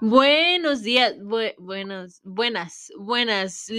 Buenos 0.00 0.82
días, 0.82 1.16
bue- 1.18 1.54
buenos, 1.58 2.20
buenas, 2.22 2.92
buenas, 2.98 3.70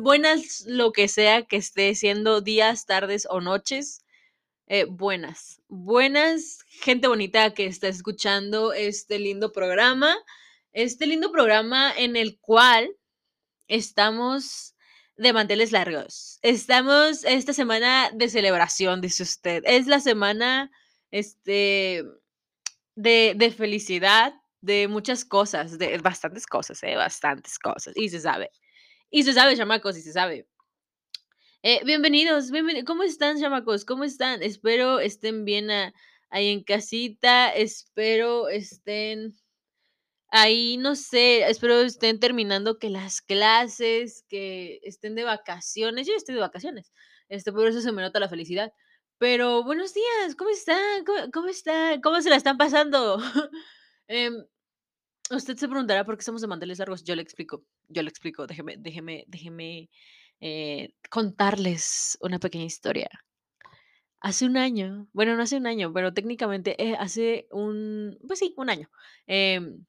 buenas 0.00 0.64
lo 0.66 0.92
que 0.92 1.08
sea 1.08 1.42
que 1.46 1.56
esté 1.56 1.94
siendo 1.94 2.40
días, 2.40 2.86
tardes 2.86 3.26
o 3.30 3.40
noches. 3.40 4.00
eh, 4.68 4.84
buenas, 4.86 5.60
buenas, 5.68 6.64
gente 6.68 7.08
bonita 7.08 7.52
que 7.54 7.66
está 7.66 7.88
escuchando 7.88 8.72
este 8.72 9.18
lindo 9.18 9.52
programa, 9.52 10.16
este 10.72 11.06
lindo 11.06 11.30
programa 11.32 11.92
en 11.96 12.16
el 12.16 12.38
cual 12.40 12.90
estamos 13.68 14.74
de 15.16 15.32
manteles 15.34 15.72
largos. 15.72 16.38
Estamos 16.42 17.24
esta 17.24 17.52
semana 17.54 18.10
de 18.14 18.28
celebración, 18.30 19.00
dice 19.02 19.22
usted. 19.24 19.62
Es 19.66 19.86
la 19.86 20.00
semana, 20.00 20.70
este, 21.10 22.04
de, 22.96 23.34
de 23.36 23.50
felicidad, 23.52 24.34
de 24.64 24.88
muchas 24.88 25.24
cosas, 25.26 25.78
de 25.78 25.98
bastantes 25.98 26.46
cosas, 26.46 26.82
¿eh? 26.82 26.96
Bastantes 26.96 27.58
cosas. 27.58 27.94
Y 27.96 28.08
se 28.08 28.20
sabe. 28.20 28.50
Y 29.10 29.22
se 29.22 29.34
sabe, 29.34 29.56
chamacos, 29.56 29.96
y 29.98 30.02
se 30.02 30.12
sabe. 30.12 30.48
Eh, 31.62 31.80
bienvenidos, 31.84 32.50
bienveni- 32.50 32.84
¿cómo 32.84 33.02
están, 33.02 33.38
chamacos? 33.40 33.84
¿Cómo 33.84 34.04
están? 34.04 34.42
Espero 34.42 35.00
estén 35.00 35.44
bien 35.44 35.70
a- 35.70 35.92
ahí 36.30 36.48
en 36.48 36.62
casita, 36.64 37.50
espero 37.54 38.48
estén 38.48 39.34
ahí, 40.28 40.76
no 40.78 40.96
sé, 40.96 41.48
espero 41.48 41.80
estén 41.80 42.18
terminando 42.20 42.78
que 42.78 42.90
las 42.90 43.20
clases, 43.22 44.24
que 44.28 44.80
estén 44.82 45.14
de 45.14 45.24
vacaciones. 45.24 46.06
Yo 46.06 46.14
estoy 46.14 46.34
de 46.34 46.40
vacaciones, 46.40 46.92
este, 47.28 47.52
por 47.52 47.66
eso 47.68 47.80
se 47.80 47.92
me 47.92 48.02
nota 48.02 48.18
la 48.20 48.28
felicidad. 48.28 48.72
Pero 49.18 49.62
buenos 49.64 49.94
días, 49.94 50.34
¿cómo 50.36 50.50
están? 50.50 51.04
¿Cómo, 51.04 51.18
cómo 51.32 51.48
están? 51.48 52.00
¿Cómo 52.00 52.20
se 52.20 52.30
la 52.30 52.36
están 52.36 52.56
pasando? 52.58 53.18
Em, 54.08 54.44
usted 55.30 55.56
se 55.56 55.68
preguntará 55.68 56.04
por 56.04 56.16
qué 56.16 56.20
estamos 56.20 56.40
de 56.42 56.48
manteles 56.48 56.78
largos. 56.78 57.04
Yo 57.04 57.14
le 57.16 57.22
explico, 57.22 57.64
yo 57.88 58.02
le 58.02 58.08
explico. 58.08 58.46
Déjeme, 58.46 58.76
déjeme, 58.78 59.24
déjeme 59.26 59.90
eh, 60.40 60.94
contarles 61.10 62.18
una 62.20 62.38
pequeña 62.38 62.64
historia. 62.64 63.08
Hace 64.20 64.46
un 64.46 64.56
año, 64.56 65.08
bueno, 65.12 65.36
no 65.36 65.42
hace 65.42 65.56
un 65.56 65.66
año, 65.66 65.92
pero 65.92 66.14
técnicamente 66.14 66.82
eh, 66.82 66.96
hace 66.98 67.46
un, 67.50 68.18
pues 68.26 68.38
sí, 68.38 68.54
un 68.56 68.70
año. 68.70 68.90
em, 69.26 69.84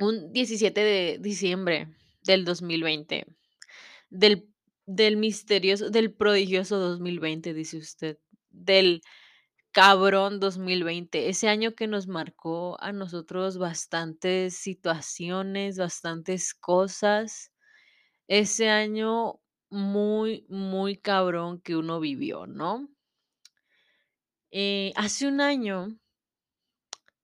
un 0.00 0.32
17 0.32 0.80
de 0.80 1.18
diciembre 1.20 1.88
del 2.22 2.44
2020, 2.44 3.26
del, 4.10 4.48
del 4.86 5.16
misterioso, 5.16 5.90
del 5.90 6.12
prodigioso 6.12 6.78
2020, 6.78 7.54
dice 7.54 7.78
usted, 7.78 8.18
del 8.50 9.02
cabrón 9.72 10.40
2020, 10.40 11.28
ese 11.28 11.48
año 11.48 11.74
que 11.74 11.86
nos 11.86 12.06
marcó 12.08 12.76
a 12.80 12.92
nosotros 12.92 13.58
bastantes 13.58 14.56
situaciones, 14.56 15.78
bastantes 15.78 16.54
cosas, 16.54 17.52
ese 18.28 18.68
año 18.70 19.40
muy, 19.70 20.46
muy 20.48 20.96
cabrón 20.96 21.60
que 21.60 21.76
uno 21.76 22.00
vivió, 22.00 22.46
¿no? 22.46 22.88
Eh, 24.52 24.92
hace 24.96 25.28
un 25.28 25.40
año 25.40 25.88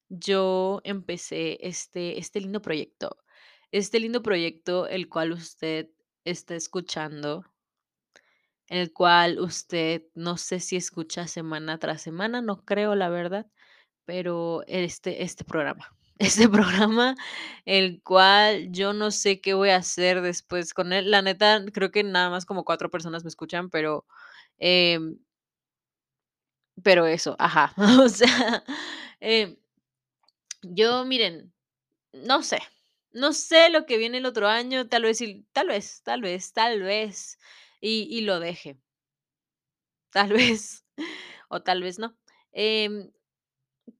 yo 0.08 0.80
empecé 0.84 1.58
este, 1.66 2.18
este 2.18 2.40
lindo 2.40 2.62
proyecto, 2.62 3.16
este 3.72 4.00
lindo 4.00 4.22
proyecto 4.22 4.86
el 4.86 5.08
cual 5.08 5.32
usted 5.32 5.90
está 6.24 6.54
escuchando, 6.54 7.44
el 8.68 8.92
cual 8.92 9.38
usted 9.40 10.02
no 10.14 10.36
sé 10.38 10.60
si 10.60 10.76
escucha 10.76 11.26
semana 11.28 11.78
tras 11.78 12.02
semana, 12.02 12.42
no 12.42 12.64
creo 12.64 12.94
la 12.94 13.08
verdad, 13.08 13.46
pero 14.04 14.62
este, 14.66 15.22
este 15.24 15.44
programa, 15.44 15.94
este 16.18 16.48
programa, 16.48 17.16
el 17.66 18.02
cual 18.02 18.70
yo 18.72 18.92
no 18.92 19.10
sé 19.10 19.40
qué 19.40 19.54
voy 19.54 19.70
a 19.70 19.76
hacer 19.76 20.22
después 20.22 20.74
con 20.74 20.92
él. 20.92 21.10
La 21.10 21.22
neta, 21.22 21.64
creo 21.72 21.90
que 21.92 22.04
nada 22.04 22.30
más 22.30 22.46
como 22.46 22.64
cuatro 22.64 22.90
personas 22.90 23.24
me 23.24 23.28
escuchan, 23.28 23.70
pero, 23.70 24.06
em, 24.58 25.18
pero 26.82 27.06
eso, 27.06 27.36
ajá, 27.38 27.72
o 28.04 28.08
sea, 28.08 28.62
em, 29.20 29.56
yo 30.62 31.04
miren, 31.04 31.52
no 32.12 32.42
sé, 32.42 32.60
no 33.12 33.32
sé 33.34 33.70
lo 33.70 33.86
que 33.86 33.98
viene 33.98 34.18
el 34.18 34.26
otro 34.26 34.48
año, 34.48 34.88
tal 34.88 35.04
vez, 35.04 35.20
tal 35.52 35.68
vez, 35.68 36.02
tal 36.04 36.22
vez, 36.22 36.52
tal 36.54 36.82
vez, 36.82 37.38
y, 37.88 38.20
lo 38.22 38.40
deje, 38.40 38.78
tal 40.10 40.30
vez, 40.32 40.84
o 41.48 41.62
tal 41.62 41.82
vez 41.82 41.98
no. 41.98 42.16
Em, 42.52 43.12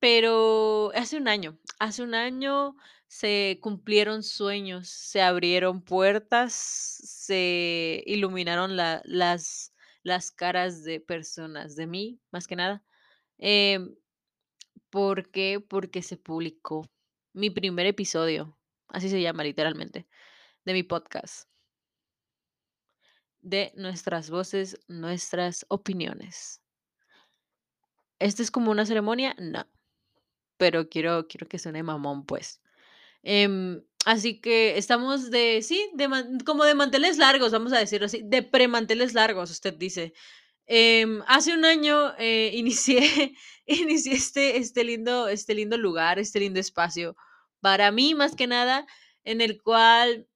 Pero 0.00 0.92
hace 0.94 1.16
un 1.18 1.28
año, 1.28 1.58
hace 1.80 2.02
un 2.04 2.14
año 2.14 2.76
se 3.08 3.58
cumplieron 3.62 4.22
sueños, 4.24 4.88
se 4.88 5.22
abrieron 5.22 5.82
puertas, 5.82 6.52
se 6.54 8.02
iluminaron 8.06 8.76
la- 8.76 9.02
las, 9.06 9.74
las 10.04 10.30
caras 10.32 10.84
de 10.84 11.00
personas, 11.00 11.76
de 11.76 11.86
mí, 11.88 12.20
más 12.32 12.46
que 12.48 12.56
nada. 12.56 12.84
Em, 13.38 13.96
¿por 14.90 15.30
qué? 15.30 15.60
Porque 15.60 16.02
se 16.02 16.16
publicó 16.16 16.88
mi 17.32 17.50
primer 17.50 17.86
episodio, 17.86 18.58
así 18.88 19.08
se 19.10 19.20
llama 19.22 19.44
literalmente, 19.44 20.08
de 20.64 20.72
mi 20.74 20.82
podcast, 20.84 21.48
de 23.46 23.72
nuestras 23.76 24.28
voces, 24.28 24.76
nuestras 24.88 25.64
opiniones. 25.68 26.60
¿Esto 28.18 28.42
es 28.42 28.50
como 28.50 28.72
una 28.72 28.84
ceremonia? 28.84 29.36
No, 29.38 29.64
pero 30.56 30.88
quiero, 30.88 31.28
quiero 31.28 31.46
que 31.48 31.60
suene 31.60 31.84
mamón, 31.84 32.26
pues. 32.26 32.60
Em, 33.22 33.82
así 34.04 34.40
que 34.40 34.76
estamos 34.78 35.30
de, 35.30 35.62
sí, 35.62 35.90
de 35.94 36.08
como 36.44 36.64
de 36.64 36.74
manteles 36.74 37.18
largos, 37.18 37.52
vamos 37.52 37.72
a 37.72 37.78
decirlo 37.78 38.06
así, 38.06 38.22
de 38.24 38.42
premanteles 38.42 39.14
largos, 39.14 39.50
usted 39.50 39.74
dice. 39.74 40.12
Em, 40.66 41.22
hace 41.28 41.54
un 41.54 41.64
año 41.64 42.14
eh, 42.18 42.50
inicié, 42.54 43.34
inicié 43.66 44.14
este, 44.14 44.56
este, 44.58 44.82
lindo, 44.82 45.28
este 45.28 45.54
lindo 45.54 45.78
lugar, 45.78 46.18
este 46.18 46.40
lindo 46.40 46.58
espacio, 46.58 47.16
para 47.60 47.92
mí 47.92 48.14
más 48.14 48.34
que 48.34 48.48
nada, 48.48 48.86
en 49.24 49.40
el 49.40 49.62
cual 49.62 50.26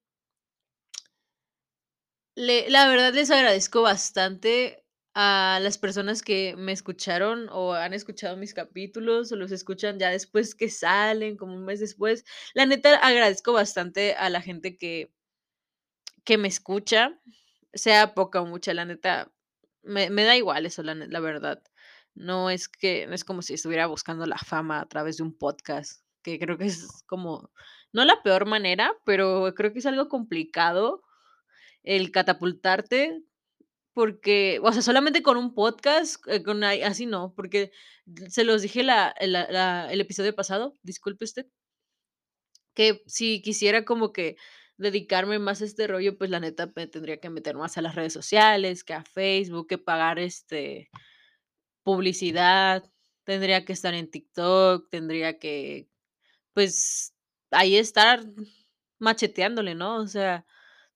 le 2.41 2.71
la 2.71 2.89
verdad 2.89 3.12
les 3.15 3.31
agradezco 3.31 3.83
bastante 3.83 4.84
a 5.15 5.59
las 5.62 5.77
personas 5.78 6.23
que 6.23 6.55
me 6.56 6.73
escucharon 6.73 7.49
o 7.51 7.75
han 7.75 7.93
escuchado 7.93 8.37
mis 8.37 8.55
capítulos 8.55 9.33
o 9.33 9.37
los 9.37 9.53
escuchan 9.53 9.99
ya 9.99 10.11
después 10.11 10.55
que 10.55 10.71
salen, 10.71 11.37
como 11.37 11.55
un 11.55 11.65
mes 11.65 11.81
después. 11.81 12.25
La 12.55 12.65
neta 12.67 12.97
agradezco 12.97 13.53
bastante 13.53 14.15
a 14.15 14.31
la 14.31 14.41
gente 14.41 14.77
que 14.77 15.12
que 16.25 16.39
me 16.39 16.49
escucha, 16.49 17.19
sea 17.75 18.15
poca 18.15 18.41
o 18.41 18.47
mucha, 18.47 18.75
la 18.75 18.84
neta 18.84 19.33
me 19.83 20.11
me 20.11 20.25
da 20.25 20.37
igual 20.37 20.67
eso, 20.67 20.83
la 20.83 20.95
la 20.95 21.21
verdad. 21.21 21.62
No 22.15 22.51
es 22.51 22.69
que 22.69 23.07
no 23.07 23.15
es 23.15 23.25
como 23.25 23.43
si 23.43 23.55
estuviera 23.55 23.87
buscando 23.87 24.27
la 24.27 24.39
fama 24.39 24.81
a 24.81 24.89
través 24.89 25.19
de 25.19 25.25
un 25.25 25.37
podcast, 25.37 26.03
que 26.22 26.39
creo 26.39 26.59
que 26.59 26.67
es 26.67 27.03
como, 27.07 27.51
no 27.93 28.05
la 28.05 28.22
peor 28.22 28.47
manera, 28.47 28.95
pero 29.05 29.53
creo 29.57 29.72
que 29.72 29.81
es 29.81 29.87
algo 29.87 30.09
complicado 30.09 31.03
el 31.82 32.10
catapultarte, 32.12 33.22
porque, 33.94 34.60
o 34.62 34.72
sea, 34.72 34.82
solamente 34.82 35.22
con 35.22 35.36
un 35.36 35.54
podcast, 35.54 36.26
eh, 36.28 36.42
con 36.42 36.64
así 36.64 37.06
no, 37.06 37.34
porque 37.36 37.72
se 38.28 38.44
los 38.44 38.62
dije 38.62 38.82
la 38.84 39.10
el 39.18 40.00
episodio 40.00 40.34
pasado, 40.34 40.76
disculpe 40.82 41.24
usted, 41.24 41.46
que 42.74 43.02
si 43.06 43.42
quisiera 43.42 43.84
como 43.84 44.12
que 44.12 44.36
dedicarme 44.78 45.38
más 45.38 45.60
a 45.62 45.66
este 45.66 45.86
rollo, 45.86 46.16
pues 46.16 46.30
la 46.30 46.41
neta 46.41 46.72
me 46.74 46.86
tendría 46.86 47.18
que 47.20 47.30
meter 47.30 47.56
más 47.56 47.76
a 47.76 47.82
las 47.82 47.94
redes 47.94 48.12
sociales, 48.12 48.84
que 48.84 48.94
a 48.94 49.04
Facebook, 49.04 49.68
que 49.68 49.78
pagar, 49.78 50.18
este, 50.18 50.91
publicidad, 51.84 52.84
tendría 53.24 53.65
que 53.65 53.72
estar 53.74 53.94
en 53.94 54.10
TikTok, 54.10 54.88
tendría 54.91 55.38
que, 55.38 55.88
pues, 56.54 57.15
ahí 57.50 57.76
estar 57.76 58.24
macheteándole, 59.00 59.74
¿no? 59.74 59.97
O 59.98 60.06
sea, 60.09 60.47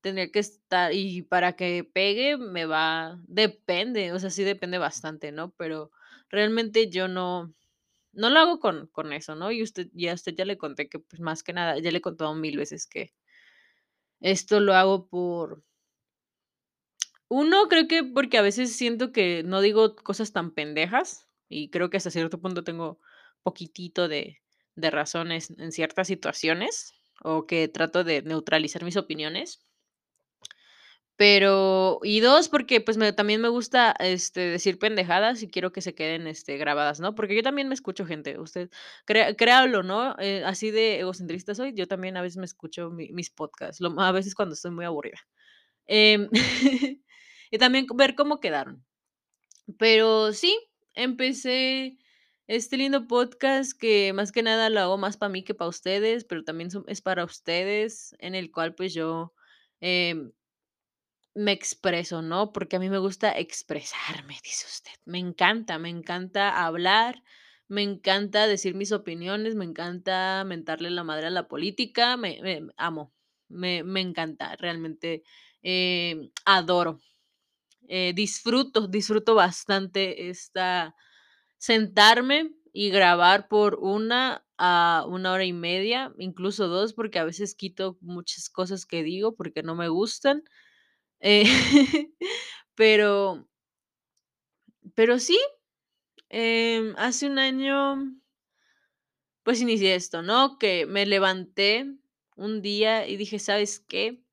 tendría 0.05 0.31
que 0.33 0.41
estar 0.41 0.93
y 0.95 1.23
para 1.25 1.55
que 1.57 1.85
pegue 1.85 2.39
me 2.39 2.67
va 2.67 3.19
depende, 3.27 4.13
o 4.13 4.21
sea, 4.21 4.31
sí 4.31 4.45
depende 4.45 4.79
bastante, 4.79 5.33
¿no? 5.33 5.53
Pero 5.59 5.91
realmente 6.31 6.91
yo 6.91 7.09
no 7.09 7.55
no 8.15 8.31
lo 8.31 8.41
hago 8.41 8.61
con 8.61 8.89
con 8.89 9.13
eso, 9.15 9.37
¿no? 9.37 9.53
Y 9.53 9.63
usted 9.65 9.89
ya 9.95 10.15
usted 10.15 10.35
ya 10.37 10.45
le 10.47 10.59
conté 10.59 10.89
que, 10.91 11.01
pues, 11.01 11.21
más 11.23 11.43
que 11.45 11.53
nada, 11.55 11.79
ya 11.81 11.91
le 11.93 11.99
he 11.99 12.03
contado 12.03 12.35
mil 12.37 12.57
veces 12.59 12.87
que 12.89 13.11
esto 14.23 14.61
lo 14.61 14.75
hago 14.75 15.07
por 15.09 15.63
uno, 17.31 17.69
creo 17.69 17.89
que 17.89 18.05
porque 18.05 18.39
a 18.39 18.43
veces 18.43 18.77
siento 18.77 19.11
que 19.13 19.43
no 19.45 19.61
digo 19.61 19.97
cosas 19.97 20.33
tan 20.33 20.51
pendejas, 20.53 21.27
y 21.49 21.71
creo 21.71 21.89
que 21.91 21.97
hasta 21.97 22.11
cierto 22.11 22.41
punto 22.41 22.65
tengo 22.65 22.99
poquitito 23.43 24.09
de 24.09 24.39
de 24.77 24.91
razones 24.91 25.51
en 25.59 25.71
ciertas 25.71 26.09
situaciones, 26.09 26.95
o 27.23 27.47
que 27.47 27.69
trato 27.69 28.03
de 28.05 28.23
neutralizar 28.23 28.83
mis 28.85 28.97
opiniones. 28.97 29.61
Pero 31.17 32.01
y 32.03 32.19
2, 32.21 32.49
porque, 32.49 32.81
pues, 32.81 32.99
también 33.15 33.41
me 33.41 33.49
gusta, 33.49 33.95
este, 34.01 34.41
decir 34.41 34.81
pendejadas 34.81 35.43
y 35.45 35.49
quiero 35.49 35.71
que 35.71 35.81
se 35.81 35.95
queden, 35.95 36.27
este, 36.27 36.57
grabadas, 36.57 36.99
¿no? 36.99 37.15
Porque 37.15 37.37
yo 37.37 37.43
también 37.43 37.69
me 37.69 37.75
escucho 37.75 38.05
gente, 38.05 38.39
usted 38.41 38.69
créalo 39.05 39.85
no, 39.85 40.17
eh, 40.19 40.43
así 40.45 40.73
de 40.73 40.99
egocentrista 41.01 41.55
soy, 41.55 41.73
yo 41.75 41.87
también 41.87 42.17
a 42.17 42.23
veces 42.23 42.39
me 42.39 42.45
escucho 42.47 42.91
mi 42.91 43.11
mis 43.13 43.31
podcasts, 43.31 43.81
lo 43.81 43.99
a 44.01 44.11
veces 44.13 44.35
cuando 44.35 44.55
estoy 44.55 44.73
muy 44.73 44.85
aburrida. 44.85 45.19
Em, 45.87 46.29
y 47.51 47.59
también 47.59 47.87
ver 47.97 48.15
cómo 48.17 48.41
quedaron. 48.41 48.85
Pero 49.79 50.33
sí, 50.33 50.59
empecé 50.95 51.99
este 52.47 52.77
lindo 52.77 53.07
podcast 53.07 53.73
que 53.79 54.13
más 54.15 54.33
que 54.33 54.43
nada 54.43 54.71
lo 54.71 54.81
hago 54.81 54.99
más 54.99 55.17
para 55.17 55.31
mí 55.31 55.45
que 55.45 55.55
para 55.55 55.69
ustedes, 55.71 56.25
pero 56.25 56.45
también 56.45 56.71
es 56.89 57.01
para 57.03 57.25
ustedes, 57.25 58.15
en 58.19 58.35
el 58.35 58.51
cual, 58.53 58.75
pues, 58.75 58.95
yo, 58.95 59.35
em 59.81 60.33
me 61.35 61.53
expreso, 61.53 62.23
¿no? 62.23 62.53
Porque 62.53 62.77
a 62.77 62.79
mí 62.79 62.89
me 62.91 62.99
gusta 62.99 63.33
expresarme, 63.39 64.39
dice 64.45 64.67
usted. 64.67 64.93
Me 65.05 65.19
encanta, 65.19 65.79
me 65.79 65.89
encanta 65.91 66.65
hablar, 66.65 67.23
me 67.69 67.83
encanta 67.83 68.47
decir 68.47 68.75
mis 68.75 68.93
opiniones, 68.93 69.55
me 69.57 69.65
encanta 69.65 70.45
mentarle 70.47 70.91
la 70.91 71.05
madre 71.05 71.27
a 71.29 71.31
la 71.31 71.49
política, 71.49 72.17
me 72.17 72.41
amo, 72.77 73.13
me 73.49 73.83
me 73.85 74.01
encanta, 74.01 74.57
realmente, 74.57 75.25
em, 75.63 76.31
adoro, 76.45 77.01
eh, 77.89 78.13
disfruto, 78.15 78.89
disfruto 78.89 79.35
bastante 79.37 80.31
esta 80.31 80.95
sentarme 81.59 82.53
y 82.73 82.91
grabar 82.91 83.49
por 83.49 83.79
1 83.83 84.45
a 84.59 85.05
1 85.09 85.33
hora 85.33 85.45
y 85.47 85.53
media, 85.55 86.13
incluso 86.19 86.69
2, 86.69 86.95
porque 86.95 87.19
a 87.21 87.25
veces 87.25 87.55
quito 87.57 87.99
muchas 88.03 88.51
cosas 88.51 88.87
que 88.87 89.03
digo 89.05 89.37
porque 89.37 89.63
no 89.65 89.75
me 89.77 89.89
gustan, 89.89 90.45
eh, 91.25 91.45
pero 92.77 93.47
pero 94.95 95.19
sí, 95.19 95.39
em, 96.31 96.95
hace 96.99 97.27
1 97.29 97.39
año 97.39 97.97
pues, 99.45 99.61
inicié 99.61 99.95
esto, 99.95 100.23
¿no? 100.23 100.59
Que 100.59 100.87
me 100.87 101.05
levanté 101.05 101.87
un 102.37 102.63
día 102.63 103.07
y 103.07 103.17
dije: 103.17 103.39
"¿Sabes 103.39 103.79
qué? 103.79 104.25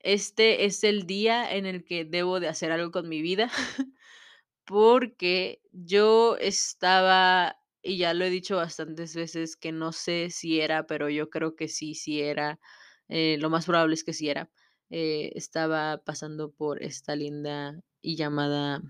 Este 0.00 0.64
es 0.64 0.84
el 0.84 1.06
día 1.06 1.52
en 1.54 1.66
el 1.66 1.84
que 1.84 2.04
debo 2.04 2.40
de 2.40 2.48
hacer 2.48 2.70
algo 2.72 2.90
con 2.92 3.08
mi 3.08 3.20
vida", 3.22 3.50
porque 4.66 5.62
yo 5.72 6.36
estaba, 6.38 7.58
y 7.82 7.98
ya 7.98 8.14
lo 8.14 8.24
he 8.26 8.30
dicho 8.30 8.56
bastantes 8.56 9.16
veces, 9.16 9.56
que 9.56 9.72
no 9.72 9.92
sé 9.92 10.30
si 10.30 10.60
era, 10.60 10.86
pero 10.86 11.10
yo 11.10 11.30
creo 11.30 11.56
que 11.56 11.68
sí, 11.68 11.94
sí 11.94 12.20
era, 12.22 12.60
eh, 13.08 13.38
lo 13.40 13.50
más 13.50 13.66
probable 13.66 13.94
es 13.94 14.04
que 14.04 14.14
sí 14.14 14.28
era, 14.30 14.50
eh, 14.90 15.32
estaba 15.36 15.98
pasando 16.04 16.50
por 16.52 16.82
esta 16.82 17.16
linda 17.16 17.80
y 18.02 18.16
llamada 18.16 18.82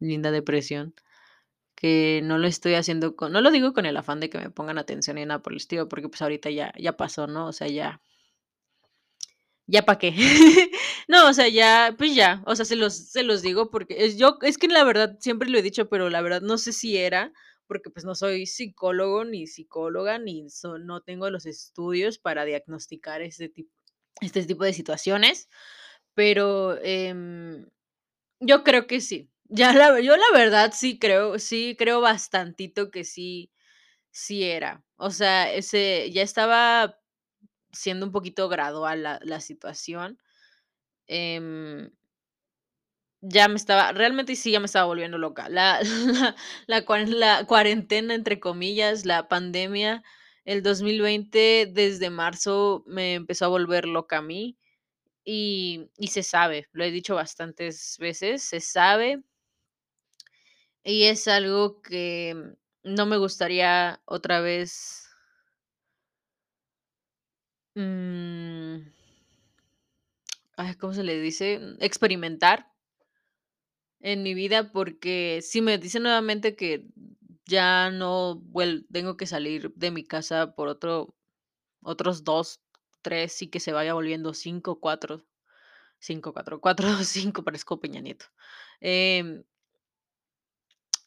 linda 0.00 0.30
depresión, 0.32 0.94
que 1.76 2.20
no 2.24 2.38
lo 2.38 2.48
estoy 2.48 2.74
haciendo 2.74 3.16
con 3.16 3.32
no 3.32 3.40
lo 3.42 3.50
digo 3.52 3.72
con 3.74 3.86
el 3.86 3.96
afán 3.98 4.20
de 4.20 4.30
que 4.30 4.38
me 4.38 4.50
pongan 4.50 4.78
atención 4.78 5.16
ni 5.16 5.26
nada 5.26 5.42
por 5.42 5.52
el 5.54 5.58
estilo, 5.58 5.88
porque, 5.88 6.08
pues, 6.10 6.22
ahorita 6.22 6.50
ya 6.50 6.72
ya 6.78 6.96
pasó, 6.96 7.26
¿no? 7.28 7.46
O 7.48 7.52
sea, 7.52 7.68
ya 7.68 8.00
ya 9.68 9.82
para 9.84 9.98
qué. 9.98 10.12
No, 11.08 11.28
o 11.28 11.32
sea, 11.34 11.48
ya, 11.48 11.94
pues 11.98 12.14
ya, 12.14 12.42
o 12.46 12.54
sea, 12.56 12.64
se 12.64 12.76
los 12.76 12.94
se 13.10 13.22
los 13.24 13.42
digo 13.42 13.70
porque 13.70 14.04
es 14.06 14.16
yo 14.16 14.38
es 14.42 14.56
que 14.56 14.68
la 14.68 14.84
verdad 14.84 15.16
siempre 15.20 15.48
lo 15.50 15.58
he 15.58 15.62
dicho, 15.62 15.88
pero 15.88 16.08
la 16.10 16.22
verdad 16.22 16.40
no 16.42 16.58
sé 16.58 16.72
si 16.72 16.96
era, 16.96 17.32
porque, 17.66 17.90
pues, 17.90 18.04
no 18.04 18.14
soy 18.14 18.46
psicólogo, 18.46 19.24
ni 19.24 19.46
psicóloga, 19.48 20.18
ni 20.18 20.48
so 20.48 20.78
no 20.78 21.00
tengo 21.02 21.28
los 21.30 21.44
estudios 21.46 22.18
para 22.18 22.44
diagnosticar 22.44 23.20
ese 23.22 23.48
tipo 23.48 23.70
este 24.20 24.44
tipo 24.46 24.64
de 24.64 24.72
situaciones, 24.72 25.48
pero, 26.14 26.78
em, 26.82 27.66
yo 28.40 28.64
creo 28.64 28.86
que 28.88 29.00
sí. 29.00 29.30
Ya 29.50 29.72
la 29.74 30.00
yo 30.00 30.16
la 30.16 30.24
verdad 30.34 30.72
sí 30.74 30.98
creo 30.98 31.38
sí 31.38 31.76
creo 31.78 32.00
bastantito 32.02 32.90
que 32.90 33.04
sí 33.04 33.52
sí 34.12 34.44
era. 34.44 34.84
O 34.96 35.10
sea, 35.12 35.52
ese 35.52 36.10
ya 36.12 36.22
estaba 36.22 36.98
siendo 37.72 38.06
un 38.06 38.12
poquito 38.12 38.48
gradual 38.50 39.02
la 39.04 39.20
la 39.24 39.40
situación, 39.40 40.18
em 41.08 41.90
ya 43.20 43.46
me 43.48 43.54
estaba 43.56 43.92
realmente 43.92 44.34
sí, 44.36 44.50
ya 44.52 44.58
me 44.60 44.66
estaba 44.66 44.86
volviendo 44.86 45.16
loca. 45.18 45.48
La 45.48 45.80
la 46.06 46.34
la 46.66 46.84
cuaren 46.84 47.20
la 47.20 47.44
"cuarentena", 47.46 48.14
entre 48.14 48.40
comillas, 48.40 49.04
la 49.06 49.28
pandemia, 49.28 50.02
el 50.44 50.62
2020, 50.62 51.70
desde 51.72 52.10
marzo, 52.10 52.84
me 52.86 53.14
empezó 53.14 53.44
a 53.46 53.48
volver 53.48 53.86
loca 53.86 54.18
a 54.18 54.22
mí, 54.22 54.58
y 55.24 55.90
y 55.98 56.08
se 56.08 56.22
sabe, 56.24 56.68
lo 56.72 56.84
he 56.84 56.90
dicho 56.92 57.14
bastantes 57.16 57.96
veces, 58.00 58.42
se 58.44 58.60
sabe 58.60 59.22
y 60.84 61.04
es 61.04 61.28
algo 61.28 61.80
que 61.82 62.54
no 62.82 63.06
me 63.06 63.16
gustaría 63.16 64.00
otra 64.04 64.40
vez 64.40 65.08
mm 67.76 68.92
¿cómo 70.78 70.92
se 70.94 71.02
le 71.02 71.20
dice? 71.20 71.60
Experimentar 71.80 72.72
en 74.00 74.22
mi 74.22 74.34
vida, 74.34 74.72
porque 74.72 75.40
si 75.42 75.60
me 75.62 75.78
dicen 75.78 76.02
nuevamente 76.02 76.56
que 76.56 76.86
ya 77.46 77.90
no 77.90 78.36
vuel 78.36 78.86
tengo 78.92 79.16
que 79.16 79.26
salir 79.26 79.72
de 79.76 79.90
mi 79.90 80.04
casa 80.04 80.54
por 80.54 80.68
otro 80.68 81.14
otros 81.82 82.24
2, 82.24 82.60
3 83.02 83.42
y 83.42 83.48
que 83.50 83.60
se 83.60 83.72
vaya 83.72 83.94
volviendo 83.94 84.34
5, 84.34 84.80
4, 84.80 85.24
5, 86.00 86.32
4, 86.34 86.60
4, 86.60 86.88
5, 87.04 87.44
parezco 87.44 87.80
Peña 87.80 88.00
Nieto, 88.02 88.26
em 88.80 89.44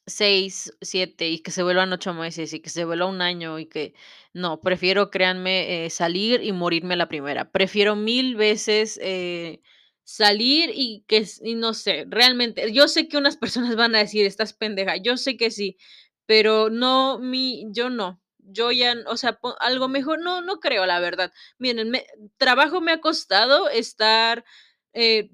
6, 0.07 0.71
7 0.81 1.29
y 1.29 1.39
que 1.39 1.49
se 1.51 1.63
vuelvan 1.63 1.91
8 1.91 2.13
meses 2.13 2.53
y 2.53 2.59
que 2.59 2.69
se 2.69 2.85
vuelva 2.85 3.07
1 3.07 3.21
año 3.21 3.57
y 3.59 3.65
que 3.65 3.93
no, 4.33 4.61
prefiero, 4.61 5.09
créanme, 5.09 5.85
eh, 5.85 5.89
salir 5.89 6.43
y 6.43 6.51
morirme 6.51 6.95
la 6.95 7.07
primera. 7.09 7.51
Prefiero 7.51 7.95
1000 7.95 8.35
veces, 8.35 8.99
eh, 9.01 9.61
salir 10.03 10.69
y 10.75 11.03
que 11.07 11.25
y 11.43 11.55
no 11.55 11.73
sé, 11.73 12.05
realmente, 12.07 12.71
yo 12.71 12.87
sé 12.87 13.07
que 13.07 13.17
unas 13.17 13.37
personas 13.37 13.75
van 13.75 13.95
a 13.95 13.99
decir: 13.99 14.25
"Estás 14.27 14.53
pendeja", 14.53 14.97
yo 14.97 15.17
sé 15.17 15.37
que 15.37 15.49
sí, 15.49 15.77
pero 16.25 16.69
no, 16.69 17.19
mi 17.19 17.65
yo 17.71 17.89
no, 17.89 18.21
yo 18.39 18.71
ya, 18.71 18.95
o 19.07 19.17
sea, 19.17 19.39
algo 19.59 19.87
mejor 19.89 20.19
no, 20.21 20.41
no 20.41 20.59
creo, 20.59 20.85
la 20.85 20.99
verdad. 20.99 21.31
Miren, 21.59 21.89
me 21.91 22.05
trabajo 22.37 22.81
me 22.81 22.91
ha 22.93 23.01
costado 23.01 23.69
estar, 23.69 24.45
eh 24.93 25.29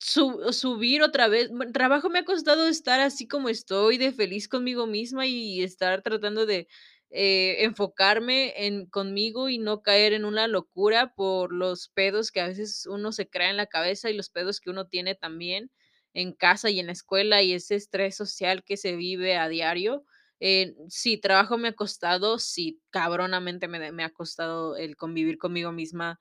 su 0.00 0.52
subir 0.52 1.02
otra 1.02 1.28
vez, 1.28 1.50
trabajo 1.72 2.10
me 2.10 2.18
ha 2.20 2.24
costado 2.24 2.66
estar 2.66 3.00
así 3.00 3.26
como 3.26 3.48
estoy, 3.48 3.96
de 3.98 4.12
feliz 4.12 4.46
conmigo 4.48 4.86
misma 4.86 5.26
y 5.26 5.62
estar 5.62 6.02
tratando 6.02 6.44
de, 6.46 6.68
eh, 7.10 7.64
enfocarme 7.64 8.66
en 8.66 8.86
conmigo 8.86 9.48
y 9.48 9.58
no 9.58 9.82
caer 9.82 10.12
en 10.12 10.24
una 10.26 10.48
locura 10.48 11.14
por 11.14 11.52
los 11.52 11.88
pedos 11.88 12.30
que 12.30 12.40
a 12.40 12.48
veces 12.48 12.84
uno 12.86 13.10
se 13.12 13.28
crea 13.28 13.48
en 13.50 13.56
la 13.56 13.66
cabeza 13.66 14.10
y 14.10 14.14
los 14.16 14.28
pedos 14.28 14.60
que 14.60 14.70
uno 14.70 14.86
tiene 14.86 15.14
también 15.14 15.70
en 16.16 16.32
casa 16.34 16.70
y 16.70 16.80
en 16.80 16.86
la 16.86 16.92
escuela, 16.92 17.42
y 17.42 17.52
ese 17.54 17.76
estrés 17.76 18.16
social 18.16 18.64
que 18.64 18.76
se 18.78 18.96
vive 18.96 19.36
a 19.38 19.48
diario. 19.48 20.04
Eh, 20.40 20.74
sí, 20.88 21.18
trabajo 21.18 21.58
me 21.58 21.68
ha 21.68 21.74
costado, 21.74 22.38
sí, 22.40 22.80
cabronamente 22.90 23.68
me 23.68 23.92
me 23.92 24.04
ha 24.04 24.10
costado 24.12 24.76
el 24.76 24.96
convivir 24.96 25.38
conmigo 25.38 25.72
misma. 25.72 26.20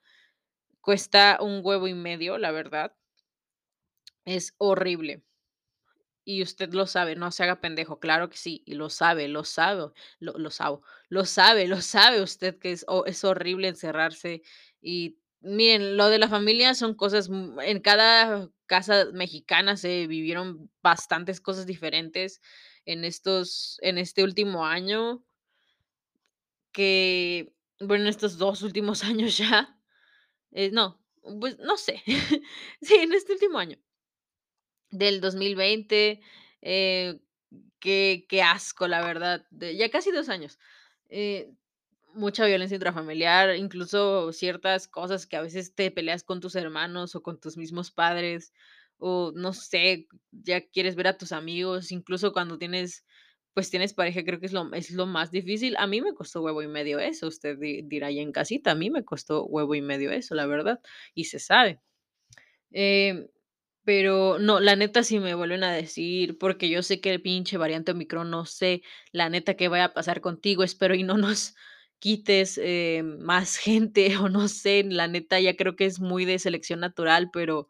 Cuesta 0.82 1.40
un 1.42 1.62
huevo 1.64 1.88
y 1.88 1.94
medio, 1.96 2.38
la 2.40 2.52
verdad. 2.52 2.94
Es 4.26 4.54
horrible. 4.60 5.24
Y 6.28 6.42
usted 6.42 6.74
lo 6.74 6.88
sabe, 6.88 7.16
no 7.16 7.32
se 7.32 7.44
haga 7.44 7.62
pendejo, 7.62 8.00
claro 8.00 8.30
que 8.32 8.38
sí, 8.38 8.64
y 8.66 8.74
lo 8.74 8.90
sabe, 8.90 9.28
lo 9.28 9.44
sabe, 9.44 9.92
lo 10.20 10.34
lo 10.40 10.50
sabo 10.50 10.82
lo 11.08 11.24
sabe, 11.26 11.68
lo 11.68 11.82
sabe 11.82 12.20
usted 12.22 12.58
que 12.58 12.72
es 12.72 12.84
es 13.06 13.24
horrible 13.24 13.68
encerrarse. 13.68 14.42
Y 14.82 15.20
miren, 15.46 15.98
lo 15.98 16.10
de 16.10 16.20
la 16.20 16.30
familia 16.30 16.74
son 16.76 16.96
cosas, 16.96 17.30
en 17.64 17.80
cada 17.82 18.50
casa 18.68 19.06
mexicana 19.14 19.78
se 19.78 20.08
vivieron 20.08 20.72
bastantes 20.84 21.42
cosas 21.42 21.66
diferentes 21.68 22.42
en 22.86 23.06
estos 23.06 23.78
en 23.82 23.98
este 24.00 24.24
último 24.24 24.66
año 24.66 25.24
que, 26.74 27.54
bueno, 27.80 28.10
estos 28.10 28.38
2 28.38 28.62
últimos 28.62 29.04
años 29.06 29.38
ya, 29.38 29.80
eh, 30.52 30.72
no, 30.72 31.02
pues, 31.42 31.58
no 31.60 31.78
sé. 31.78 32.04
Sí, 32.82 32.96
en 32.96 33.14
este 33.14 33.34
último 33.34 33.60
año. 33.60 33.78
Del 34.92 35.20
2020, 35.20 36.22
eh, 36.62 37.20
qué 37.80 38.26
qué 38.30 38.42
asco, 38.42 38.88
la 38.88 39.02
verdad, 39.06 39.46
ya 39.52 39.90
casi 39.90 40.12
2 40.12 40.30
años. 40.30 40.60
Eh, 41.10 41.52
mucha 42.16 42.46
violencia 42.46 42.76
intrafamiliar, 42.76 43.56
incluso 43.56 44.32
ciertas 44.34 44.88
cosas 44.88 45.28
que 45.28 45.38
a 45.38 45.42
veces 45.42 45.76
te 45.76 45.92
peleas 45.92 46.24
con 46.24 46.40
tus 46.42 46.56
hermanos 46.56 47.16
o 47.16 47.22
con 47.24 47.40
tus 47.40 47.58
mismos 47.58 47.92
padres, 47.92 48.54
o 48.98 49.32
no 49.36 49.54
sé, 49.54 50.08
ya 50.32 50.62
quieres 50.62 50.96
ver 50.96 51.08
a 51.08 51.18
tus 51.18 51.32
amigos, 51.32 51.92
incluso 51.92 52.34
cuando 52.34 52.58
tienes, 52.58 53.06
pues, 53.54 53.70
tienes 53.70 53.94
pareja, 53.94 54.24
creo 54.24 54.40
que 54.40 54.46
es 54.48 54.54
lo 54.54 54.72
es 54.74 54.92
lo 54.92 55.06
más 55.06 55.32
difícil. 55.32 55.76
A 55.78 55.88
mí 55.88 56.02
me 56.02 56.14
costó 56.14 56.42
huevo 56.42 56.62
y 56.64 56.68
medio 56.68 57.00
eso, 57.00 57.28
usted 57.28 57.58
di 57.60 57.82
dirá 57.84 58.08
ahí 58.08 58.20
en 58.20 58.32
casita, 58.32 58.72
a 58.72 58.76
mí 58.76 58.90
me 58.90 59.04
costó 59.06 59.46
huevo 59.46 59.76
y 59.76 59.82
medio 59.82 60.12
eso, 60.12 60.36
la 60.36 60.46
verdad, 60.48 60.80
y 61.14 61.26
se 61.26 61.40
sabe. 61.40 61.82
Em, 62.72 63.28
pero 63.84 64.40
no, 64.40 64.60
la 64.60 64.76
neta, 64.76 65.04
si 65.04 65.20
me 65.20 65.36
vuelven 65.36 65.64
a 65.64 65.74
decir, 65.74 66.38
porque 66.40 66.70
yo 66.70 66.84
sé 66.84 67.02
que 67.02 67.12
el 67.14 67.22
pinche 67.22 67.58
variante 67.58 67.92
Omicron, 67.94 68.30
no 68.32 68.46
sé, 68.46 68.84
la 69.12 69.30
neta, 69.30 69.56
qué 69.56 69.68
vaya 69.70 69.86
a 69.86 69.94
pasar 69.94 70.22
contigo, 70.22 70.64
espero 70.64 70.96
y 70.96 71.04
no 71.04 71.18
nos 71.18 71.56
quites, 72.00 72.60
eh, 72.64 73.04
más 73.04 73.58
gente, 73.58 74.18
o 74.18 74.30
no 74.30 74.48
sé, 74.48 74.84
la 74.84 75.08
neta, 75.08 75.40
ya 75.40 75.56
creo 75.56 75.76
que 75.76 75.86
es 75.86 76.00
muy 76.00 76.26
de 76.26 76.40
selección 76.40 76.80
natural, 76.82 77.30
pero 77.34 77.70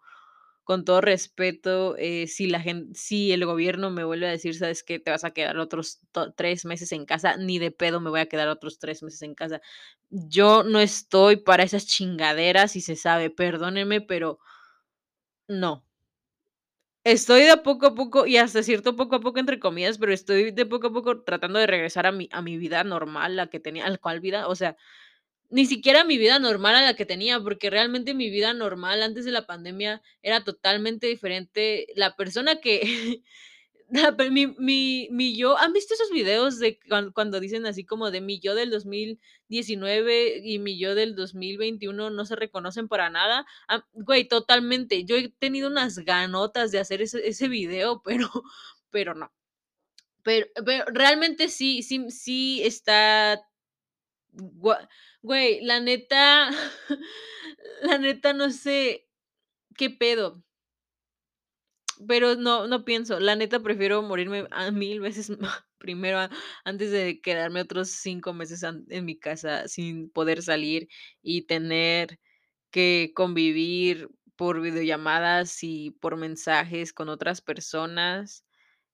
con 0.63 0.83
todo 0.85 1.01
respeto, 1.01 1.95
eh, 1.97 2.27
si 2.27 2.47
la 2.47 2.59
gen 2.59 2.89
si 2.95 3.31
el 3.31 3.45
gobierno 3.45 3.91
me 3.91 4.03
vuelve 4.03 4.27
a 4.27 4.31
decir: 4.31 4.55
"¿Sabes 4.55 4.83
qué? 4.83 4.99
Te 4.99 5.11
vas 5.11 5.23
a 5.23 5.31
quedar 5.31 5.57
otros 5.59 5.99
3 6.35 6.65
meses 6.65 6.91
en 6.91 7.05
casa", 7.05 7.37
ni 7.37 7.59
de 7.59 7.71
pedo 7.71 7.99
me 8.01 8.09
voy 8.09 8.19
a 8.21 8.25
quedar 8.27 8.47
otros 8.49 8.79
3 8.79 9.03
meses 9.03 9.21
en 9.23 9.35
casa. 9.35 9.61
Yo 10.09 10.63
no 10.63 10.79
estoy 10.79 11.37
para 11.37 11.63
esas 11.63 11.85
chingaderas 11.87 12.75
y 12.75 12.81
se 12.81 12.95
sabe, 12.95 13.29
perdónenme, 13.29 14.01
pero 14.01 14.39
no. 15.47 15.84
Estoy 17.05 17.43
de 17.43 17.55
poco 17.57 17.85
a 17.85 17.93
poco, 17.93 18.25
y 18.25 18.37
hasta 18.37 18.63
cierto 18.63 18.95
poco 18.95 19.17
a 19.17 19.19
poco, 19.19 19.37
entre 19.39 19.59
comillas, 19.59 19.99
pero 19.99 20.11
estoy 20.11 20.49
de 20.49 20.65
poco 20.65 20.87
a 20.87 20.91
poco 20.91 21.21
tratando 21.21 21.59
de 21.59 21.67
regresar 21.67 22.07
a 22.07 22.11
mi 22.11 22.27
a 22.31 22.41
mi 22.41 22.57
vida 22.57 22.83
normal, 22.83 23.35
la 23.35 23.45
que 23.45 23.59
tenía 23.59 23.85
al 23.85 23.99
cual 23.99 24.21
vida, 24.21 24.47
o 24.47 24.55
sea, 24.55 24.75
ni 25.49 25.65
siquiera 25.65 26.03
mi 26.05 26.17
vida 26.17 26.39
normal 26.39 26.75
a 26.75 26.81
la 26.83 26.95
que 26.95 27.05
tenía, 27.05 27.39
porque 27.41 27.69
realmente 27.69 28.13
mi 28.15 28.29
vida 28.31 28.53
normal 28.53 29.03
antes 29.03 29.25
de 29.25 29.31
la 29.31 29.45
pandemia 29.47 30.01
era 30.23 30.43
totalmente 30.43 31.07
diferente. 31.07 31.87
La 31.95 32.15
persona 32.15 32.57
que 32.61 32.81
mi 34.31 34.47
mi 34.57 35.07
mi 35.11 35.35
yo 35.37 35.57
¿han 35.57 35.73
visto 35.73 35.93
esos 35.93 36.09
videos 36.09 36.59
de 36.59 36.79
cuan 36.89 37.11
cuando 37.11 37.39
dicen 37.39 37.65
así 37.65 37.85
como 37.85 38.09
de 38.09 38.19
mi 38.21 38.39
yo 38.39 38.55
del 38.55 38.71
2019 38.71 40.39
y 40.43 40.59
mi 40.59 40.79
yo 40.79 40.95
del 40.95 41.15
2021 41.15 42.09
no 42.09 42.25
se 42.25 42.35
reconocen 42.35 42.87
para 42.87 43.09
nada? 43.09 43.45
Ah, 43.67 43.85
güey, 43.93 44.27
totalmente. 44.27 45.05
Yo 45.05 45.15
he 45.15 45.29
tenido 45.29 45.69
unas 45.69 45.99
ganotas 45.99 46.71
de 46.71 46.79
hacer 46.79 47.01
ese 47.01 47.27
ese 47.27 47.47
video, 47.47 48.01
pero 48.05 48.29
pero 48.91 49.13
no. 49.13 49.31
Pero 50.23 50.47
pero 50.65 50.85
realmente 50.87 51.49
sí 51.49 51.83
sí 51.83 52.09
sí 52.11 52.61
está 52.63 53.41
güey, 55.21 55.61
la 55.61 55.79
neta 55.79 56.49
la 57.83 57.97
neta 57.99 58.33
no 58.33 58.51
sé 58.51 59.07
qué 59.77 59.89
pedo. 59.91 60.44
Pero 62.07 62.35
no 62.35 62.67
no 62.67 62.83
pienso, 62.85 63.19
la 63.19 63.35
neta 63.35 63.61
prefiero 63.61 64.01
morirme 64.01 64.47
a 64.51 64.71
1000 64.71 64.99
veces 64.99 65.31
primero 65.77 66.19
antes 66.63 66.91
de 66.91 67.21
quedarme 67.21 67.61
otros 67.61 67.89
5 67.89 68.33
meses 68.33 68.63
en 68.63 69.05
mi 69.05 69.17
casa 69.17 69.67
sin 69.67 70.09
poder 70.09 70.41
salir 70.43 70.87
y 71.21 71.43
tener 71.43 72.19
que 72.71 73.13
convivir 73.15 74.09
por 74.35 74.61
videollamadas 74.61 75.63
y 75.63 75.91
por 76.01 76.17
mensajes 76.17 76.91
con 76.93 77.09
otras 77.09 77.41
personas. 77.41 78.45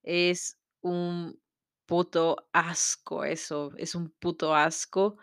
Es 0.03 0.59
un 0.81 1.39
puto 1.87 2.49
asco 2.53 3.25
eso, 3.25 3.71
es 3.77 3.95
un 3.95 4.11
puto 4.11 4.55
asco, 4.55 5.17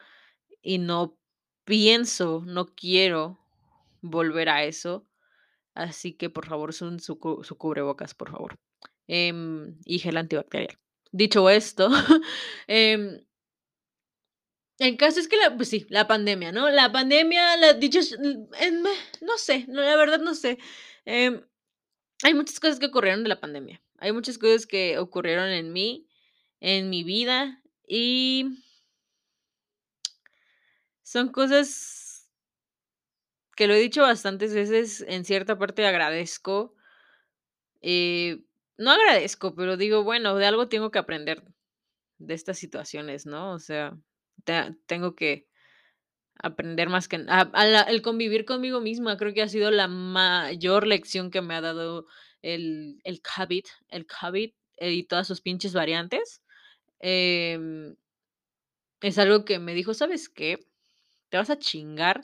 y 0.62 0.78
no 0.78 1.18
pienso, 1.66 2.42
no 2.47 2.66
quiero 2.76 3.40
volver 4.02 4.50
a 4.50 4.64
eso. 4.64 5.07
Así 5.78 6.12
que, 6.18 6.28
por 6.28 6.44
favor, 6.50 6.70
usen 6.70 6.99
su 7.00 7.18
cu 7.23 7.44
su 7.44 7.56
cubrebocas, 7.56 8.12
por 8.14 8.30
favor, 8.32 8.52
em, 9.06 9.76
y 9.85 9.99
gel 10.00 10.16
antibacterial. 10.16 10.76
Dicho 11.12 11.49
esto, 11.50 11.88
em 12.68 13.20
el 14.78 14.97
caso 14.97 15.18
es 15.20 15.26
que 15.28 15.37
la 15.37 15.56
pues 15.56 15.68
sí, 15.70 15.87
la 15.88 16.06
pandemia, 16.06 16.52
¿no? 16.52 16.70
La 16.70 16.92
pandemia, 16.92 17.56
la 17.56 17.73
dichos 17.75 18.12
l 18.12 18.47
en 18.61 18.82
no 18.82 19.37
sé, 19.38 19.64
la 19.68 19.97
verdad 19.97 20.20
no 20.20 20.35
sé. 20.35 20.58
Em, 21.04 21.42
hay 22.25 22.35
muchas 22.35 22.61
cosas 22.61 22.78
que 22.80 22.87
ocurrieron 22.87 23.23
de 23.25 23.30
la 23.30 23.40
pandemia. 23.40 23.82
Hay 23.99 24.12
muchas 24.12 24.38
cosas 24.38 24.66
que 24.66 24.99
ocurrieron 24.99 25.49
en 25.50 25.73
mí, 25.73 26.08
en 26.61 26.90
mi 26.90 27.04
vida, 27.04 27.62
y 27.88 28.47
son 31.02 31.28
cosas 31.30 32.07
que 33.58 33.66
lo 33.66 33.74
he 33.74 33.80
dicho 33.80 34.02
bastantes 34.02 34.54
veces, 34.54 35.04
en 35.08 35.24
cierta 35.24 35.58
parte 35.58 35.84
agradezco. 35.84 36.74
Eh, 37.82 38.42
no 38.76 38.90
agradezco, 38.90 39.54
pero 39.54 39.76
digo, 39.76 40.02
bueno, 40.04 40.34
de 40.36 40.46
algo 40.46 40.68
tengo 40.68 40.90
que 40.90 40.98
aprender 40.98 41.42
de 42.18 42.34
estas 42.34 42.58
situaciones, 42.58 43.26
¿no? 43.26 43.52
O 43.54 43.58
sea, 43.58 43.96
te 44.44 44.76
tengo 44.86 45.14
que 45.14 45.48
aprender 46.38 46.88
más 46.90 47.08
que 47.08 47.16
el 47.18 48.02
convivir 48.02 48.44
conmigo 48.46 48.80
misma, 48.80 49.16
creo 49.18 49.34
que 49.34 49.42
ha 49.42 49.48
sido 49.48 49.70
la 49.72 49.88
mayor 49.88 50.86
lección 50.86 51.30
que 51.30 51.42
me 51.42 51.54
ha 51.56 51.60
dado 51.62 52.06
el 52.42 53.00
el 53.04 53.22
el 53.90 54.06
COVID, 54.06 54.52
eh, 54.78 54.92
y 54.92 55.04
todas 55.04 55.28
sus 55.28 55.40
pinches 55.42 55.74
variantes. 55.74 56.42
Em 57.00 57.96
es 59.02 59.18
algo 59.18 59.44
que 59.44 59.58
me 59.58 59.74
dijo: 59.74 59.94
"¿Sabes 59.94 60.28
qué? 60.28 60.66
Te 61.30 61.38
vas 61.38 61.50
a 61.50 61.58
chingar 61.58 62.22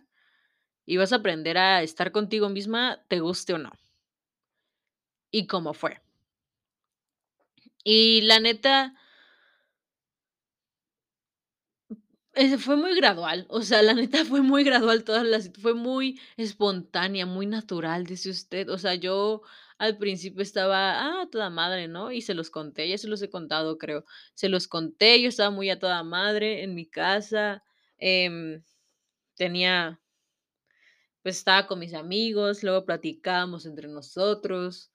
y 0.87 0.97
vas 0.99 1.13
a 1.13 1.17
aprender 1.17 1.59
a 1.59 1.83
estar 1.83 2.13
contigo 2.13 2.49
misma, 2.49 3.03
te 3.09 3.21
guste 3.21 3.55
o 3.55 3.59
no". 3.59 3.73
Y 5.33 5.47
cómo 5.47 5.75
fue. 5.75 6.01
Y 7.85 8.23
la 8.23 8.41
neta 8.41 8.95
Eh, 12.37 12.59
fue 12.59 12.77
muy 12.77 12.97
gradual, 12.97 13.47
o 13.49 13.63
sea, 13.63 13.81
la 13.83 13.95
neta 13.95 14.25
fue 14.25 14.41
muy 14.43 14.65
gradual 14.65 15.05
todas 15.05 15.25
las 15.25 15.51
fue 15.61 15.73
muy 15.75 16.21
espontánea, 16.37 17.27
muy 17.27 17.47
natural, 17.47 18.05
dice 18.07 18.31
usted. 18.31 18.69
O 18.71 18.79
sea, 18.79 18.95
yo 18.97 19.43
al 19.79 19.99
principio 19.99 20.43
estaba, 20.43 21.01
ah, 21.01 21.23
a 21.23 21.31
toda 21.31 21.49
madre, 21.51 21.87
¿no? 21.87 22.11
Y 22.11 22.23
se 22.23 22.35
los 22.35 22.51
conté, 22.51 22.89
ya 22.89 22.99
se 22.99 23.07
los 23.09 23.23
he 23.23 23.31
contado, 23.31 23.79
creo. 23.79 24.05
Se 24.35 24.49
los 24.49 24.67
conté, 24.67 25.21
yo 25.23 25.29
estaba 25.29 25.51
muy 25.51 25.71
a 25.71 25.79
toda 25.79 26.03
madre 26.03 26.65
en 26.65 26.75
mi 26.75 26.87
casa, 26.87 27.63
em, 27.99 28.63
tenía 29.37 30.01
pues, 31.25 31.39
estaba 31.39 31.67
con 31.67 31.81
mis 31.81 31.95
amigos, 31.95 32.63
luego 32.63 32.85
platicábamos 32.87 33.67
entre 33.67 33.89
nosotros, 33.89 34.93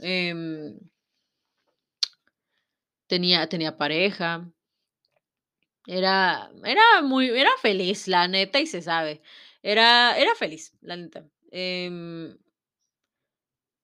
em 0.00 0.78
tenía 3.10 3.48
tenía 3.48 3.76
pareja. 3.76 4.50
Era 5.86 6.50
era 6.64 6.82
muy 7.02 7.28
era 7.28 7.50
feliz, 7.62 8.08
la 8.08 8.26
neta, 8.28 8.60
y 8.60 8.66
se 8.66 8.82
sabe. 8.82 9.22
Era 9.62 10.16
era 10.18 10.34
feliz, 10.34 10.72
la 10.80 10.96
neta. 10.96 11.28
Em 11.52 12.36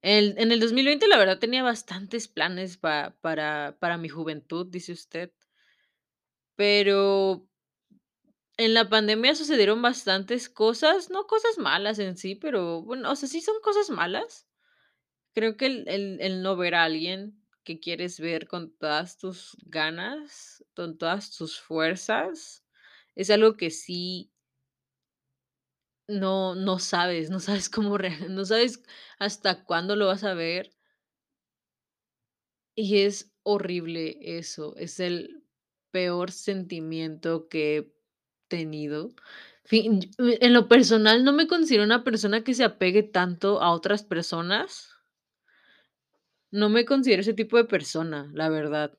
el 0.03 0.35
en 0.37 0.51
el 0.51 0.59
2020, 0.61 1.07
la 1.07 1.17
verdad, 1.17 1.39
tenía 1.39 1.63
bastantes 1.63 2.27
planes 2.29 2.77
pa 2.77 3.15
para 3.21 3.77
para 3.79 3.99
mi 3.99 4.09
juventud, 4.09 4.67
dice 4.67 4.93
usted. 4.93 5.33
Pero 6.59 7.47
en 8.64 8.75
la 8.75 8.88
pandemia 8.88 9.35
sucedieron 9.35 9.83
bastantes 9.83 10.49
cosas, 10.49 11.11
no 11.11 11.26
cosas 11.26 11.59
malas 11.59 11.99
en 11.99 12.16
sí, 12.16 12.35
pero 12.35 12.83
bueno, 12.83 13.11
o 13.11 13.16
sea, 13.16 13.28
sí 13.28 13.40
son 13.40 13.57
cosas 13.62 13.90
malas. 13.90 14.49
Creo 15.35 15.57
que 15.57 15.66
el 15.66 15.88
el 15.88 16.21
el 16.21 16.42
no 16.42 16.57
ver 16.57 16.75
a 16.76 16.85
alguien 16.85 17.42
que 17.64 17.81
quieres 17.81 18.21
ver 18.21 18.49
con 18.49 18.73
todas 18.78 19.19
tus 19.19 19.57
ganas, 19.66 20.64
con 20.75 20.99
todas 20.99 21.37
tus 21.37 21.61
fuerzas, 21.61 22.64
es 23.16 23.31
algo 23.31 23.57
que 23.57 23.71
sí 23.71 24.33
no 26.09 26.54
no 26.54 26.78
sabes, 26.78 27.31
no 27.31 27.40
sabes 27.40 27.69
cómo 27.69 27.99
no 28.28 28.45
sabes 28.45 28.83
hasta 29.19 29.64
cuándo 29.64 29.97
lo 29.97 30.07
vas 30.07 30.25
a 30.25 30.35
ver. 30.35 30.73
Y 32.75 33.02
es 33.02 33.33
horrible 33.42 34.19
eso, 34.38 34.76
es 34.76 35.00
el 35.00 35.45
peor 35.90 36.31
sentimiento 36.31 37.49
que 37.49 37.92
tenido. 38.52 39.14
En 39.71 40.52
lo 40.52 40.68
personal, 40.68 41.25
no 41.25 41.32
me 41.32 41.47
considero 41.47 41.85
una 41.85 42.04
persona 42.04 42.44
que 42.44 42.52
se 42.54 42.64
apegue 42.64 43.02
tanto 43.02 43.62
a 43.62 43.71
otras 43.73 44.02
personas. 44.04 44.90
No 46.52 46.68
me 46.68 46.85
considero 46.85 47.23
ese 47.23 47.32
tipo 47.32 47.56
de 47.56 47.64
persona, 47.64 48.30
la 48.35 48.50
verdad. 48.50 48.92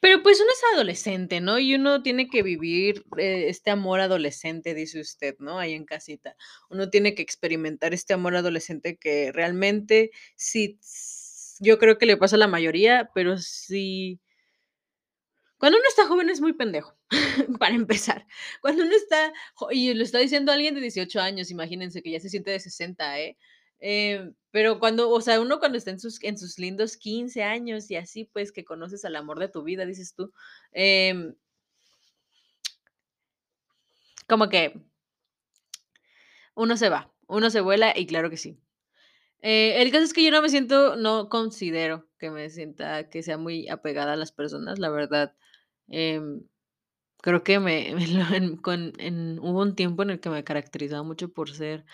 Pero, 0.00 0.22
pues, 0.22 0.40
uno 0.40 0.50
es 0.52 0.62
adolescente, 0.74 1.40
¿no? 1.40 1.58
Y 1.58 1.74
uno 1.76 2.02
tiene 2.02 2.28
que 2.28 2.42
vivir, 2.42 3.04
eh, 3.18 3.46
este 3.48 3.70
amor 3.70 4.00
adolescente, 4.00 4.74
dice 4.74 5.00
usted, 5.00 5.36
¿no? 5.40 5.58
Ahí 5.58 5.74
en 5.74 5.84
casita. 5.86 6.36
Uno 6.70 6.90
tiene 6.90 7.14
que 7.14 7.22
experimentar 7.22 7.94
este 7.94 8.14
amor 8.14 8.36
adolescente 8.36 8.98
que 8.98 9.32
realmente 9.32 10.12
sí 10.36 10.78
yo 11.60 11.78
creo 11.78 11.98
que 11.98 12.06
le 12.06 12.16
pasa 12.16 12.36
a 12.36 12.40
la 12.40 12.48
mayoría, 12.48 13.10
pero 13.14 13.38
sí 13.38 14.20
cuando 15.62 15.78
uno 15.78 15.86
está 15.88 16.08
joven 16.08 16.28
es 16.28 16.40
muy 16.40 16.54
pendejo, 16.54 16.98
para 17.60 17.76
empezar. 17.76 18.26
Cuando 18.60 18.82
uno 18.82 18.96
está 18.96 19.32
y 19.70 19.94
lo 19.94 20.02
está 20.02 20.18
diciendo 20.18 20.50
alguien 20.50 20.74
de 20.74 20.80
18 20.80 21.20
años, 21.20 21.52
imagínense 21.52 22.02
que 22.02 22.10
ya 22.10 22.18
se 22.18 22.30
siente 22.30 22.50
de 22.50 22.58
60, 22.58 23.20
¿eh? 23.20 23.38
Em, 23.78 24.34
pero 24.50 24.80
cuando, 24.80 25.08
o 25.08 25.20
sea, 25.20 25.40
uno 25.40 25.60
cuando 25.60 25.78
está 25.78 25.92
en 25.92 26.00
sus 26.00 26.20
en 26.24 26.36
sus 26.36 26.58
lindos 26.58 26.96
15 26.96 27.44
años 27.44 27.88
y 27.92 27.94
así, 27.94 28.24
pues, 28.24 28.50
que 28.50 28.64
conoces 28.64 29.04
al 29.04 29.14
amor 29.14 29.38
de 29.38 29.46
tu 29.50 29.62
vida, 29.62 29.86
dices 29.86 30.16
tú, 30.16 30.32
em 30.72 31.32
como 34.26 34.48
que 34.48 34.82
uno 36.56 36.76
se 36.76 36.88
va, 36.88 37.12
uno 37.28 37.50
se 37.50 37.60
vuela 37.60 37.92
y 37.96 38.06
claro 38.06 38.30
que 38.30 38.36
sí. 38.36 38.58
Eh, 39.42 39.80
el 39.80 39.92
caso 39.92 40.04
es 40.04 40.12
que 40.12 40.24
yo 40.24 40.32
no 40.32 40.42
me 40.42 40.48
siento 40.48 40.96
no 40.96 41.28
considero 41.28 42.08
que 42.18 42.30
me 42.30 42.50
sienta 42.50 43.08
que 43.10 43.22
sea 43.22 43.38
muy 43.38 43.68
apegada 43.68 44.14
a 44.14 44.16
las 44.16 44.32
personas, 44.32 44.80
la 44.80 44.90
verdad, 44.90 45.36
em, 45.92 46.42
creo 47.22 47.44
que 47.44 47.60
me 47.60 47.90
en 48.98 49.38
hubo 49.40 49.62
un 49.62 49.76
tiempo 49.76 50.02
en 50.04 50.10
el 50.10 50.20
que 50.20 50.30
me 50.30 50.44
caracterizaba 50.44 51.02
mucho 51.04 51.32
por 51.32 51.50
ser 51.52 51.84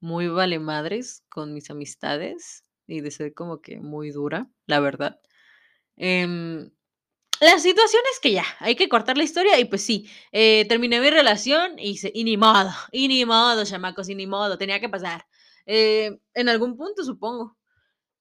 muy 0.00 0.28
valemadres 0.28 1.24
con 1.30 1.54
mis 1.54 1.70
amistades 1.70 2.64
y 2.88 3.00
de 3.02 3.10
ser 3.12 3.34
como 3.34 3.60
que 3.62 3.80
muy 3.80 4.10
dura, 4.12 4.48
la 4.66 4.80
verdad. 4.80 5.20
Em, 5.96 6.70
la 7.40 7.58
situación 7.60 8.02
es 8.14 8.20
que 8.20 8.32
ya, 8.32 8.44
hay 8.60 8.76
que 8.76 8.88
cortar 8.90 9.18
la 9.18 9.24
historia 9.24 9.58
y, 9.60 9.66
pues 9.66 9.82
sí, 9.84 10.08
eh, 10.32 10.66
terminé 10.68 11.00
mi 11.00 11.10
relación 11.10 11.78
y 11.80 11.98
se 11.98 12.12
y 12.14 12.24
ni 12.24 12.36
modo, 12.38 12.70
y 12.92 13.08
ni 13.08 13.26
modo, 13.26 13.64
chamacos, 13.66 14.08
y 14.10 14.16
ni 14.16 14.26
modo, 14.28 14.58
tenía 14.58 14.80
que 14.80 14.90
pasar. 14.90 15.26
Eh, 15.66 16.18
en 16.34 16.50
algún 16.50 16.76
punto, 16.78 17.04
supongo. 17.04 17.57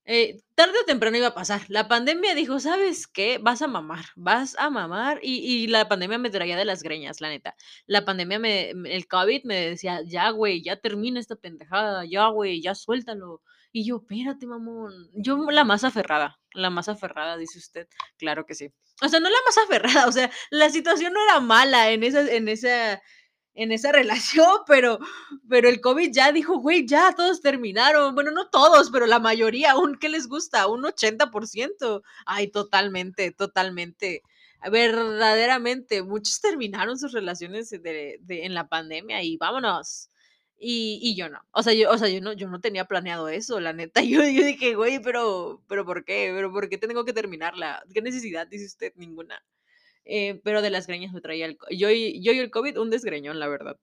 Eh, 0.09 0.39
tarde 0.55 0.79
o 0.81 0.85
temprano 0.85 1.17
iba 1.17 1.27
a 1.27 1.33
pasar. 1.35 1.61
La 1.67 1.87
pandemia 1.89 2.33
dijo: 2.33 2.59
"¿Sabes 2.61 3.07
qué? 3.07 3.39
Vas 3.39 3.61
a 3.61 3.67
mamar, 3.67 4.05
vas 4.15 4.55
a 4.57 4.69
mamar", 4.69 5.19
y 5.21 5.35
y 5.63 5.67
la 5.67 5.87
pandemia 5.89 6.17
me 6.17 6.29
traía 6.29 6.55
de 6.57 6.63
las 6.65 6.81
greñas, 6.81 7.19
la 7.19 7.27
neta. 7.29 7.55
La 7.87 8.05
pandemia 8.05 8.39
me 8.39 8.69
el 8.71 9.07
COVID 9.07 9.43
me 9.43 9.55
decía: 9.71 10.01
"Ya, 10.05 10.29
güey, 10.31 10.63
ya 10.63 10.77
termina 10.77 11.19
esta 11.19 11.35
pendejada, 11.35 12.05
ya, 12.05 12.27
güey, 12.29 12.61
ya 12.61 12.73
suéltalo". 12.73 13.41
Y 13.73 13.85
yo: 13.85 13.97
"Espérate, 13.97 14.47
mamón". 14.47 14.93
Yo 15.13 15.37
la 15.51 15.65
más 15.65 15.83
aferrada, 15.83 16.39
la 16.53 16.69
más 16.69 16.87
aferrada, 16.89 17.35
dice 17.37 17.59
usted. 17.59 17.87
Claro 18.17 18.45
que 18.45 18.55
sí. 18.55 18.69
O 19.03 19.09
sea, 19.09 19.19
no 19.19 19.29
la 19.29 19.35
más 19.45 19.57
aferrada, 20.03 20.07
o 20.07 20.11
sea, 20.13 20.31
la 20.51 20.69
situación 20.69 21.11
no 21.13 21.21
era 21.23 21.39
mala 21.41 21.91
en 21.91 22.03
esa 22.03 22.21
en 22.31 22.47
esa 22.47 23.01
en 23.57 23.71
esa 23.73 23.91
relación, 23.93 24.47
pero 24.67 24.99
pero 25.49 25.69
el 25.69 25.81
COVID 25.81 26.11
ya 26.13 26.31
dijo: 26.31 26.59
"Güey, 26.59 26.85
ya, 26.87 27.13
todos 27.15 27.41
terminaron". 27.41 28.15
Bueno, 28.15 28.31
no 28.31 28.49
todos, 28.49 28.91
pero 28.91 29.07
la 29.07 29.19
mayoría, 29.19 29.77
un 29.77 29.97
¿qué 29.99 30.09
les 30.09 30.27
gusta? 30.27 30.67
Un 30.67 30.85
80%. 30.85 32.03
Ay, 32.25 32.49
totalmente, 32.49 33.31
totalmente. 33.31 34.23
Verdaderamente, 34.71 36.03
muchos 36.03 36.41
terminaron 36.41 36.97
sus 36.99 37.11
relaciones 37.13 37.69
de 37.71 38.17
de 38.21 38.45
en 38.45 38.53
la 38.55 38.67
pandemia 38.69 39.23
y 39.23 39.37
vámonos. 39.37 40.09
Y 40.59 40.99
y 41.03 41.15
yo 41.15 41.29
no. 41.29 41.39
O 41.51 41.63
sea, 41.63 41.73
yo 41.73 41.91
o 41.91 41.97
sea, 41.99 42.09
yo 42.09 42.21
no 42.21 42.33
yo 42.33 42.47
no 42.49 42.59
tenía 42.61 42.85
planeado 42.85 43.29
eso, 43.29 43.59
la 43.59 43.73
neta. 43.73 44.01
Yo 44.03 44.21
yo 44.23 44.43
dije: 44.45 44.75
"Güey, 44.75 44.99
pero 45.01 45.61
pero, 45.67 45.85
¿por 45.85 46.03
qué? 46.05 46.31
¿Pero 46.35 46.51
por 46.51 46.69
qué 46.69 46.77
tengo 46.79 47.05
que 47.05 47.13
terminarla? 47.13 47.83
¿Qué 47.93 48.01
necesidad?", 48.01 48.47
dice 48.47 48.65
usted. 48.65 48.93
Ninguna. 48.95 49.41
Eh, 50.07 50.39
pero 50.43 50.61
de 50.61 50.69
las 50.71 50.87
greñas 50.87 51.13
me 51.13 51.21
traía 51.21 51.45
el 51.47 51.57
yo 51.71 51.89
y 51.91 52.21
yo 52.23 52.31
y 52.33 52.39
el 52.39 52.51
COVID, 52.51 52.79
un 52.79 52.89
desgreñón, 52.89 53.39
la 53.39 53.47
verdad. 53.49 53.77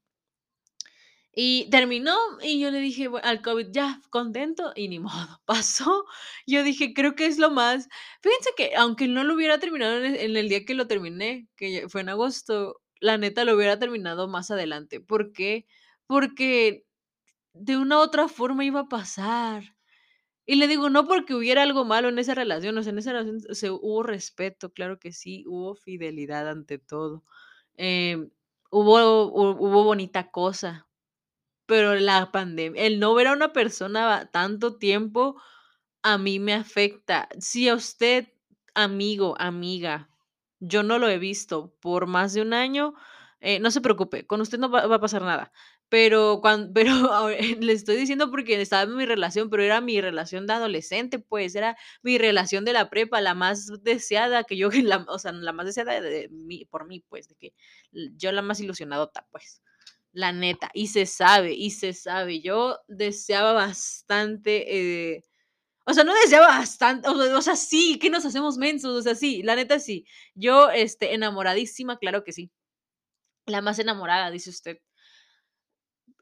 Y 1.36 1.68
terminó, 1.70 2.16
y 2.42 2.60
yo 2.60 2.70
le 2.70 2.78
dije 2.80 3.08
al 3.22 3.42
COVID: 3.42 3.68
"Ya, 3.72 4.00
contento", 4.10 4.72
y 4.76 4.88
ni 4.88 4.98
modo, 5.28 5.40
pasó. 5.46 6.04
Yo 6.46 6.62
dije: 6.62 6.94
"Creo 6.94 7.14
que 7.16 7.26
es 7.26 7.38
lo 7.38 7.50
más" 7.50 7.88
fíjense 8.22 8.50
que, 8.56 8.76
aunque 8.76 9.08
no 9.08 9.24
lo 9.24 9.34
hubiera 9.34 9.58
terminado 9.58 9.96
en 10.04 10.14
en 10.16 10.36
el 10.36 10.48
día 10.48 10.64
que 10.64 10.74
lo 10.74 10.86
terminé, 10.86 11.48
que 11.56 11.88
fue 11.88 12.02
en 12.02 12.08
agosto, 12.10 12.80
la 13.00 13.18
neta 13.18 13.44
lo 13.44 13.54
hubiera 13.56 13.78
terminado 13.78 14.28
más 14.28 14.50
adelante, 14.50 15.00
¿por 15.00 15.32
qué? 15.32 15.66
Porque 16.06 16.84
de 17.54 17.76
una 17.78 17.98
u 17.98 18.02
otra 18.02 18.28
forma 18.28 18.64
iba 18.64 18.80
a 18.82 18.88
pasar. 18.88 19.73
Y 20.48 20.56
le 20.56 20.66
digo, 20.68 20.90
no 20.90 21.06
porque 21.06 21.34
hubiera 21.34 21.62
algo 21.62 21.84
malo 21.86 22.08
en 22.10 22.18
esa 22.18 22.34
relación, 22.34 22.76
o 22.76 22.82
sea, 22.82 22.92
en 22.92 22.98
esa 22.98 23.12
relación 23.12 23.40
se 23.54 23.70
hubo 23.70 24.02
respeto, 24.02 24.72
claro 24.72 24.98
que 24.98 25.10
sí, 25.12 25.44
hubo 25.46 25.74
fidelidad 25.74 26.48
ante 26.48 26.78
todo. 26.78 27.24
Em, 27.76 28.30
hubo 28.70 29.26
hu 29.28 29.50
hubo 29.58 29.84
bonita 29.84 30.30
cosa, 30.30 30.86
pero 31.66 31.94
la 31.96 32.32
pandemia 32.32 32.82
el 32.84 33.00
no 33.00 33.14
ver 33.14 33.28
a 33.28 33.32
una 33.34 33.52
persona 33.52 34.30
tanto 34.32 34.76
tiempo, 34.78 35.40
a 36.02 36.18
mí 36.18 36.40
me 36.40 36.54
afecta. 36.54 37.28
Si 37.40 37.68
a 37.68 37.74
usted, 37.76 38.28
amigo, 38.74 39.36
amiga, 39.40 40.10
yo 40.60 40.82
no 40.84 40.98
lo 40.98 41.08
he 41.08 41.18
visto 41.18 41.74
por 41.80 42.06
más 42.06 42.34
de 42.34 42.42
un 42.42 42.54
año, 42.54 42.94
eh, 43.40 43.60
no 43.60 43.70
se 43.70 43.80
preocupe, 43.82 44.26
con 44.26 44.40
usted 44.42 44.58
no 44.58 44.70
va 44.70 44.82
a 44.84 45.00
pasar 45.00 45.22
nada. 45.22 45.52
Pero 45.90 46.40
cuan 46.40 46.72
pero 46.74 46.92
le 47.60 47.72
estoy 47.72 47.96
diciendo 47.96 48.30
porque 48.30 48.60
estaba 48.60 48.82
en 48.84 48.96
mi 48.96 49.06
relación, 49.06 49.50
pero 49.50 49.62
era 49.62 49.80
mi 49.80 50.00
relación 50.00 50.46
de 50.46 50.54
adolescente, 50.54 51.18
pues, 51.18 51.54
era 51.54 51.76
mi 52.02 52.18
relación 52.18 52.64
de 52.64 52.72
la 52.72 52.90
prepa, 52.90 53.20
la 53.20 53.34
más 53.34 53.70
deseada 53.82 54.44
que 54.44 54.56
yo 54.56 54.70
la 54.84 55.04
o 55.08 55.18
sea, 55.18 55.32
la 55.32 55.52
más 55.52 55.66
deseada 55.66 56.00
de 56.00 56.28
mí 56.30 56.64
por 56.66 56.86
mí, 56.86 57.00
pues, 57.08 57.28
de 57.28 57.34
que 57.36 57.54
yo 58.16 58.32
la 58.32 58.42
más 58.42 58.60
ilusionadota, 58.60 59.26
pues, 59.30 59.62
la 60.12 60.32
neta. 60.32 60.70
Y 60.74 60.88
se 60.88 61.06
sabe, 61.06 61.52
y 61.54 61.70
se 61.72 61.92
sabe. 61.94 62.40
Yo 62.42 62.78
deseaba 62.88 63.52
bastante, 63.52 65.14
eh, 65.16 65.24
o 65.86 65.94
sea, 65.94 66.04
no 66.04 66.14
deseaba 66.14 66.48
bastante, 66.48 67.08
o 67.08 67.12
o 67.38 67.42
sea, 67.42 67.56
sí, 67.56 67.98
¿qué 68.00 68.10
nos 68.10 68.24
hacemos 68.26 68.58
mensos? 68.58 68.92
O 68.98 69.02
sea, 69.02 69.14
sí, 69.16 69.42
la 69.42 69.56
neta 69.56 69.78
sí. 69.80 70.06
Yo, 70.34 70.70
este, 70.70 71.14
enamoradísima, 71.14 71.98
claro 71.98 72.24
que 72.24 72.32
sí. 72.32 72.50
La 73.46 73.62
más 73.62 73.78
enamorada, 73.78 74.30
dice 74.30 74.50
usted. 74.50 74.78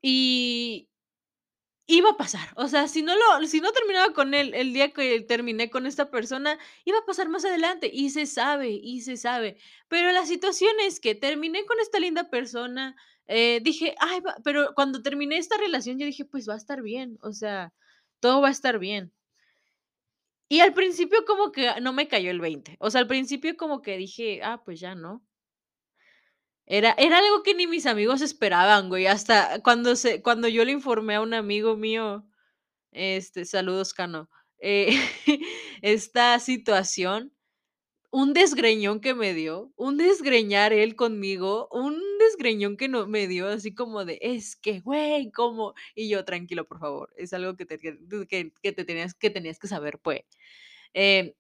Y 0.05 0.87
iba 1.89 2.11
a 2.11 2.17
pasar, 2.17 2.49
o 2.57 2.69
sea, 2.69 2.87
si 2.87 3.03
no 3.03 3.13
lo 3.17 3.47
si 3.47 3.61
no 3.61 3.73
terminaba 3.73 4.13
con 4.15 4.35
él 4.35 4.55
el 4.55 4.73
día 4.73 4.93
que 4.93 5.21
terminé 5.23 5.69
con 5.69 5.85
esta 5.87 6.11
persona, 6.11 6.57
iba 6.85 6.99
a 6.99 7.05
pasar 7.05 7.29
más 7.29 7.45
adelante, 7.45 7.91
y 7.93 8.11
se 8.11 8.27
sabe, 8.27 8.71
y 8.71 9.01
se 9.01 9.17
sabe. 9.17 9.57
Pero 9.89 10.13
la 10.13 10.25
situación 10.25 10.73
es 10.87 11.01
que 11.01 11.15
terminé 11.17 11.65
con 11.67 11.81
esta 11.81 11.99
linda 11.99 12.31
persona, 12.31 12.95
eh, 13.27 13.61
dije: 13.65 13.95
"Ay, 13.99 14.21
va", 14.21 14.37
pero 14.45 14.73
cuando 14.75 15.03
terminé 15.03 15.39
esta 15.39 15.57
relación, 15.59 15.99
yo 15.99 16.07
dije: 16.07 16.25
"Pues 16.25 16.49
va 16.49 16.55
a 16.55 16.57
estar 16.57 16.83
bien, 16.83 17.19
o 17.21 17.33
sea, 17.33 17.73
todo 18.21 18.41
va 18.41 18.49
a 18.49 18.51
estar 18.53 18.79
bien". 18.79 19.13
Y 20.51 20.61
al 20.61 20.75
principio 20.75 21.25
como 21.27 21.51
que 21.53 21.71
no 21.81 21.93
me 21.93 22.09
cayó 22.09 22.31
el 22.31 22.41
20, 22.41 22.77
o 22.81 22.91
sea, 22.91 23.01
al 23.01 23.07
principio 23.07 23.57
como 23.57 23.81
que 23.83 23.97
dije: 23.97 24.41
"Ah, 24.43 24.63
pues 24.65 24.81
ya", 24.81 24.95
¿no? 24.95 25.23
Era 26.67 26.95
era 26.97 27.19
algo 27.19 27.43
que 27.43 27.55
ni 27.55 27.67
mis 27.67 27.87
amigos 27.87 28.23
esperaban, 28.23 28.89
güey, 28.89 29.07
hasta 29.07 29.61
cuando 29.63 29.97
se 29.97 30.23
cuando 30.23 30.49
yo 30.49 30.65
le 30.65 30.73
informé 30.73 31.17
a 31.17 31.21
un 31.21 31.35
amigo 31.35 31.77
mío, 31.77 32.25
este, 32.93 33.45
saludos, 33.47 33.95
Cano, 33.95 34.31
eh, 34.61 34.89
esta 35.83 36.39
situación, 36.41 37.33
un 38.11 38.35
desgreñón 38.35 39.01
que 39.01 39.15
me 39.15 39.35
dio, 39.35 39.73
un 39.77 39.99
desgreñar 39.99 40.73
él 40.75 40.97
conmigo, 40.97 41.69
un 41.73 42.01
desgreñón 42.21 42.77
que 42.77 42.89
no 42.89 43.07
me 43.09 43.29
dio 43.29 43.49
así 43.49 43.75
como 43.75 44.05
de: 44.07 44.19
"Es 44.23 44.57
que, 44.57 44.81
güey, 44.81 45.31
¿cómo?". 45.33 45.75
Y 45.97 46.09
yo: 46.11 46.25
"Tranquilo, 46.25 46.67
por 46.69 46.81
favor, 46.81 47.13
es 47.17 47.33
algo 47.35 47.57
que 47.57 47.67
te 47.67 47.79
que 47.79 47.99
que 48.63 48.73
te 48.73 48.85
tenías 48.85 49.15
que 49.15 49.31
tenías 49.31 49.59
que 49.61 49.69
saber, 49.69 49.99
pue". 50.01 50.27
Eh, 50.95 51.35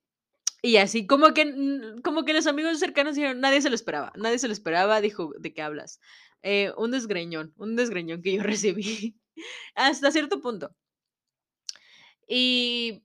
y 0.62 0.77
así 0.77 1.07
como 1.07 1.35
que, 1.35 1.46
mm, 1.46 2.03
como 2.03 2.25
que 2.25 2.33
los 2.35 2.46
amigos 2.46 2.79
cercanos 2.79 3.16
dijeron: 3.16 3.40
"Nadie 3.40 3.62
se 3.62 3.68
lo 3.70 3.75
esperaba, 3.77 4.12
nadie 4.16 4.38
se 4.38 4.48
lo 4.48 4.53
esperaba", 4.55 5.01
dijo: 5.01 5.33
"¿De 5.38 5.53
qué 5.55 5.62
hablas?". 5.62 6.01
Eh, 6.42 6.72
un 6.79 6.90
desgreñón, 6.92 7.53
un 7.57 7.77
desgreñón 7.77 8.22
que 8.22 8.35
yo 8.37 8.42
recibí, 8.44 9.16
hasta 9.77 10.11
cierto 10.12 10.40
punto. 10.42 10.75
Y 12.29 13.03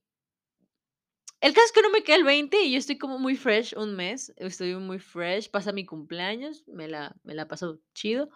el 1.42 1.54
caso 1.54 1.66
es 1.68 1.72
que 1.72 1.82
no 1.82 1.92
me 1.92 2.04
cae 2.04 2.16
el 2.16 2.24
20 2.24 2.62
y 2.64 2.72
yo 2.72 2.80
estoy 2.80 2.98
como 2.98 3.20
muy 3.20 3.36
fresh 3.36 3.76
un 3.78 3.96
mes, 3.96 4.34
estoy 4.38 4.76
muy 4.76 5.00
fresh, 5.00 5.50
pasa 5.52 5.72
mi 5.72 5.86
cumpleaños, 5.86 6.64
me 6.68 6.88
la 6.88 7.16
me 7.24 7.36
la 7.36 7.48
paso 7.48 7.80
chido, 7.94 8.30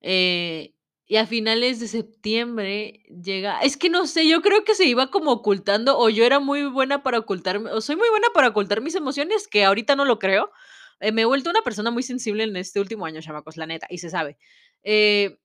eh, 0.00 0.74
y 1.10 1.16
a 1.16 1.26
finales 1.26 1.80
de 1.80 1.88
septiembre 1.88 3.02
llega 3.08 3.58
es 3.62 3.76
que 3.76 3.90
no 3.90 4.06
sé, 4.06 4.28
yo 4.28 4.42
creo 4.42 4.62
que 4.62 4.76
se 4.76 4.84
iba 4.84 5.10
como 5.10 5.32
ocultando, 5.32 5.98
o 5.98 6.08
yo 6.08 6.24
era 6.24 6.38
muy 6.38 6.66
buena 6.66 7.02
para 7.02 7.18
ocultarme, 7.18 7.72
o 7.72 7.80
soy 7.80 7.96
muy 7.96 8.08
buena 8.10 8.28
para 8.32 8.46
ocultar 8.48 8.80
mis 8.80 8.94
emociones, 8.94 9.48
que 9.48 9.64
ahorita 9.64 9.96
no 9.96 10.04
lo 10.04 10.20
creo. 10.20 10.52
Eh, 11.00 11.10
me 11.10 11.22
he 11.22 11.24
vuelto 11.24 11.50
una 11.50 11.62
persona 11.62 11.90
muy 11.90 12.04
sensible 12.04 12.44
en 12.44 12.54
este 12.56 12.78
último 12.78 13.06
año, 13.06 13.20
chamacos, 13.20 13.56
la 13.56 13.66
neta, 13.66 13.88
y 13.90 13.98
se 13.98 14.08
sabe. 14.08 14.38
Eh 14.84 15.36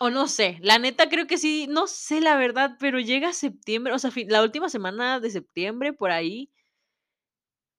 o 0.00 0.10
no 0.10 0.28
sé, 0.28 0.58
la 0.60 0.78
neta 0.78 1.08
creo 1.08 1.26
que 1.26 1.38
sí, 1.38 1.66
no 1.68 1.86
sé 1.88 2.20
la 2.20 2.36
verdad, 2.36 2.76
pero 2.78 3.00
llega 3.00 3.32
septiembre, 3.32 3.92
o 3.92 3.98
sea, 3.98 4.12
la 4.28 4.42
última 4.42 4.68
semana 4.68 5.18
de 5.20 5.30
septiembre, 5.30 5.92
por 5.92 6.10
ahí 6.12 6.50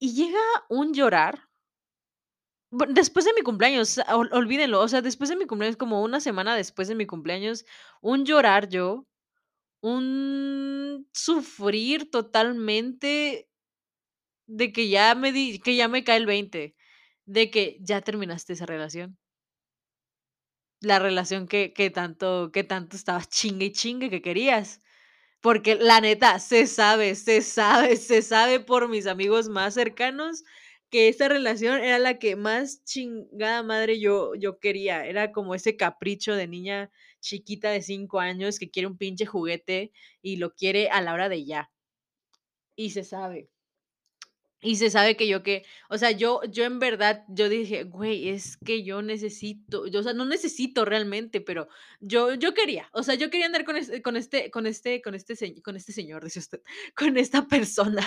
y 0.02 0.14
llega 0.14 0.40
un 0.70 0.94
llorar 0.94 1.49
después 2.72 3.26
de 3.26 3.34
mi 3.34 3.42
cumpleaños, 3.42 4.00
ol 4.14 4.30
olvídenlo, 4.32 4.82
o 4.82 4.88
sea, 4.88 5.02
después 5.02 5.30
de 5.30 5.36
mi 5.36 5.46
cumpleaños, 5.46 5.78
como 5.78 6.04
una 6.04 6.20
semana 6.20 6.56
después 6.56 6.88
de 6.88 6.96
mi 6.96 7.06
cumpleaños, 7.06 7.66
un 8.02 8.26
llorar 8.26 8.70
yo, 8.70 9.08
un 9.82 11.08
sufrir 11.14 12.12
totalmente 12.12 13.48
de 14.48 14.72
que 14.74 14.90
ya 14.90 15.16
me 15.16 15.32
di 15.32 15.60
que 15.60 15.76
ya 15.76 15.88
me 15.88 16.04
cae 16.04 16.18
el 16.18 16.26
20, 16.26 16.76
de 17.26 17.52
que 17.52 17.78
ya 17.82 18.02
terminaste 18.02 18.54
esa 18.54 18.66
relación. 18.66 19.18
La 20.82 20.98
relación 21.00 21.48
que 21.48 21.74
que 21.74 21.90
tanto 21.90 22.52
que 22.54 22.64
tanto 22.64 22.96
estabas 22.96 23.28
chingue 23.30 23.66
y 23.68 23.72
chingue 23.74 24.10
que 24.10 24.22
querías. 24.22 24.82
Porque 25.42 25.76
la 25.76 26.02
neta, 26.02 26.40
se 26.40 26.68
sabe, 26.68 27.16
se 27.16 27.42
sabe, 27.42 27.98
se 27.98 28.22
sabe 28.24 28.60
por 28.62 28.90
mis 28.90 29.08
amigos 29.08 29.50
más 29.50 29.74
cercanos 29.76 30.44
que 30.90 31.08
esa 31.10 31.28
relación 31.28 31.80
era 31.84 32.00
la 32.00 32.20
que 32.20 32.36
más 32.36 32.84
chingada 32.84 33.64
madre 33.64 34.00
yo 34.00 34.36
yo 34.36 34.60
quería. 34.60 35.06
Era 35.06 35.32
como 35.32 35.56
ese 35.56 35.78
capricho 35.78 36.36
de 36.36 36.48
niña 36.48 36.92
chiquita 37.22 37.70
de 37.72 37.82
5 37.82 38.20
años 38.20 38.60
que 38.60 38.70
quiere 38.72 38.88
un 38.88 38.98
pinche 38.98 39.26
juguete 39.26 39.92
y 40.22 40.38
lo 40.38 40.54
quiere 40.56 40.90
a 40.90 41.02
la 41.02 41.14
hora 41.14 41.30
de 41.30 41.46
ya. 41.46 41.72
Y 42.76 42.90
se 42.92 43.04
sabe. 43.04 43.50
Y 44.62 44.76
se 44.76 44.90
sabe 44.90 45.16
que 45.16 45.26
yo 45.28 45.42
que, 45.42 45.64
o 45.90 45.98
sea, 45.98 46.12
yo 46.12 46.42
yo 46.50 46.66
en 46.66 46.80
verdad, 46.80 47.24
yo 47.30 47.48
dije: 47.48 47.84
"Güey, 47.84 48.28
es 48.30 48.58
que 48.58 48.84
yo 48.84 49.02
necesito", 49.02 49.88
yo, 49.88 50.02
o 50.02 50.04
sea, 50.04 50.12
no 50.14 50.26
necesito 50.26 50.84
realmente, 50.84 51.40
pero 51.40 51.70
yo 52.02 52.34
yo 52.36 52.54
quería, 52.54 52.90
o 52.92 53.02
sea, 53.04 53.16
yo 53.16 53.30
quería 53.30 53.46
andar 53.46 53.64
con 53.64 53.78
este 53.78 54.02
con 54.02 54.18
este 54.18 54.52
con 54.52 54.68
este 54.68 55.02
con 55.02 55.16
este 55.16 55.62
con 55.64 55.76
este 55.78 55.94
señor, 55.94 56.26
dice 56.26 56.40
usted, 56.40 56.62
con 56.98 57.16
esta 57.18 57.48
persona, 57.48 58.06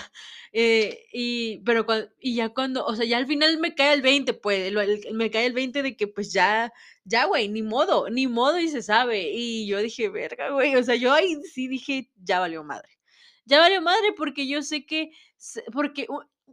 eh, 0.53 1.07
y 1.13 1.59
pero 1.65 1.87
cuan 1.87 2.11
y 2.21 2.35
ya 2.37 2.51
cuando, 2.51 2.85
o 2.85 2.95
sea, 2.97 3.07
ya 3.07 3.17
al 3.17 3.27
final 3.27 3.59
me 3.59 3.75
cae 3.75 3.95
el 3.95 4.03
20, 4.03 4.35
pues, 4.35 4.73
me 5.13 5.31
cae 5.31 5.47
el 5.47 5.55
20 5.55 5.83
de 5.83 5.97
que, 5.97 6.07
pues, 6.07 6.33
ya 6.33 6.71
ya, 7.05 7.25
güey, 7.27 7.49
ni 7.49 7.63
modo, 7.63 8.11
ni 8.11 8.27
modo 8.29 8.59
y 8.61 8.69
se 8.69 8.83
sabe. 8.83 9.31
Y 9.33 9.67
yo 9.67 9.79
dije: 9.81 10.09
"Verga, 10.11 10.51
güey", 10.51 10.77
o 10.77 10.83
sea, 10.85 10.95
yo 10.97 11.13
ahí 11.13 11.35
sí 11.53 11.67
dije: 11.69 12.11
"Ya 12.23 12.41
valió 12.41 12.63
madre". 12.65 12.89
Ya 13.45 13.59
valió 13.59 13.83
madre 13.83 14.13
porque 14.17 14.47
yo 14.47 14.63
sé 14.63 14.87
que 14.87 15.11
porque 15.73 16.07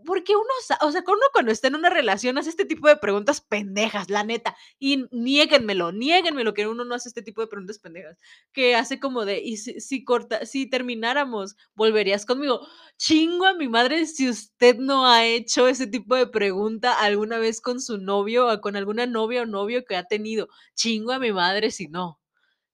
porque 0.05 0.35
uno 0.35 0.45
o 0.81 0.91
sea, 0.91 1.03
uno 1.07 1.21
cuando 1.33 1.51
está 1.51 1.67
en 1.67 1.75
una 1.75 1.89
relación 1.89 2.37
hace 2.37 2.49
este 2.49 2.65
tipo 2.65 2.87
de 2.87 2.97
preguntas 2.97 3.41
pendejas, 3.41 4.09
la 4.09 4.23
neta, 4.23 4.55
y 4.79 5.05
niéguenmelo, 5.11 5.91
niéguenmelo 5.91 6.53
que 6.53 6.67
uno 6.67 6.85
no 6.85 6.95
hace 6.95 7.09
este 7.09 7.21
tipo 7.21 7.41
de 7.41 7.47
preguntas 7.47 7.79
pendejas, 7.79 8.17
que 8.53 8.75
hace 8.75 8.99
como 8.99 9.25
de: 9.25 9.39
"Y 9.41 9.57
si 9.57 9.79
si 9.81 10.03
corta 10.03 10.45
si 10.45 10.69
termináramos, 10.69 11.55
¿volverías 11.75 12.25
conmigo?". 12.25 12.61
Chingo 12.97 13.45
a 13.45 13.53
mi 13.53 13.67
madre 13.67 14.05
si 14.05 14.29
usted 14.29 14.77
no 14.77 15.05
ha 15.07 15.25
hecho 15.25 15.67
ese 15.67 15.87
tipo 15.87 16.15
de 16.15 16.27
pregunta 16.27 16.93
alguna 16.99 17.37
vez 17.39 17.61
con 17.61 17.79
su 17.81 17.97
novio, 17.97 18.47
o 18.47 18.61
con 18.61 18.75
alguna 18.75 19.05
novia 19.05 19.43
o 19.43 19.45
novio 19.45 19.85
que 19.85 19.95
ha 19.95 20.03
tenido. 20.05 20.47
Chingo 20.75 21.11
a 21.13 21.19
mi 21.19 21.31
madre 21.31 21.71
si 21.71 21.87
no. 21.87 22.19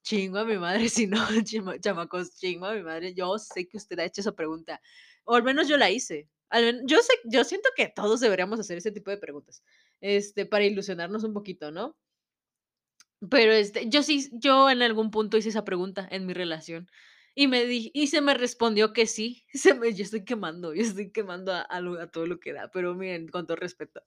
Chingo 0.03 0.39
a 0.39 0.45
mi 0.45 0.57
madre 0.57 0.89
si 0.89 1.07
no, 1.07 1.17
chamacos, 1.81 2.35
chingo 2.35 2.65
a 2.67 2.73
mi 2.75 2.83
madre. 2.83 3.13
Yo 3.15 3.37
sé 3.39 3.67
que 3.67 3.77
usted 3.77 3.99
ha 3.99 4.05
hecho 4.05 4.21
esa 4.21 4.33
pregunta, 4.35 4.81
o 5.25 5.35
al 5.35 5.43
menos 5.43 5.67
yo 5.67 5.77
la 5.77 5.89
hice. 5.91 6.29
Yo 6.85 7.01
sé 7.01 7.13
yo 7.25 7.43
siento 7.43 7.69
que 7.75 7.87
todos 7.87 8.19
deberíamos 8.19 8.59
hacer 8.59 8.77
ese 8.77 8.91
tipo 8.91 9.09
de 9.11 9.17
preguntas, 9.17 9.63
este, 10.01 10.45
para 10.45 10.65
ilusionarnos 10.65 11.23
un 11.23 11.33
poquito, 11.33 11.71
¿no? 11.71 11.95
Pero, 13.31 13.53
este, 13.53 13.89
yo 13.89 14.03
sí 14.03 14.29
yo 14.33 14.69
en 14.69 14.81
algún 14.81 15.09
punto 15.11 15.37
hice 15.37 15.49
esa 15.49 15.65
pregunta 15.65 16.07
en 16.11 16.25
mi 16.25 16.33
relación, 16.33 16.89
y 17.35 17.47
me 17.47 17.65
di 17.65 17.91
y 17.93 18.07
se 18.07 18.21
me 18.21 18.33
respondió 18.33 18.93
que 18.93 19.05
sí, 19.07 19.45
se 19.53 19.73
me 19.75 19.93
yo 19.93 20.03
estoy 20.03 20.25
quemando, 20.25 20.73
yo 20.73 20.81
estoy 20.83 21.11
quemando 21.11 21.53
a 21.53 21.67
todo 22.11 22.25
lo 22.27 22.39
que 22.39 22.53
da, 22.53 22.69
pero 22.71 22.95
miren, 22.95 23.27
con 23.27 23.45
todo 23.45 23.57
respeto. 23.57 24.01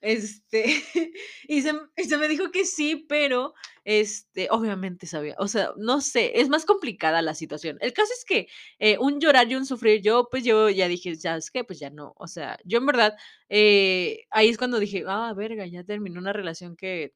Este, 0.00 0.64
y 1.48 1.62
se 1.62 1.72
y 1.96 2.04
se 2.04 2.16
me 2.18 2.28
dijo 2.28 2.50
que 2.50 2.64
sí, 2.64 3.06
pero, 3.08 3.54
este, 3.84 4.48
obviamente 4.50 5.06
sabía, 5.06 5.36
o 5.38 5.48
sea, 5.48 5.72
no 5.76 6.00
sé, 6.00 6.40
es 6.40 6.48
más 6.48 6.64
complicada 6.64 7.22
la 7.22 7.34
situación. 7.34 7.78
El 7.80 7.92
caso 7.92 8.12
es 8.18 8.24
que, 8.24 8.48
eh, 8.78 8.98
un 8.98 9.20
llorar 9.20 9.50
y 9.50 9.54
un 9.54 9.66
sufrir, 9.66 10.02
yo, 10.02 10.28
pues, 10.30 10.44
yo 10.44 10.68
ya 10.70 10.88
dije: 10.88 11.14
"¿Sabes 11.16 11.50
qué? 11.50 11.64
Pues 11.64 11.78
ya 11.78 11.90
no". 11.90 12.14
O 12.16 12.26
sea, 12.26 12.58
yo 12.64 12.78
en 12.78 12.86
verdad, 12.86 13.14
eh, 13.48 14.24
ahí 14.30 14.48
es 14.48 14.58
cuando 14.58 14.78
dije: 14.80 15.04
"Ah, 15.06 15.32
verga, 15.36 15.66
ya 15.66 15.84
terminó 15.84 16.18
una 16.20 16.32
relación 16.32 16.76
que 16.76 17.14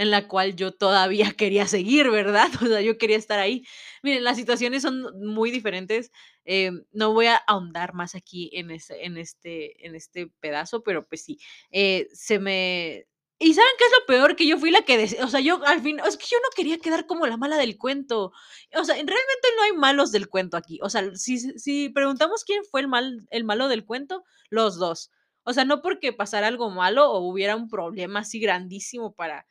en 0.00 0.10
la 0.10 0.28
cual 0.28 0.56
yo 0.56 0.72
todavía 0.72 1.32
quería 1.38 1.66
seguir", 1.66 2.10
¿verdad? 2.10 2.48
O 2.64 2.66
sea, 2.68 2.80
yo 2.82 2.98
quería 2.98 3.16
estar 3.18 3.38
ahí. 3.40 3.64
Miren, 4.02 4.24
las 4.24 4.36
situaciones 4.36 4.82
son 4.82 5.06
muy 5.20 5.50
diferentes, 5.50 6.10
em, 6.44 6.84
no 6.92 7.12
voy 7.14 7.26
a 7.26 7.36
ahondar 7.46 7.94
más 7.94 8.14
aquí 8.14 8.50
en 8.54 8.70
ese 8.70 9.04
en 9.04 9.16
este 9.18 9.86
en 9.86 9.94
este 9.94 10.28
pedazo, 10.40 10.82
pero, 10.82 11.06
pues 11.08 11.24
sí, 11.24 11.38
eh, 11.70 12.08
se 12.12 12.38
me 12.38 13.06
¿y 13.42 13.54
saben 13.54 13.70
qué 13.78 13.84
es 13.86 13.92
lo 14.00 14.06
peor? 14.06 14.36
Que 14.36 14.46
yo 14.46 14.58
fui 14.58 14.70
la 14.70 14.82
que 14.82 15.16
o 15.22 15.28
sea, 15.28 15.40
yo 15.40 15.64
al 15.66 15.80
fin 15.82 15.98
es 16.06 16.16
que 16.18 16.26
yo 16.30 16.38
no 16.38 16.48
quería 16.56 16.78
quedar 16.78 17.06
como 17.06 17.26
la 17.26 17.36
mala 17.38 17.56
del 17.56 17.78
cuento. 17.78 18.32
O 18.74 18.84
sea, 18.84 18.94
realmente 18.96 19.48
no 19.56 19.62
hay 19.64 19.72
malos 19.72 20.12
del 20.12 20.28
cuento 20.28 20.56
aquí. 20.58 20.78
O 20.82 20.90
sea, 20.90 21.14
si 21.16 21.38
si 21.38 21.88
preguntamos 21.90 22.44
quién 22.44 22.64
fue 22.70 22.80
el 22.82 22.88
mal 22.88 23.26
el 23.30 23.44
malo 23.44 23.68
del 23.68 23.84
cuento, 23.86 24.24
los 24.50 24.76
2. 24.78 25.10
O 25.44 25.52
sea, 25.54 25.64
no 25.64 25.80
porque 25.82 26.12
pasara 26.12 26.48
algo 26.48 26.70
malo 26.70 27.10
o 27.12 27.20
hubiera 27.20 27.56
un 27.56 27.68
problema 27.70 28.20
así 28.20 28.40
grandísimo 28.40 29.14
para 29.14 29.46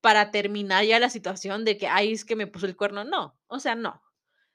para 0.00 0.30
terminar 0.30 0.84
ya 0.84 0.98
la 1.00 1.10
situación 1.10 1.64
de 1.64 1.78
que: 1.78 1.88
"Ay, 1.88 2.12
es 2.12 2.24
que 2.24 2.36
me 2.36 2.46
puso 2.46 2.66
el 2.66 2.76
cuerno", 2.76 3.04
no, 3.04 3.38
o 3.48 3.60
sea, 3.60 3.74
no. 3.74 4.02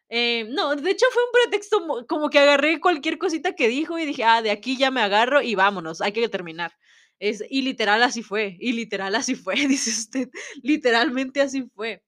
Eh, 0.10 0.46
no, 0.52 0.76
de 0.76 0.92
hecho, 0.92 1.06
fue 1.14 1.24
un 1.24 1.32
pretexto 1.34 2.06
como 2.08 2.30
que 2.30 2.40
agarré 2.40 2.80
cualquier 2.82 3.18
cosita 3.18 3.56
que 3.56 3.68
dijo 3.70 4.00
y 4.00 4.06
dije: 4.06 4.24
"Ah, 4.26 4.42
de 4.42 4.52
aquí 4.52 4.78
ya 4.78 4.92
me 4.92 5.02
agarro 5.02 5.42
y 5.42 5.56
vámonos, 5.56 6.02
hay 6.02 6.14
que 6.14 6.30
terminar". 6.30 6.74
Es 7.20 7.44
y 7.50 7.62
literal 7.64 8.04
así 8.04 8.24
fue, 8.24 8.58
y 8.60 8.74
literal 8.74 9.16
así 9.16 9.36
fue, 9.36 9.56
dice 9.68 9.90
usted, 9.92 10.30
literalmente 10.64 11.42
así 11.42 11.64
fue. 11.76 12.04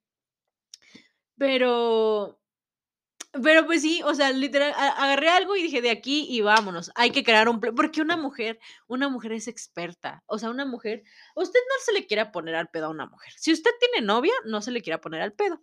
Pero 1.38 2.40
pero, 3.44 3.66
pues 3.66 3.82
sí, 3.82 4.02
o 4.04 4.14
sea, 4.16 4.32
literal, 4.32 4.74
agarré 4.78 5.30
algo 5.30 5.56
y 5.56 5.64
dije: 5.64 5.82
"De 5.82 5.90
aquí 5.92 6.26
y 6.30 6.42
vámonos, 6.42 6.92
hay 6.96 7.12
que 7.12 7.24
crear 7.24 7.50
un 7.50 7.60
plan", 7.60 7.76
porque 7.76 8.02
una 8.02 8.18
mujer 8.18 8.60
una 8.88 9.10
mujer 9.10 9.34
es 9.34 9.48
experta, 9.48 10.24
o 10.28 10.38
sea, 10.40 10.50
una 10.50 10.66
mujer 10.66 11.04
usted 11.36 11.60
no 11.70 11.76
se 11.86 11.94
le 11.94 12.08
quiera 12.08 12.32
poner 12.32 12.56
al 12.56 12.70
pedo 12.70 12.88
a 12.88 12.90
una 12.90 13.06
mujer. 13.08 13.34
Si 13.38 13.52
usted 13.54 13.72
tiene 13.80 14.06
novia, 14.06 14.34
no 14.46 14.62
se 14.62 14.72
le 14.72 14.82
quiera 14.82 15.02
poner 15.02 15.22
al 15.22 15.34
pedo. 15.34 15.62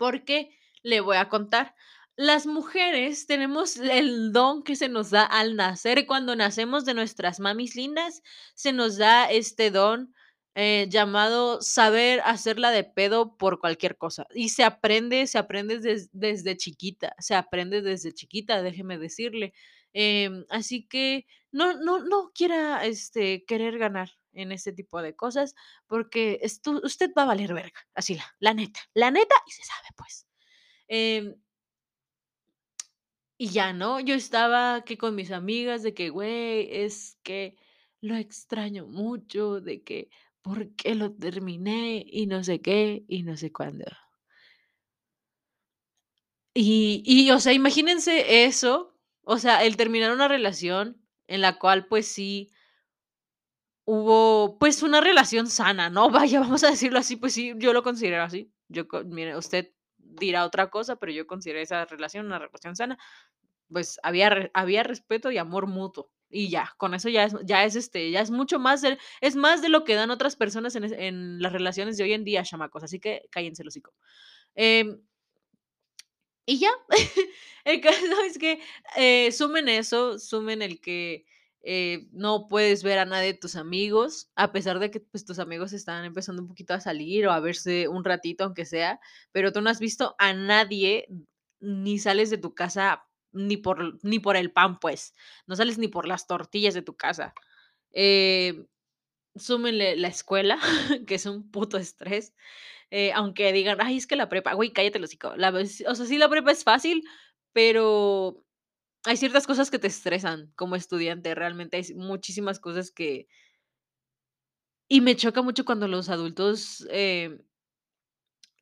¿Por 0.00 0.24
qué? 0.24 0.48
Le 0.82 1.00
voy 1.02 1.18
a 1.18 1.28
contar. 1.28 1.74
Las 2.16 2.46
mujeres 2.46 3.26
tenemos 3.26 3.76
el 3.76 4.32
don 4.32 4.62
que 4.62 4.76
se 4.76 4.88
nos 4.88 5.10
da 5.10 5.24
al 5.24 5.56
nacer, 5.56 6.06
cuando 6.06 6.34
nacemos 6.36 6.86
de 6.86 6.94
nuestras 6.94 7.38
mamis 7.38 7.76
lindas, 7.76 8.22
se 8.54 8.72
nos 8.72 8.96
da 8.96 9.30
este 9.30 9.70
don, 9.70 10.14
eh, 10.54 10.86
llamado 10.90 11.62
saber 11.62 12.20
hacerla 12.24 12.70
de 12.72 12.84
pedo 12.84 13.36
por 13.38 13.60
cualquier 13.60 13.96
cosa, 13.98 14.26
y 14.34 14.50
se 14.50 14.64
aprende 14.64 15.26
se 15.28 15.38
aprende 15.38 15.78
des 15.80 16.10
desde 16.12 16.56
chiquita, 16.56 17.14
se 17.18 17.34
aprende 17.36 17.82
desde 17.82 18.12
chiquita, 18.14 18.62
déjeme 18.62 18.98
decirle. 18.98 19.52
Em, 19.94 20.44
así 20.50 20.86
que 20.88 21.26
no 21.52 21.74
no 21.74 22.00
no 22.04 22.30
quiera, 22.34 22.84
este, 22.86 23.44
querer 23.46 23.78
ganar 23.78 24.10
en 24.32 24.52
ese 24.52 24.72
tipo 24.72 25.02
de 25.02 25.16
cosas, 25.16 25.54
porque 25.86 26.38
estu 26.42 26.80
usted 26.84 27.10
va 27.18 27.22
a 27.24 27.26
valer 27.26 27.54
verga, 27.54 27.80
así 27.94 28.14
la 28.16 28.24
la 28.40 28.54
neta, 28.54 28.80
la 28.94 29.10
neta 29.10 29.34
y 29.48 29.52
se 29.52 29.64
sabe, 29.64 29.88
pues. 29.96 30.26
Em 30.88 31.36
y 33.42 33.48
ya, 33.48 33.72
¿no? 33.72 34.00
Yo 34.00 34.14
estaba 34.14 34.84
que 34.84 34.98
con 34.98 35.14
mis 35.14 35.30
amigas 35.30 35.82
de 35.82 35.94
que: 35.94 36.10
"Güey, 36.10 36.68
es 36.84 37.16
que 37.22 37.56
lo 38.02 38.14
extraño 38.16 38.86
mucho", 38.86 39.62
de 39.62 39.82
que: 39.82 40.10
"¿Por 40.44 40.74
qué 40.74 40.94
lo 40.94 41.12
terminé?", 41.12 42.02
y 42.06 42.26
no 42.26 42.42
sé 42.44 42.60
qué, 42.62 43.04
y 43.08 43.22
no 43.24 43.36
sé 43.36 43.52
cuándo. 43.52 43.84
Y 46.56 47.02
y, 47.06 47.30
o 47.30 47.38
sea, 47.38 47.52
imagínense 47.52 48.44
eso, 48.44 48.92
o 49.22 49.38
sea, 49.38 49.62
el 49.64 49.76
terminar 49.76 50.10
una 50.12 50.26
relación 50.26 51.00
en 51.28 51.42
la 51.42 51.58
cual, 51.58 51.86
pues 51.86 52.08
sí 52.08 52.50
hubo, 53.88 54.58
pues, 54.58 54.82
una 54.82 55.00
relación 55.00 55.46
sana, 55.48 55.90
¿no? 55.90 56.10
Vaya, 56.10 56.40
vamos 56.40 56.62
a 56.64 56.70
decirlo 56.70 56.98
así, 56.98 57.16
pues 57.16 57.32
sí, 57.32 57.52
yo 57.56 57.72
lo 57.72 57.82
considero 57.82 58.22
así. 58.22 58.52
Yo 58.68 58.84
mire, 59.06 59.36
usted 59.36 59.72
dirá 59.98 60.44
otra 60.44 60.70
cosa, 60.70 60.96
pero 60.96 61.12
yo 61.12 61.26
considero 61.26 61.60
esa 61.60 61.84
relación 61.86 62.26
una 62.26 62.38
relación 62.38 62.76
sana. 62.76 62.98
Pues, 63.70 63.98
había 64.02 64.50
había 64.54 64.82
respeto 64.84 65.30
y 65.32 65.38
amor 65.38 65.66
mutuo, 65.68 66.10
y 66.30 66.48
ya, 66.50 66.72
con 66.78 66.94
eso 66.94 67.08
ya 67.08 67.24
es 67.24 67.34
ya 67.44 67.64
es, 67.64 67.76
este, 67.76 68.10
ya 68.10 68.20
es 68.20 68.30
mucho 68.30 68.58
más 68.58 68.82
de 68.82 68.98
es 69.20 69.36
más 69.36 69.62
de 69.62 69.68
lo 69.68 69.84
que 69.84 69.94
dan 69.94 70.10
otras 70.10 70.36
personas 70.36 70.76
en 70.76 71.40
las 71.42 71.52
relaciones 71.52 71.96
de 71.96 72.04
hoy 72.04 72.12
en 72.12 72.24
día, 72.24 72.42
chamacos, 72.44 72.84
así 72.84 73.00
que 73.00 73.22
cállense 73.30 73.62
el 73.62 73.68
hocico. 73.68 73.92
Em 74.54 75.00
y 76.46 76.58
ya, 76.58 76.70
el 77.64 77.80
caso 77.80 77.98
es 78.26 78.38
que, 78.38 78.60
eh, 78.96 79.32
sumen 79.32 79.68
eso, 79.68 80.18
sumen 80.18 80.62
el 80.62 80.80
que, 80.80 81.24
eh, 81.62 82.08
no 82.12 82.48
puedes 82.48 82.82
ver 82.82 82.98
a 82.98 83.04
nadie 83.04 83.28
de 83.28 83.38
tus 83.38 83.54
amigos, 83.56 84.30
a 84.34 84.50
pesar 84.52 84.78
de 84.78 84.90
que, 84.90 85.00
pues, 85.00 85.24
tus 85.26 85.38
amigos 85.38 85.72
están 85.72 86.04
empezando 86.04 86.42
un 86.42 86.48
poquito 86.48 86.72
a 86.74 86.80
salir 86.80 87.26
o 87.26 87.32
a 87.32 87.40
verse 87.40 87.86
un 87.88 88.02
ratito, 88.04 88.44
aunque 88.44 88.64
sea, 88.64 88.98
pero 89.32 89.52
tú 89.52 89.60
no 89.60 89.68
has 89.70 89.78
visto 89.80 90.14
a 90.18 90.32
nadie, 90.32 91.06
ni 91.60 91.98
sales 91.98 92.30
de 92.30 92.38
tu 92.38 92.54
casa 92.54 93.04
ni 93.32 93.56
por 93.56 93.98
ni 94.04 94.18
por 94.20 94.36
el 94.36 94.52
pan, 94.52 94.78
pues, 94.80 95.14
no 95.46 95.56
sales 95.56 95.78
ni 95.78 95.88
por 95.88 96.06
las 96.08 96.26
tortillas 96.26 96.74
de 96.74 96.82
tu 96.82 96.96
casa. 96.96 97.34
Eh, 97.92 98.66
súmenle 99.36 99.96
la 99.96 100.08
escuela, 100.08 100.58
que 101.06 101.16
es 101.16 101.26
un 101.26 101.50
puto 101.50 101.78
estrés, 101.78 102.34
eh, 102.90 103.12
aunque 103.14 103.52
digan: 103.52 103.78
"Ay, 103.82 103.98
es 103.98 104.06
que 104.08 104.16
la 104.16 104.28
prepa", 104.30 104.54
güey, 104.54 104.72
cállate 104.72 104.98
el 104.98 105.04
hocico. 105.04 105.36
La 105.36 105.50
o 105.50 105.64
sea, 105.96 106.06
sí, 106.06 106.18
la 106.18 106.28
prepa 106.30 106.52
es 106.52 106.64
fácil, 106.64 107.04
pero 107.52 108.44
hay 109.04 109.16
ciertas 109.18 109.46
cosas 109.48 109.70
que 109.70 109.78
te 109.80 109.88
estresan 109.88 110.52
como 110.56 110.76
estudiante, 110.76 111.34
realmente 111.36 111.78
hay 111.78 111.94
muchísimas 111.96 112.60
cosas 112.60 112.90
que 112.92 113.28
y 114.88 115.00
me 115.00 115.16
choca 115.16 115.40
mucho 115.42 115.64
cuando 115.64 115.86
los 115.88 116.08
adultos, 116.08 116.86
em 116.90 117.40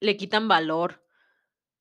le 0.01 0.17
quitan 0.17 0.49
valor 0.49 1.03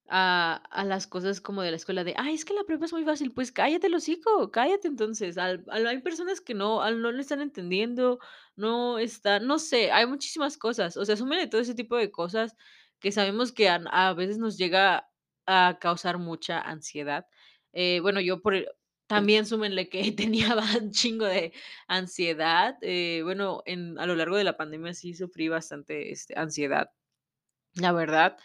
a 0.09 0.55
a 0.71 0.83
las 0.85 1.07
cosas 1.07 1.41
como 1.41 1.61
de 1.61 1.71
la 1.71 1.77
escuela 1.77 2.03
de: 2.03 2.13
"Ay, 2.17 2.35
es 2.35 2.45
que 2.45 2.53
la 2.53 2.63
prepa 2.63 2.85
es 2.85 2.93
muy 2.93 3.03
fácil". 3.05 3.33
Pues 3.33 3.51
cállate 3.51 3.87
el 3.87 3.95
hocico, 3.95 4.51
cállate 4.51 4.87
entonces. 4.87 5.37
Al 5.37 5.63
al 5.69 5.87
hay 5.87 5.99
personas 6.01 6.41
que 6.41 6.53
no 6.53 6.81
al 6.81 7.01
no 7.01 7.11
lo 7.11 7.21
están 7.21 7.41
entendiendo, 7.41 8.19
no 8.55 8.99
está 8.99 9.39
no 9.39 9.59
sé, 9.59 9.91
hay 9.91 10.05
muchísimas 10.07 10.57
cosas. 10.57 10.97
O 10.97 11.05
sea, 11.05 11.15
súmale 11.17 11.47
todo 11.47 11.61
ese 11.61 11.75
tipo 11.75 11.95
de 11.97 12.11
cosas 12.11 12.55
que 12.99 13.11
sabemos 13.11 13.51
que 13.51 13.69
an 13.69 13.87
a 13.91 14.13
veces 14.13 14.37
nos 14.37 14.57
llega 14.57 15.07
a 15.45 15.77
causar 15.79 16.17
mucha 16.17 16.59
ansiedad. 16.61 17.25
Eh, 17.73 17.99
bueno, 18.01 18.19
yo 18.21 18.41
por 18.41 18.55
el 18.55 18.67
también 19.07 19.45
súmenle 19.45 19.87
que 19.89 20.11
tenía 20.11 20.55
un 20.81 20.91
chingo 20.91 21.25
de 21.25 21.53
ansiedad. 21.87 22.77
Eh, 22.81 23.21
bueno, 23.23 23.61
en 23.65 23.97
a 23.99 24.05
lo 24.05 24.15
largo 24.15 24.35
de 24.37 24.43
la 24.43 24.57
pandemia 24.57 24.93
sí 24.93 25.13
sufrí 25.13 25.47
bastante, 25.49 26.11
este, 26.11 26.37
ansiedad. 26.37 26.89
La 27.75 27.91
verdad, 27.93 28.37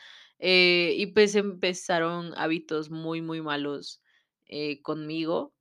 eh, 0.42 0.94
y 0.98 1.06
pues 1.08 1.36
empezaron 1.36 2.34
hábitos 2.38 2.90
muy, 2.90 3.22
muy 3.22 3.42
malos, 3.42 4.02
eh, 4.48 4.82
conmigo. 4.82 5.54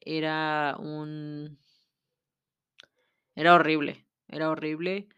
Era 0.00 0.76
un 0.80 1.58
era 3.36 3.54
horrible, 3.54 4.04
era 4.28 4.50
horrible. 4.50 5.08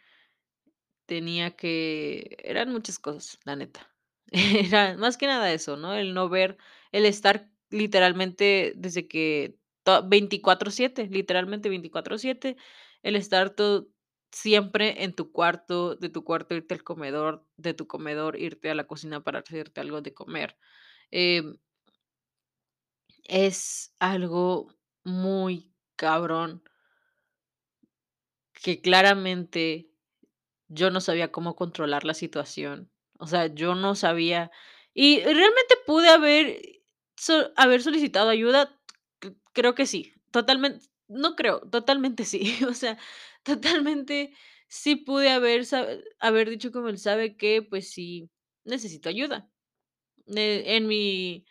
Tenía 1.08 1.56
que 1.56 2.36
eran 2.44 2.70
muchas 2.70 2.98
cosas, 2.98 3.38
la 3.44 3.56
neta. 3.56 3.90
Era 4.30 4.94
más 4.98 5.16
que 5.16 5.26
nada 5.26 5.50
eso, 5.52 5.78
¿no? 5.78 5.94
El 5.94 6.12
no 6.12 6.28
ver, 6.28 6.58
el 6.92 7.06
estar 7.06 7.48
literalmente 7.70 8.74
desde 8.76 9.08
que 9.08 9.56
to 9.84 10.06
24/7, 10.06 11.08
literalmente 11.10 11.70
24/7, 11.70 12.56
el 13.02 13.16
estar 13.16 13.48
todo 13.50 13.88
siempre 14.32 15.04
en 15.04 15.14
tu 15.14 15.32
cuarto, 15.32 15.96
de 15.96 16.08
tu 16.10 16.24
cuarto 16.24 16.54
irte 16.54 16.74
al 16.74 16.84
comedor, 16.84 17.46
de 17.56 17.74
tu 17.74 17.86
comedor 17.86 18.38
irte 18.38 18.70
a 18.70 18.74
la 18.74 18.86
cocina 18.86 19.22
para 19.22 19.40
hacerte 19.40 19.80
algo 19.80 20.00
de 20.02 20.14
comer. 20.14 20.56
Em 21.10 21.56
es 23.28 23.94
algo 24.00 24.74
muy 25.04 25.72
cabrón 25.96 26.62
que 28.52 28.80
claramente 28.80 29.90
yo 30.68 30.90
no 30.90 31.00
sabía 31.00 31.32
cómo 31.32 31.56
controlar 31.56 32.04
la 32.04 32.14
situación. 32.14 32.90
O 33.18 33.26
sea, 33.26 33.46
yo 33.48 33.74
no 33.74 33.94
sabía 33.94 34.50
y 34.94 35.20
realmente 35.22 35.76
pude 35.86 36.08
haber 36.08 36.62
haber 37.56 37.82
solicitado 37.82 38.30
ayuda, 38.30 38.78
creo 39.52 39.74
que 39.74 39.86
sí, 39.86 40.12
totalmente 40.32 40.86
no 41.08 41.36
creo, 41.36 41.60
totalmente 41.70 42.24
sí. 42.24 42.58
O 42.68 42.74
sea, 42.74 42.98
totalmente 43.44 44.32
sí 44.68 44.96
pude 44.96 45.30
haber 45.30 45.64
haber 46.20 46.50
dicho 46.50 46.72
como 46.72 46.88
el: 46.88 46.98
"¿Sabe 46.98 47.36
qué? 47.36 47.62
Pues 47.62 47.90
sí, 47.90 48.30
necesito 48.64 49.08
ayuda". 49.08 49.50
Eh, 50.28 50.64
en 50.76 50.86
mi 50.88 51.46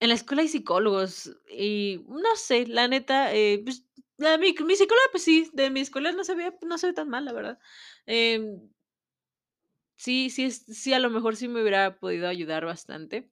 en 0.00 0.08
la 0.10 0.14
escuela 0.16 0.42
hay 0.42 0.48
psicólogos 0.48 1.32
y 1.50 2.02
no 2.08 2.36
sé, 2.36 2.66
la 2.68 2.88
neta, 2.88 3.34
eh, 3.34 3.60
pues, 3.64 3.86
la 4.18 4.38
mi 4.38 4.54
mi 4.66 4.76
psicóloga, 4.76 5.06
pues 5.12 5.24
sí, 5.24 5.50
de 5.54 5.70
mi 5.70 5.80
escuela 5.82 6.12
no 6.12 6.24
se 6.24 6.34
ve 6.36 6.52
no 6.62 6.78
se 6.78 6.92
tan 6.94 7.08
mal, 7.10 7.24
la 7.26 7.32
verdad. 7.34 7.58
Em 8.06 8.70
sí 9.98 10.30
sí 10.30 10.50
sí, 10.50 10.92
a 10.92 10.98
lo 10.98 11.10
mejor 11.10 11.36
sí 11.36 11.48
me 11.48 11.60
hubiera 11.62 11.96
podido 11.98 12.28
ayudar 12.28 12.64
bastante. 12.64 13.30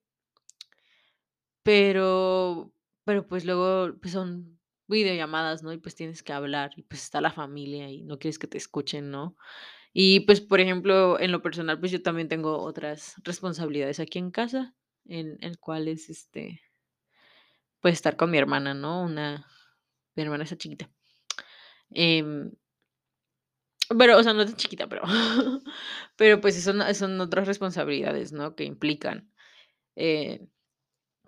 Pero 1.67 2.73
pero, 3.05 3.27
pues, 3.27 3.45
luego, 3.45 3.99
pues, 4.01 4.13
son 4.13 4.61
videollamadas, 4.93 5.65
¿no? 5.65 5.73
Y, 5.75 5.79
pues, 5.79 5.97
tienes 5.97 6.23
que 6.23 6.33
hablar, 6.35 6.73
y, 6.77 6.83
pues, 6.85 7.05
está 7.05 7.21
la 7.23 7.33
familia, 7.33 7.91
y 7.91 8.05
no 8.05 8.19
quieres 8.21 8.39
que 8.39 8.49
te 8.49 8.59
escuchen, 8.59 9.11
¿no? 9.11 9.37
Y, 9.95 10.21
pues, 10.23 10.41
por 10.43 10.61
ejemplo, 10.61 11.21
en 11.21 11.33
lo 11.33 11.43
personal, 11.43 11.81
pues, 11.81 11.93
yo 11.93 12.03
también 12.03 12.29
tengo 12.29 12.59
otras 12.61 13.17
responsabilidades 13.25 14.01
aquí 14.01 14.19
en 14.21 14.31
casa, 14.33 14.75
en 15.07 15.39
el 15.43 15.59
cual 15.61 15.89
es, 15.89 16.11
este 16.11 16.63
pues, 17.83 17.95
estar 17.95 18.17
con 18.17 18.31
mi 18.31 18.39
hermana, 18.39 18.75
¿no? 18.75 19.03
Una 19.03 19.45
mi 20.17 20.23
hermana 20.23 20.45
está 20.45 20.57
chiquita. 20.57 20.91
Em 21.91 22.53
pero, 23.99 24.19
o 24.19 24.23
sea, 24.23 24.33
no 24.33 24.45
tan 24.47 24.57
chiquita, 24.57 24.89
pero 24.89 25.03
pero, 26.17 26.41
pues, 26.41 26.63
son 26.63 26.83
son 26.95 27.21
otras 27.21 27.47
responsabilidades, 27.47 28.33
¿no? 28.33 28.55
Que 28.55 28.65
implican, 28.65 29.31
eh, 29.97 30.47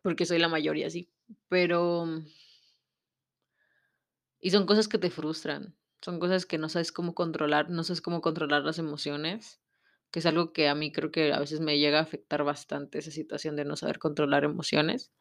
porque 0.03 0.27
soy 0.27 0.38
la 0.38 0.48
mayor 0.48 0.77
y 0.79 0.85
así. 0.85 1.11
Pero 1.48 2.07
y 4.44 4.50
son 4.52 4.66
cosas 4.66 4.88
que 4.88 4.98
te 4.98 5.11
frustran, 5.11 5.76
son 6.02 6.20
cosas 6.20 6.46
que 6.46 6.59
no 6.59 6.68
sabes 6.70 6.92
cómo 6.92 7.14
controlar, 7.16 7.70
no 7.70 7.85
sabes 7.85 8.02
cómo 8.02 8.22
controlar 8.22 8.62
las 8.64 8.78
emociones, 8.78 9.61
que 10.12 10.20
es 10.20 10.26
algo 10.26 10.52
que 10.54 10.68
a 10.68 10.76
mí 10.76 10.92
creo 10.92 11.11
que 11.12 11.33
a 11.35 11.40
veces 11.40 11.61
me 11.61 11.78
llega 11.80 11.98
a 12.00 12.02
afectar 12.02 12.44
bastante 12.44 12.98
esa 13.00 13.11
situación 13.12 13.57
de 13.57 13.64
no 13.66 13.76
saber 13.76 13.98
controlar 14.00 14.44
emociones. 14.44 15.12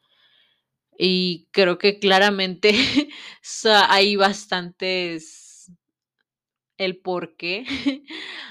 Y 0.98 1.48
creo 1.52 1.78
que 1.78 1.98
claramente, 1.98 2.72
hay 3.88 4.16
bastantes 4.16 5.70
el 6.78 6.98
porqué. 7.00 7.64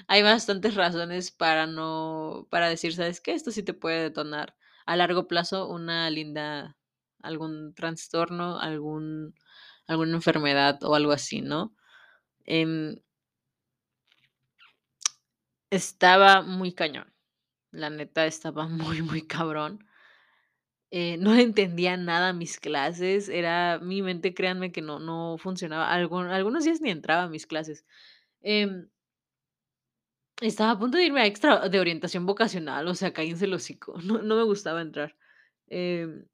Hay 0.07 0.21
bastantes 0.23 0.75
razones 0.75 1.31
para 1.31 1.67
no 1.67 2.47
para 2.51 2.69
decir: 2.69 2.93
"¿Sabes 2.93 3.21
qué? 3.21 3.33
Esto 3.33 3.51
sí 3.51 3.63
te 3.63 3.73
puede 3.73 4.01
detonar 4.03 4.55
a 4.85 4.95
largo 4.95 5.27
plazo 5.27 5.67
una 5.69 6.09
linda 6.09 6.77
algún 7.21 7.73
trastorno, 7.73 8.59
algún 8.59 9.33
alguna 9.87 10.15
enfermedad 10.15 10.83
o 10.83 10.95
algo 10.95 11.11
así", 11.13 11.41
¿no? 11.41 11.75
Em 12.45 12.97
estaba 15.71 16.41
muy 16.41 16.73
cañón. 16.73 17.11
La 17.71 17.89
neta 17.89 18.25
estaba 18.25 18.67
muy, 18.69 19.01
muy 19.01 19.27
cabrón. 19.27 19.85
Eh, 20.91 21.17
no 21.17 21.33
entendía 21.35 21.97
nada 21.97 22.33
mis 22.33 22.59
clases, 22.59 23.27
era 23.27 23.79
mi 23.81 24.03
mente, 24.03 24.33
créanme 24.35 24.71
que 24.71 24.81
no 24.83 24.99
no 24.99 25.37
funcionaba. 25.39 25.91
Algun 25.91 26.27
algunos 26.27 26.65
días 26.65 26.81
ni 26.81 26.91
entraba 26.91 27.23
a 27.23 27.29
mis 27.29 27.47
clases. 27.47 27.83
Em 28.41 28.89
estaba 30.41 30.71
a 30.71 30.79
punto 30.79 30.97
de 30.97 31.05
irme 31.05 31.21
a 31.21 31.25
extra 31.25 31.69
de 31.69 31.79
orientación 31.79 32.25
vocacional, 32.25 32.87
o 32.87 32.95
sea, 32.95 33.13
cállense 33.13 33.45
el 33.45 33.53
hocico. 33.53 33.93
No 34.07 34.21
no 34.21 34.35
me 34.35 34.43
gustaba 34.43 34.81
entrar. 34.81 35.15
Em 35.67 36.25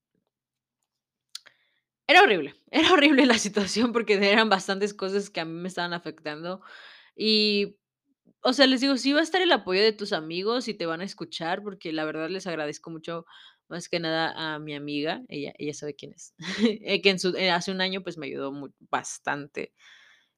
era 2.09 2.23
horrible, 2.23 2.55
era 2.71 2.91
horrible 2.91 3.25
la 3.27 3.37
situación 3.37 3.93
porque 3.93 4.15
eran 4.15 4.49
bastantes 4.49 4.93
cosas 4.95 5.29
que 5.29 5.39
a 5.41 5.45
mí 5.45 5.53
me 5.53 5.67
estaban 5.67 5.93
afectando. 5.93 6.61
Y, 7.15 7.77
o 8.41 8.53
sea, 8.53 8.67
les 8.67 8.81
digo, 8.81 8.97
sí 8.97 9.13
va 9.13 9.19
a 9.21 9.23
estar 9.23 9.41
el 9.41 9.51
apoyo 9.51 9.81
de 9.83 9.93
tus 9.93 10.13
amigos 10.13 10.67
y 10.67 10.73
te 10.73 10.87
van 10.87 11.01
a 11.01 11.05
escuchar, 11.05 11.63
porque 11.63 11.93
la 11.93 12.05
verdad 12.05 12.29
les 12.29 12.47
agradezco 12.47 12.89
mucho, 12.91 13.25
más 13.69 13.89
que 13.89 13.99
nada 13.99 14.55
a 14.55 14.59
mi 14.59 14.73
amiga, 14.75 15.21
ella 15.29 15.53
ella 15.59 15.73
sabe 15.75 15.95
quién 15.95 16.13
es, 16.13 16.33
eh, 16.83 17.01
que 17.01 17.19
su 17.19 17.35
eh, 17.37 17.51
hace 17.51 17.71
un 17.71 17.81
año, 17.81 18.03
pues, 18.03 18.17
me 18.17 18.27
ayudó 18.27 18.51
bastante. 18.91 19.73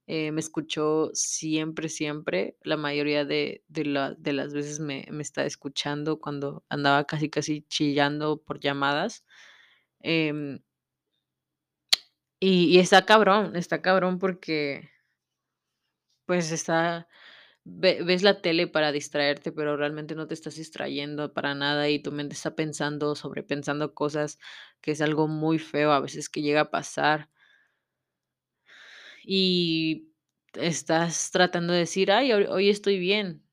Eh, 0.08 0.32
me 0.32 0.42
escuchó 0.42 1.12
siempre, 1.14 1.90
siempre, 1.90 2.58
la 2.64 2.78
mayoría 2.78 3.26
de 3.26 3.64
de 3.70 3.86
la 3.86 4.14
de 4.16 4.34
las 4.34 4.54
veces 4.54 4.80
me 4.82 5.06
me 5.12 5.22
está 5.24 5.46
escuchando 5.46 6.20
cuando 6.20 6.66
andaba 6.70 7.06
casi, 7.06 7.30
casi 7.30 7.64
chillando 7.70 8.42
por 8.44 8.60
llamadas. 8.60 9.24
Em 10.02 10.60
y 12.42 12.66
y 12.76 12.80
está 12.80 13.06
cabrón, 13.06 13.56
está 13.56 13.82
cabrón 13.84 14.20
porque 14.20 14.90
pues, 16.30 16.52
está 16.52 17.08
ve 17.64 18.02
ves 18.04 18.24
la 18.24 18.42
tele 18.42 18.68
para 18.68 18.92
distraerte, 18.92 19.52
pero 19.52 19.78
realmente 19.78 20.16
no 20.16 20.28
te 20.28 20.34
estás 20.34 20.56
distrayendo 20.56 21.34
para 21.34 21.54
nada, 21.56 21.90
y 21.90 22.00
tu 22.02 22.12
mente 22.12 22.34
está 22.36 22.56
pensando, 22.56 23.16
sobrepensando 23.16 23.94
cosas, 23.94 24.40
que 24.82 24.92
es 24.92 25.02
algo 25.02 25.28
muy 25.28 25.60
feo 25.60 25.92
a 25.92 26.00
veces 26.00 26.30
que 26.30 26.42
llega 26.42 26.62
a 26.62 26.72
pasar. 26.72 27.30
Y 29.26 30.10
estás 30.54 31.32
tratando 31.32 31.74
de 31.74 31.80
decir: 31.80 32.12
"Ay, 32.12 32.32
hoy 32.34 32.46
hoy 32.50 32.70
estoy 32.70 33.00
bien", 33.00 33.44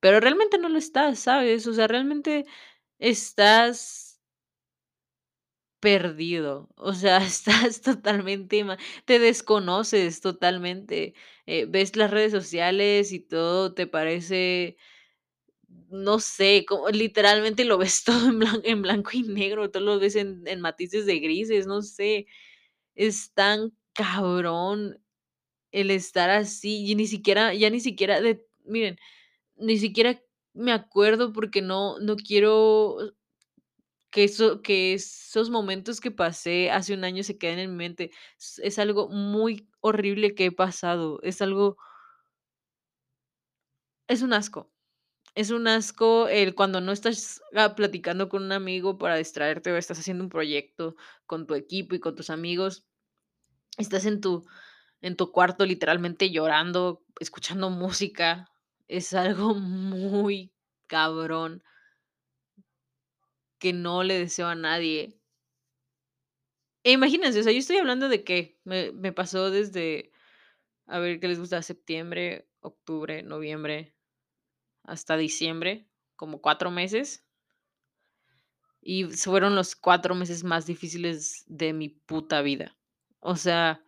pero 0.00 0.20
realmente 0.20 0.58
no 0.58 0.68
lo 0.68 0.78
estás, 0.78 1.20
¿sabes? 1.20 1.66
O 1.68 1.74
sea, 1.74 1.88
realmente 1.88 2.44
estás 2.98 4.01
perdido, 5.82 6.70
o 6.76 6.94
sea, 6.94 7.18
estás 7.26 7.82
totalmente 7.82 8.64
te 9.06 9.18
desconoces 9.18 10.22
totalmente, 10.22 11.14
eh, 11.46 11.66
ves 11.68 11.96
las 11.96 12.10
redes 12.12 12.32
sociales 12.32 13.12
y 13.12 13.20
todo 13.20 13.74
te 13.74 13.88
parece, 13.88 14.76
no 15.90 16.18
sé, 16.20 16.64
como 16.68 16.88
literalmente 16.90 17.64
lo 17.64 17.78
ves 17.78 18.04
todo 18.06 18.30
en 18.64 18.82
blanco 18.82 19.10
y 19.14 19.22
negro, 19.24 19.70
todo 19.70 19.82
lo 19.84 19.98
ves 20.00 20.16
en 20.16 20.42
en 20.48 20.60
matices 20.60 21.06
de 21.06 21.18
grises, 21.20 21.66
no 21.66 21.82
sé, 21.82 22.26
es 22.96 23.32
tan 23.34 23.72
cabrón 23.94 25.00
el 25.72 25.90
estar 25.92 26.30
así, 26.30 26.86
y 26.90 26.94
ni 26.96 27.06
siquiera 27.08 27.54
ya 27.54 27.70
ni 27.70 27.80
siquiera 27.80 28.20
de 28.22 28.46
miren, 28.66 28.98
ni 29.56 29.78
siquiera 29.78 30.22
me 30.54 30.72
acuerdo 30.72 31.32
porque 31.32 31.62
no 31.62 31.98
no 32.00 32.16
quiero 32.16 32.98
que 34.12 34.24
eso 34.24 34.62
que 34.62 34.94
esos 34.94 35.50
momentos 35.50 36.00
que 36.00 36.12
pasé 36.12 36.70
hace 36.70 36.94
un 36.94 37.04
año 37.04 37.24
se 37.24 37.38
queden 37.38 37.60
en 37.60 37.72
mi 37.72 37.78
mente. 37.78 38.12
Es 38.38 38.60
es 38.60 38.80
algo 38.80 39.08
muy 39.10 39.68
horrible 39.80 40.34
que 40.36 40.46
he 40.46 40.52
pasado, 40.52 41.20
es 41.24 41.42
algo 41.42 41.78
es 44.08 44.22
un 44.22 44.32
asco, 44.32 44.70
Es 45.34 45.50
un 45.50 45.68
asco 45.68 46.28
el 46.28 46.54
cuando 46.56 46.80
no 46.82 46.92
estás, 46.92 47.42
ah, 47.56 47.74
platicando 47.76 48.28
con 48.28 48.44
un 48.44 48.52
amigo 48.52 48.98
para 48.98 49.16
distraerte, 49.16 49.72
o 49.72 49.76
estás 49.78 49.98
haciendo 50.00 50.24
un 50.24 50.30
proyecto 50.30 50.96
con 51.26 51.46
tu 51.46 51.54
equipo 51.54 51.94
y 51.94 52.00
con 52.00 52.16
tus 52.16 52.30
amigos. 52.30 52.84
Estás 53.78 54.06
en 54.06 54.20
tu 54.20 54.44
en 55.02 55.16
tu 55.16 55.32
cuarto 55.32 55.66
literalmente 55.66 56.30
llorando, 56.32 57.04
escuchando 57.20 57.70
música. 57.70 58.48
Es 58.88 59.14
algo 59.14 59.54
muy 59.56 60.52
cabrón 60.88 61.62
que 63.62 63.72
no 63.72 64.02
le 64.02 64.18
deseo 64.18 64.48
a 64.48 64.56
nadie. 64.56 65.20
E 66.82 66.90
imagínense, 66.90 67.38
o 67.38 67.42
sea, 67.44 67.52
yo 67.52 67.60
estoy 67.60 67.76
hablando 67.76 68.08
de 68.08 68.24
que 68.24 68.58
me 68.64 68.90
me 68.90 69.12
pasó 69.12 69.52
desde, 69.52 70.10
a 70.86 70.98
ver, 70.98 71.20
¿qué 71.20 71.28
les 71.28 71.38
gusta? 71.38 71.62
Septiembre, 71.62 72.48
octubre, 72.58 73.22
noviembre, 73.22 73.94
hasta 74.82 75.16
diciembre, 75.16 75.88
como 76.16 76.40
4 76.40 76.72
meses. 76.72 77.24
Y 78.80 79.04
fueron 79.04 79.54
los 79.54 79.76
4 79.76 80.16
meses 80.16 80.42
más 80.42 80.66
difíciles 80.66 81.44
de 81.46 81.72
mi 81.72 81.88
puta 81.88 82.42
vida. 82.42 82.76
O 83.20 83.36
sea 83.36 83.84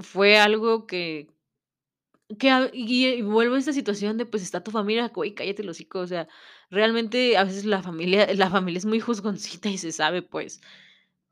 fue 0.00 0.38
algo 0.38 0.86
que 0.86 1.33
que 2.38 2.70
y 2.72 3.22
vuelvo 3.22 3.56
a 3.56 3.58
esta 3.58 3.72
situación 3.72 4.18
de, 4.18 4.26
pues, 4.26 4.42
está 4.42 4.62
tu 4.62 4.70
familia, 4.70 5.08
güey, 5.14 5.34
cállate 5.34 5.62
el 5.62 5.68
hocico, 5.70 6.00
o 6.00 6.06
sea, 6.06 6.28
realmente, 6.70 7.36
a 7.36 7.44
veces 7.44 7.64
la 7.64 7.82
familia 7.82 8.32
la 8.34 8.50
familia 8.50 8.78
es 8.78 8.86
muy 8.86 9.00
juzgoncita 9.00 9.68
y 9.70 9.78
se 9.78 9.92
sabe, 9.92 10.22
pues. 10.22 10.60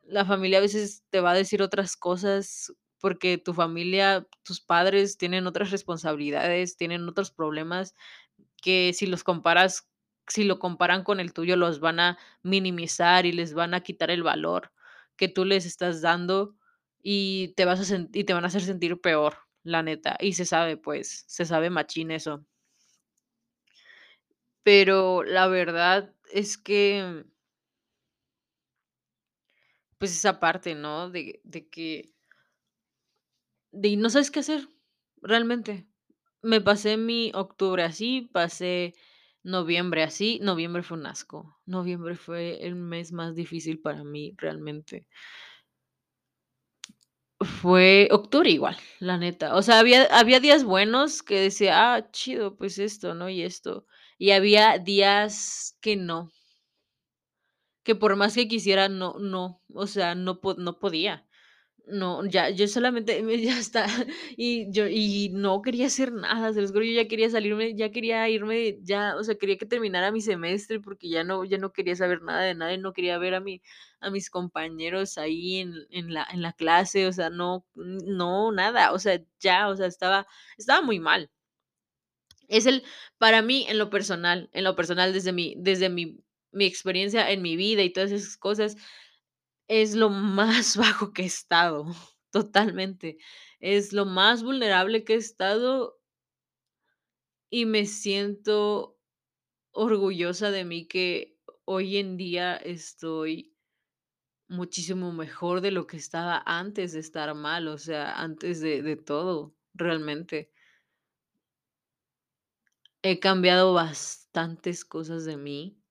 La 0.05 0.25
familia 0.27 0.59
a 0.59 0.63
veces 0.63 1.05
te 1.11 1.21
va 1.21 1.33
a 1.33 1.35
decir 1.35 1.63
otras 1.63 1.97
cosas, 1.97 2.73
porque 3.01 3.39
tu 3.39 3.55
familia, 3.55 4.27
tus 4.45 4.61
padres 4.61 5.19
tienen 5.19 5.47
otras 5.49 5.71
responsabilidades, 5.73 6.77
tienen 6.77 7.09
otros 7.09 7.31
problemas, 7.33 7.95
que 8.63 8.93
si 8.95 9.07
los 9.07 9.25
comparas 9.25 9.89
si 10.29 10.45
lo 10.45 10.59
comparan 10.61 11.05
con 11.05 11.21
el 11.21 11.33
tuyo, 11.35 11.57
los 11.57 11.81
van 11.81 12.01
a 12.01 12.19
minimizar 12.45 13.27
y 13.27 13.33
les 13.33 13.55
van 13.55 13.75
a 13.75 13.83
quitar 13.83 14.11
el 14.11 14.23
valor 14.25 14.73
que 15.17 15.29
tú 15.29 15.45
les 15.47 15.67
estás 15.67 16.03
dando, 16.03 16.57
y 17.03 17.55
te 17.57 17.65
vas 17.67 17.91
a 17.93 18.09
y 18.15 18.25
te 18.25 18.35
van 18.35 18.45
a 18.45 18.49
hacer 18.49 18.63
sentir 18.63 19.01
peor, 19.01 19.39
la 19.65 19.83
neta, 19.83 20.17
y 20.21 20.35
se 20.35 20.45
sabe, 20.47 20.77
pues, 20.77 21.25
se 21.29 21.45
sabe 21.47 21.71
machín 21.71 22.11
eso. 22.11 22.45
Pero 24.67 25.25
la 25.25 25.49
verdad 25.49 26.15
es 26.33 26.57
que 26.57 27.25
pues, 30.01 30.13
esa 30.17 30.41
parte, 30.41 30.75
¿no? 30.75 31.11
De 31.11 31.41
de 31.45 31.69
que 31.69 32.13
de 33.73 33.97
no 33.97 34.11
sabes 34.11 34.31
qué 34.31 34.41
hacer, 34.41 34.69
realmente. 35.23 35.87
Me 36.43 36.61
pasé 36.61 36.97
mi 36.99 37.33
octubre 37.35 37.83
así, 37.85 38.29
pasé 38.33 38.95
noviembre 39.43 40.03
así. 40.03 40.39
Noviembre 40.43 40.83
fue 40.83 40.99
un 40.99 41.07
asco. 41.07 41.59
Noviembre 41.67 42.17
fue 42.17 42.67
el 42.67 42.75
mes 42.77 43.13
más 43.13 43.35
difícil 43.35 43.81
para 43.81 44.05
mí, 44.05 44.35
realmente. 44.39 45.07
Fue 47.45 48.09
octubre 48.13 48.51
igual, 48.51 48.77
la 49.01 49.17
neta. 49.19 49.55
O 49.57 49.63
sea, 49.63 49.79
había 49.79 50.05
había 50.17 50.39
días 50.41 50.65
buenos 50.65 51.23
que 51.23 51.41
decía: 51.41 51.95
"Ah, 51.95 52.11
chido, 52.11 52.57
pues 52.57 52.79
esto, 52.79 53.15
¿no? 53.15 53.29
Y 53.31 53.43
esto". 53.43 53.87
Y 54.19 54.31
había 54.33 54.79
días 54.79 55.77
que 55.81 55.97
no. 55.97 56.31
Que 57.87 57.95
por 57.97 58.15
más 58.17 58.35
que 58.35 58.47
quisiera, 58.49 58.89
no 58.89 59.15
no, 59.19 59.61
o 59.75 59.87
sea, 59.89 60.15
no 60.15 60.41
no 60.59 60.79
podía. 60.79 61.27
No, 61.87 62.25
ya, 62.27 62.49
yo 62.51 62.69
solamente 62.69 63.21
me 63.23 63.37
ya 63.43 63.59
está, 63.59 63.87
y 64.37 64.71
yo 64.71 64.87
y 64.89 65.31
no 65.33 65.63
quería 65.63 65.87
hacer 65.87 66.13
nada, 66.13 66.53
se 66.53 66.61
los 66.61 66.71
juro, 66.71 66.85
yo 66.85 66.93
ya 66.93 67.09
quería 67.09 67.29
salirme, 67.29 67.75
ya 67.75 67.91
quería 67.91 68.29
irme, 68.29 68.79
ya, 68.83 69.17
o 69.17 69.25
sea, 69.25 69.35
quería 69.35 69.57
que 69.59 69.67
terminara 69.67 70.13
mi 70.13 70.21
semestre, 70.21 70.79
porque 70.81 71.09
ya 71.09 71.25
no 71.25 71.45
ya 71.45 71.59
no 71.59 71.73
quería 71.73 71.97
saber 71.97 72.23
nada 72.23 72.43
de 72.43 72.55
nadie, 72.55 72.79
no 72.79 72.93
quería 72.93 73.19
ver 73.19 73.35
a 73.35 73.41
mi 73.41 73.63
a 74.01 74.11
mis 74.11 74.31
compañeros 74.31 75.19
ahí 75.19 75.57
en 75.59 75.75
en 75.91 76.15
la 76.15 76.25
en 76.33 76.43
la 76.43 76.53
clase, 76.53 77.07
o 77.09 77.13
sea, 77.13 77.31
no 77.31 77.67
no, 77.75 78.53
nada, 78.53 78.93
o 78.93 78.99
sea, 79.01 79.21
ya, 79.41 79.69
o 79.69 79.77
sea, 79.77 79.87
estaba 79.87 80.27
estaba 80.59 80.83
muy 80.83 81.01
mal. 81.01 81.31
Es 82.49 82.67
el 82.67 82.85
para 83.19 83.43
mí, 83.43 83.67
en 83.69 83.79
lo 83.79 83.91
personal 83.91 84.51
en 84.53 84.65
lo 84.65 84.77
personal, 84.77 85.13
desde 85.13 85.33
mi 85.33 85.55
desde 85.59 85.89
mi 85.89 86.19
mi 86.53 86.67
experiencia 86.67 87.31
en 87.31 87.41
mi 87.43 87.57
vida 87.57 87.83
y 87.83 87.91
todas 87.93 88.13
esas 88.13 88.37
cosas, 88.37 88.77
es 89.69 89.95
lo 89.95 90.11
más 90.11 90.77
bajo 90.77 91.13
que 91.13 91.23
he 91.23 91.27
estado, 91.27 91.87
totalmente. 92.31 93.19
Es 93.61 93.93
lo 93.93 94.07
más 94.07 94.43
vulnerable 94.43 95.05
que 95.05 95.15
he 95.15 95.17
estado 95.17 95.99
y 97.51 97.67
me 97.67 97.85
siento 97.85 98.99
orgullosa 99.73 100.51
de 100.51 100.65
mí, 100.65 100.87
que 100.89 101.39
hoy 101.67 101.99
en 101.99 102.17
día 102.17 102.57
estoy 102.57 103.55
muchísimo 104.49 105.13
mejor 105.13 105.61
de 105.61 105.71
lo 105.73 105.87
que 105.87 105.97
estaba 105.97 106.43
antes 106.47 106.93
de 106.93 107.01
estar 107.01 107.35
mal, 107.35 107.69
o 107.69 107.79
sea, 107.79 108.15
antes 108.21 108.61
de 108.61 108.83
de 108.83 108.97
todo, 108.97 109.57
realmente. 109.75 110.51
He 113.05 113.19
cambiado 113.19 113.75
bastantes 113.75 114.85
cosas 114.85 115.25
de 115.25 115.37
mí 115.37 115.83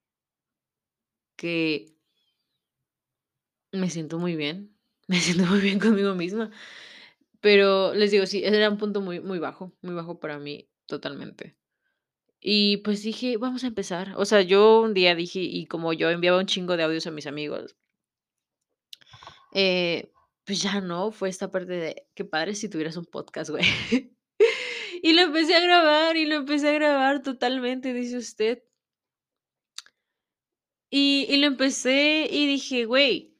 que 1.38 1.94
me 3.72 3.90
siento 3.90 4.18
muy 4.18 4.36
bien, 4.36 4.76
me 5.08 5.20
siento 5.20 5.46
muy 5.46 5.60
bien 5.60 5.78
conmigo 5.80 6.14
misma. 6.14 6.50
Pero 7.40 7.94
les 7.94 8.10
digo, 8.12 8.26
sí, 8.26 8.44
ese 8.44 8.56
era 8.56 8.70
un 8.70 8.78
punto 8.78 9.00
muy 9.00 9.20
muy 9.20 9.38
bajo, 9.38 9.72
muy 9.82 9.94
bajo 9.94 10.20
para 10.20 10.38
mí, 10.38 10.68
totalmente. 10.86 11.56
Y, 12.40 12.78
pues, 12.78 13.02
dije: 13.02 13.36
"Vamos 13.38 13.64
a 13.64 13.68
empezar". 13.68 14.14
O 14.16 14.24
sea, 14.26 14.42
yo 14.42 14.82
un 14.82 14.94
día 14.94 15.14
dije 15.16 15.40
y 15.40 15.66
como 15.66 15.92
yo 15.94 16.10
enviaba 16.10 16.38
un 16.40 16.46
chingo 16.46 16.76
de 16.76 16.84
audios 16.84 17.06
a 17.06 17.10
mis 17.12 17.26
amigos 17.28 17.76
eh, 19.52 20.12
pues 20.44 20.62
ya, 20.62 20.80
¿no? 20.80 21.12
Fue 21.12 21.28
esta 21.28 21.50
parte 21.50 21.72
de: 21.74 22.06
"Qué 22.14 22.24
padre 22.24 22.54
si 22.54 22.68
tuvieras 22.68 22.96
un 22.96 23.06
podcast, 23.06 23.50
güey". 23.50 23.62
Y 25.04 25.14
lo 25.14 25.22
empecé 25.22 25.54
a 25.56 25.60
grabar, 25.60 26.16
y 26.16 26.26
lo 26.26 26.36
empecé 26.36 26.68
a 26.68 26.72
grabar 26.72 27.22
totalmente, 27.22 27.92
dice 27.92 28.18
usted. 28.18 28.62
Y 30.90 31.26
y 31.28 31.38
lo 31.38 31.46
empecé 31.48 32.28
y 32.30 32.46
dije: 32.46 32.84
"Güey" 32.84 33.31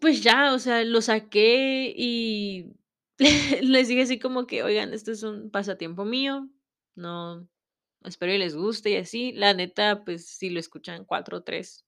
pues 0.00 0.22
ya, 0.22 0.54
o 0.54 0.58
sea, 0.58 0.84
lo 0.84 1.00
saqué 1.02 1.92
y 1.96 2.72
les 3.62 3.88
dije 3.88 4.02
así 4.02 4.18
como 4.18 4.46
que: 4.46 4.62
"Oigan, 4.62 4.92
esto 4.94 5.12
es 5.12 5.22
un 5.22 5.50
pasatiempo 5.50 6.04
mío, 6.04 6.48
no 6.94 7.48
espero 8.04 8.32
y 8.34 8.38
les 8.38 8.56
guste 8.56 8.90
y 8.90 8.96
así". 8.96 9.32
La 9.32 9.54
neta, 9.54 10.04
pues, 10.04 10.26
si 10.28 10.50
lo 10.50 10.60
escuchan 10.60 11.04
4 11.04 11.38
o 11.38 11.42
3, 11.44 11.86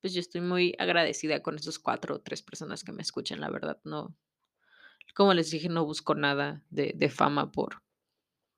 pues, 0.00 0.14
yo 0.14 0.20
estoy 0.20 0.42
muy 0.42 0.74
agradecida 0.78 1.42
con 1.42 1.56
esos 1.56 1.78
4 1.78 2.16
o 2.16 2.20
3 2.22 2.42
personas 2.42 2.84
que 2.84 2.92
me 2.92 3.02
escuchan, 3.02 3.40
la 3.40 3.50
verdad, 3.50 3.80
no 3.84 4.16
como 5.14 5.34
les 5.34 5.50
dije, 5.50 5.68
no 5.68 5.84
busco 5.84 6.14
nada 6.14 6.62
de 6.70 6.92
de 6.96 7.08
fama 7.10 7.50
por 7.52 7.82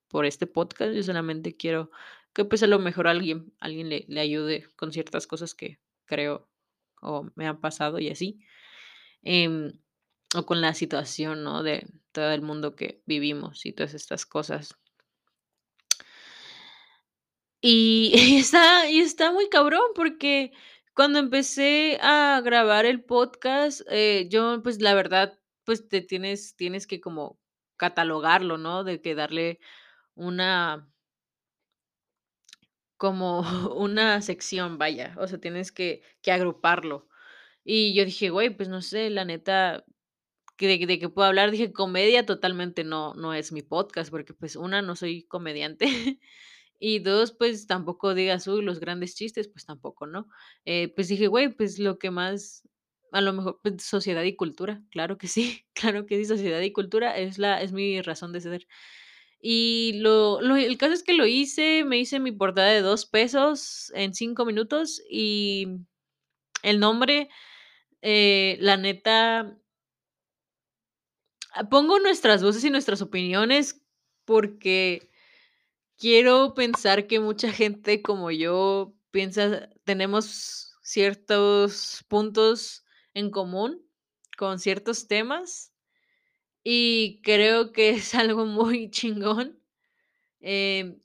por 0.09 0.27
este 0.27 0.47
podcast, 0.47 0.95
yo 0.95 1.03
solamente 1.03 1.57
quiero 1.57 1.91
que, 2.35 2.45
pues, 2.45 2.63
a 2.63 2.67
lo 2.69 2.79
mejor 2.79 3.09
alguien 3.09 3.55
alguien 3.61 3.89
le 3.91 4.05
le 4.09 4.21
ayude 4.21 4.67
con 4.77 4.93
ciertas 4.93 5.27
cosas 5.27 5.55
que 5.55 5.81
creo 6.07 6.51
o 7.03 7.31
me 7.37 7.47
han 7.49 7.61
pasado 7.61 7.99
y 8.01 8.11
así, 8.11 8.41
em, 9.23 9.73
o 10.37 10.47
con 10.47 10.61
la 10.61 10.75
situación, 10.75 11.45
¿no? 11.45 11.63
De 11.63 11.87
todo 12.13 12.31
el 12.33 12.43
mundo 12.43 12.77
que 12.77 13.03
vivimos 13.07 13.67
y 13.67 13.73
todas 13.73 13.95
estas 13.95 14.27
cosas. 14.27 14.77
Y 17.65 18.39
está 18.39 18.89
y 18.91 18.99
está 19.01 19.31
muy 19.33 19.49
cabrón, 19.49 19.83
porque 19.95 20.53
cuando 20.95 21.19
empecé 21.21 21.99
a 22.03 22.41
grabar 22.45 22.87
el 22.87 23.05
podcast, 23.05 23.83
eh, 23.91 24.27
yo, 24.31 24.63
pues, 24.63 24.81
la 24.81 24.95
verdad, 24.95 25.39
pues, 25.65 25.89
te 25.89 26.01
tienes 26.03 26.57
tienes 26.57 26.87
que 26.87 27.01
como 27.01 27.39
catalogarlo, 27.77 28.59
¿no? 28.59 28.85
De 28.85 29.01
que 29.01 29.15
darle 29.15 29.61
una 30.15 30.89
como 32.97 33.41
una 33.77 34.21
sección, 34.23 34.79
vaya, 34.79 35.15
o 35.19 35.27
sea, 35.29 35.39
tienes 35.39 35.73
que 35.73 36.03
que 36.23 36.33
agruparlo. 36.33 37.09
Y 37.67 37.95
yo 37.95 38.05
dije: 38.05 38.31
"Güey, 38.31 38.51
pues, 38.57 38.69
no 38.69 38.83
sé, 38.83 39.11
la 39.11 39.25
neta, 39.25 39.85
¿que 40.57 40.69
de 40.69 40.87
de 40.87 40.99
qué 41.01 41.09
puedo 41.09 41.29
hablar?". 41.29 41.51
Dije: 41.53 41.73
"Comedia 41.73 42.27
totalmente 42.27 42.85
no 42.85 43.15
no 43.15 43.35
es 43.35 43.53
mi 43.53 43.63
podcast", 43.63 44.11
porque, 44.11 44.35
pues, 44.35 44.57
1, 44.57 44.83
no 44.83 44.97
soy 44.97 45.25
comediante, 45.25 45.87
y 46.81 47.01
2, 47.01 47.33
pues, 47.33 47.67
tampoco 47.69 48.15
digas: 48.15 48.47
"Uy, 48.49 48.63
los 48.65 48.81
grandes 48.81 49.15
chistes", 49.17 49.49
pues, 49.49 49.67
tampoco, 49.67 50.07
¿no? 50.07 50.29
Eh, 50.67 50.93
pues, 50.97 51.09
dije: 51.09 51.29
"Güey, 51.29 51.51
pues, 51.57 51.79
lo 51.79 51.99
que 51.99 52.11
más 52.13 52.65
a 53.13 53.21
lo 53.23 53.33
mejor, 53.35 53.61
pues, 53.63 53.83
sociedad 53.85 54.23
y 54.25 54.37
cultura". 54.37 54.83
Claro 54.91 55.19
que 55.19 55.29
sí, 55.29 55.65
claro 55.75 56.07
que 56.07 56.17
sí, 56.19 56.25
sociedad 56.27 56.61
y 56.63 56.73
cultura 56.73 57.17
es 57.19 57.39
la 57.39 57.63
es 57.63 57.73
mi 57.73 58.03
razón 58.03 58.33
de 58.33 58.41
ser. 58.43 58.67
Y 59.43 59.95
lo 60.01 60.41
lo 60.43 60.57
el 60.57 60.79
caso 60.79 60.95
es 60.95 61.03
que 61.05 61.15
lo 61.15 61.27
hice, 61.27 61.85
me 61.85 61.99
hice 62.01 62.21
mi 62.21 62.33
portada 62.33 62.69
de 62.71 62.83
2 62.83 63.07
pesos 63.07 63.93
en 63.97 64.15
5 64.15 64.45
minutos, 64.47 65.03
y 65.11 65.69
el 66.65 66.81
nombre, 66.81 67.29
eh, 68.03 68.57
la 68.61 68.77
neta 68.77 69.59
Ah, 71.55 71.69
pongo 71.69 71.99
nuestras 71.99 72.43
voces 72.43 72.65
y 72.65 72.71
nuestras 72.71 73.03
opiniones 73.03 73.83
porque 74.25 75.11
quiero 75.99 76.55
pensar 76.55 77.07
que 77.07 77.21
mucha 77.21 77.53
gente 77.53 78.03
como 78.03 78.31
yo 78.31 78.95
piensa 79.11 79.69
tenemos 79.85 80.75
ciertos 80.83 82.05
puntos 82.09 82.85
en 83.15 83.31
común 83.31 83.83
con 84.39 84.59
ciertos 84.59 85.09
temas, 85.09 85.73
y 86.65 87.21
creo 87.23 87.73
que 87.73 87.91
es 87.91 88.15
algo 88.15 88.47
muy 88.47 88.91
chingón. 88.93 89.61
Em, 90.41 91.02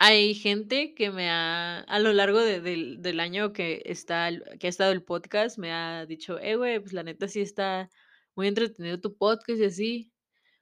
hay 0.00 0.34
gente 0.36 0.94
que 0.94 1.12
me 1.12 1.30
ha 1.30 1.80
a 1.82 2.00
lo 2.00 2.12
largo 2.14 2.40
de 2.40 2.60
del 2.62 3.20
año 3.20 3.52
que 3.54 3.82
está 3.86 4.30
que 4.60 4.68
ha 4.68 4.70
estado 4.70 4.92
el 4.92 5.04
podcast, 5.04 5.58
me 5.58 5.72
ha 5.72 6.06
dicho: 6.06 6.38
"Eh, 6.40 6.56
güey, 6.56 6.80
pues, 6.80 6.94
la 6.94 7.04
neta 7.04 7.28
sí 7.28 7.40
está 7.42 7.90
muy 8.36 8.48
entretenido 8.48 9.00
tu 9.00 9.16
podcast 9.18 9.60
y 9.60 9.66
así". 9.66 10.12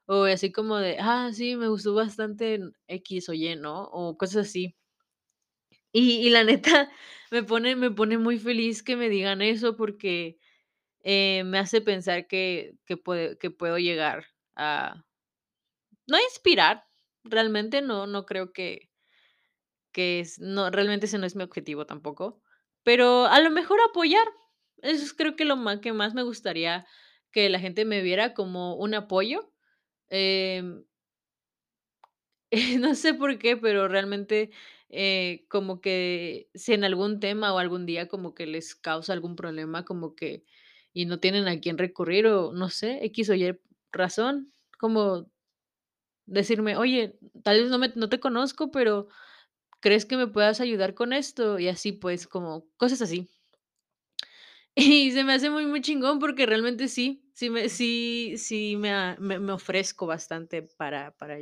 O 0.06 0.24
así 0.24 0.52
como 0.52 0.78
de: 0.78 0.98
"Ah, 1.00 1.30
sí, 1.34 1.56
me 1.56 1.68
gustó 1.68 1.94
bastante 1.94 2.60
X 2.88 3.28
o 3.30 3.34
Y", 3.34 3.56
¿no? 3.56 3.84
O 3.92 4.16
cosas 4.18 4.48
así. 4.48 4.74
Y 5.92 6.26
y 6.26 6.30
la 6.30 6.44
neta 6.44 6.90
me 7.30 7.42
pone 7.42 7.76
me 7.76 7.90
pone 7.90 8.18
muy 8.18 8.38
feliz 8.38 8.82
que 8.82 8.96
me 8.96 9.08
digan 9.08 9.42
eso 9.42 9.76
porque, 9.76 10.38
eh, 11.04 11.44
me 11.46 11.58
hace 11.58 11.80
pensar 11.82 12.26
que 12.28 12.76
que 12.86 12.96
puede 12.96 13.38
que 13.38 13.50
puedo 13.50 13.78
llegar 13.78 14.26
a 14.56 15.04
no 16.08 16.18
inspirar, 16.20 16.84
realmente 17.24 17.82
no 17.82 18.06
no 18.06 18.24
creo 18.26 18.52
que 18.52 18.87
que 19.92 20.20
es 20.20 20.38
no, 20.40 20.70
realmente 20.70 21.06
ese 21.06 21.18
no 21.18 21.26
es 21.26 21.36
mi 21.36 21.42
objetivo 21.44 21.86
tampoco, 21.86 22.40
pero 22.84 23.26
a 23.26 23.40
lo 23.40 23.50
mejor 23.50 23.78
apoyar. 23.90 24.26
Eso 24.82 25.04
es 25.04 25.12
creo 25.14 25.36
que 25.36 25.44
lo 25.44 25.56
má 25.56 25.80
que 25.80 25.92
más 25.92 26.14
me 26.14 26.22
gustaría 26.22 26.86
que 27.32 27.48
la 27.50 27.60
gente 27.60 27.84
me 27.84 28.02
viera 28.02 28.34
como 28.34 28.76
un 28.76 28.94
apoyo, 28.94 29.52
em 30.10 30.84
no 32.80 32.94
sé 32.94 33.14
por 33.14 33.38
qué, 33.38 33.56
pero 33.56 33.88
realmente, 33.88 34.50
eh, 34.88 35.44
como 35.48 35.80
que 35.80 36.48
si 36.54 36.72
en 36.72 36.84
algún 36.84 37.20
tema 37.20 37.52
o 37.54 37.58
algún 37.58 37.86
día 37.86 38.08
como 38.08 38.34
que 38.34 38.46
les 38.46 38.74
causa 38.74 39.12
algún 39.12 39.36
problema, 39.36 39.84
como 39.84 40.14
que 40.14 40.44
y 40.94 41.04
no 41.06 41.20
tienen 41.20 41.46
a 41.48 41.60
quién 41.60 41.78
recurrir 41.78 42.26
o 42.26 42.52
no 42.52 42.70
sé, 42.70 43.04
X 43.04 43.30
o 43.30 43.34
Y 43.34 43.58
razón, 43.92 44.52
como 44.78 45.30
decirme: 46.26 46.76
"Oye, 46.76 47.18
tal 47.44 47.62
vez 47.62 47.70
no 47.70 47.78
me 47.78 47.88
no 47.96 48.08
te 48.08 48.20
conozco, 48.20 48.70
pero, 48.70 49.08
¿crees 49.80 50.06
que 50.06 50.16
me 50.16 50.26
puedas 50.28 50.60
ayudar 50.60 50.94
con 50.94 51.12
esto?". 51.12 51.58
Y 51.58 51.68
así, 51.68 51.92
pues, 51.92 52.26
como 52.28 52.66
cosas 52.76 53.02
así. 53.02 53.28
Y 54.74 55.10
se 55.12 55.24
me 55.24 55.34
hace 55.34 55.50
muy, 55.50 55.66
muy 55.66 55.80
chingón 55.80 56.18
porque 56.18 56.46
realmente 56.46 56.88
sí, 56.88 57.28
sí 57.34 57.50
me 57.50 57.68
sí 57.68 58.34
sí 58.38 58.76
me 58.76 59.16
me 59.18 59.38
me 59.38 59.52
ofrezco 59.52 60.06
bastante 60.06 60.62
para 60.62 61.12
para 61.12 61.38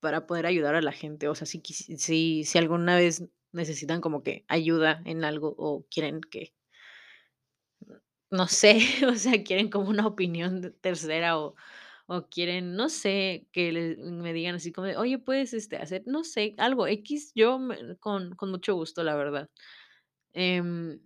para 0.00 0.26
poder 0.26 0.46
ayudar 0.46 0.74
a 0.74 0.82
la 0.82 0.92
gente. 0.92 1.28
O 1.28 1.34
sea, 1.34 1.46
si 1.46 1.60
si 1.64 2.44
si 2.44 2.58
alguna 2.58 2.96
vez 2.96 3.24
necesitan 3.52 4.00
como 4.00 4.22
que 4.22 4.44
ayuda 4.48 5.02
en 5.04 5.24
algo 5.24 5.54
o 5.58 5.86
quieren 5.90 6.20
que 6.20 6.52
no 8.30 8.46
sé, 8.48 8.78
o 9.08 9.14
sea, 9.16 9.42
quieren 9.44 9.70
como 9.70 9.88
una 9.90 10.06
opinión 10.06 10.74
tercera 10.80 11.38
o 11.38 11.54
o 12.06 12.28
quieren, 12.28 12.76
no 12.76 12.88
sé, 12.88 13.48
que 13.52 13.96
me 14.00 14.32
digan 14.32 14.56
así 14.56 14.72
como 14.72 14.86
de: 14.88 14.96
"Oye, 14.96 15.18
puedes, 15.18 15.54
este, 15.54 15.76
hacer", 15.76 16.02
no 16.06 16.24
sé, 16.24 16.54
algo 16.58 16.86
X, 16.86 17.32
yo 17.34 17.58
con 18.00 18.34
con 18.36 18.50
mucho 18.50 18.74
gusto, 18.74 19.02
la 19.04 19.16
verdad. 19.16 19.50
Em 20.34 21.00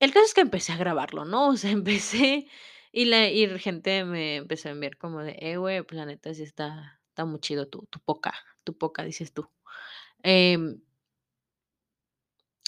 el 0.00 0.12
caso 0.12 0.24
es 0.26 0.34
que 0.34 0.40
empecé 0.40 0.72
a 0.72 0.76
grabarlo, 0.76 1.24
¿no? 1.24 1.48
O 1.48 1.56
sea, 1.56 1.70
empecé 1.72 2.46
y 2.92 3.04
la 3.04 3.28
y 3.30 3.46
gente 3.58 4.04
me 4.04 4.36
empezó 4.36 4.68
a 4.68 4.72
enviar 4.72 4.96
como 4.98 5.20
de: 5.22 5.36
"Eh, 5.40 5.56
güey, 5.56 5.82
pues, 5.82 5.96
la 5.98 6.06
neta 6.06 6.34
sí 6.34 6.42
está 6.42 7.00
está 7.08 7.24
muy 7.24 7.40
chido 7.40 7.66
tu 7.68 7.86
tu 7.90 8.00
poca 8.00 8.34
tu 8.64 8.76
poca", 8.78 9.04
dices 9.04 9.32
tú. 9.32 9.48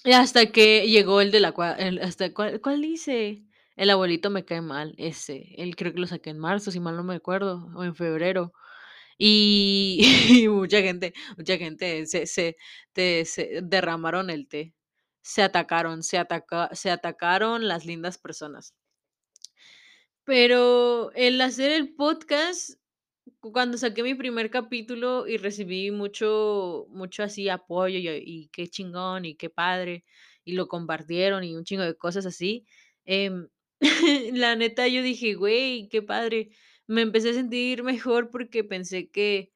Y 0.05 0.13
hasta 0.13 0.47
que 0.51 0.89
llegó 0.89 1.21
el 1.21 1.31
de 1.31 1.41
la 1.41 1.53
cua 1.53 1.73
el 1.75 2.01
hasta 2.01 2.33
¿cuál 2.35 2.61
cuál 2.61 2.85
hice? 2.85 3.45
El 3.77 3.91
abuelito 3.91 4.31
me 4.31 4.45
cae 4.45 4.61
mal, 4.61 4.95
ese, 4.99 5.55
él 5.57 5.77
creo 5.77 5.93
que 5.95 6.01
lo 6.01 6.07
saqué 6.07 6.31
en 6.31 6.39
marzo, 6.39 6.71
si 6.71 6.81
mal 6.81 6.97
no 6.97 7.05
me 7.05 7.15
acuerdo, 7.15 7.71
o 7.75 7.85
en 7.85 7.95
febrero. 7.95 8.53
Y 9.19 10.01
y 10.45 10.49
mucha 10.49 10.83
gente 10.83 11.15
mucha 11.39 11.59
gente 11.59 12.07
se 12.07 12.27
se 12.27 12.57
te 12.95 13.25
se 13.27 13.61
derramaron 13.63 14.31
el 14.31 14.49
té. 14.49 14.75
Se 15.23 15.43
atacaron, 15.43 16.03
se 16.03 16.19
ataca 16.19 16.71
se 16.75 16.91
atacaron 16.91 17.69
las 17.69 17.87
lindas 17.87 18.19
personas. 18.19 18.75
Pero 20.27 21.11
el 21.15 21.41
hacer 21.41 21.73
el 21.73 21.95
podcast, 21.95 22.79
cuando 23.41 23.79
saqué 23.79 24.03
mi 24.05 24.15
primer 24.15 24.51
capítulo 24.51 25.27
y 25.27 25.37
recibí 25.39 25.91
mucho 25.91 26.87
mucho 26.91 27.23
así 27.25 27.49
apoyo 27.49 27.99
y 27.99 28.09
y 28.25 28.49
qué 28.49 28.69
chingón 28.69 29.25
y 29.25 29.37
qué 29.37 29.51
padre, 29.51 30.05
y 30.45 30.53
lo 30.55 30.69
compartieron 30.69 31.45
y 31.45 31.57
un 31.57 31.65
chingo 31.65 31.83
de 31.85 31.97
cosas 31.97 32.27
así, 32.27 32.67
em, 33.05 33.49
la 34.33 34.55
neta 34.57 34.87
yo 34.89 35.03
dije: 35.03 35.35
"Güey, 35.35 35.89
qué 35.89 36.03
padre". 36.03 36.51
Me 36.87 37.03
empecé 37.03 37.31
a 37.31 37.35
sentir 37.35 37.83
mejor 37.83 38.31
porque 38.31 38.65
pensé 38.65 39.11
que 39.11 39.51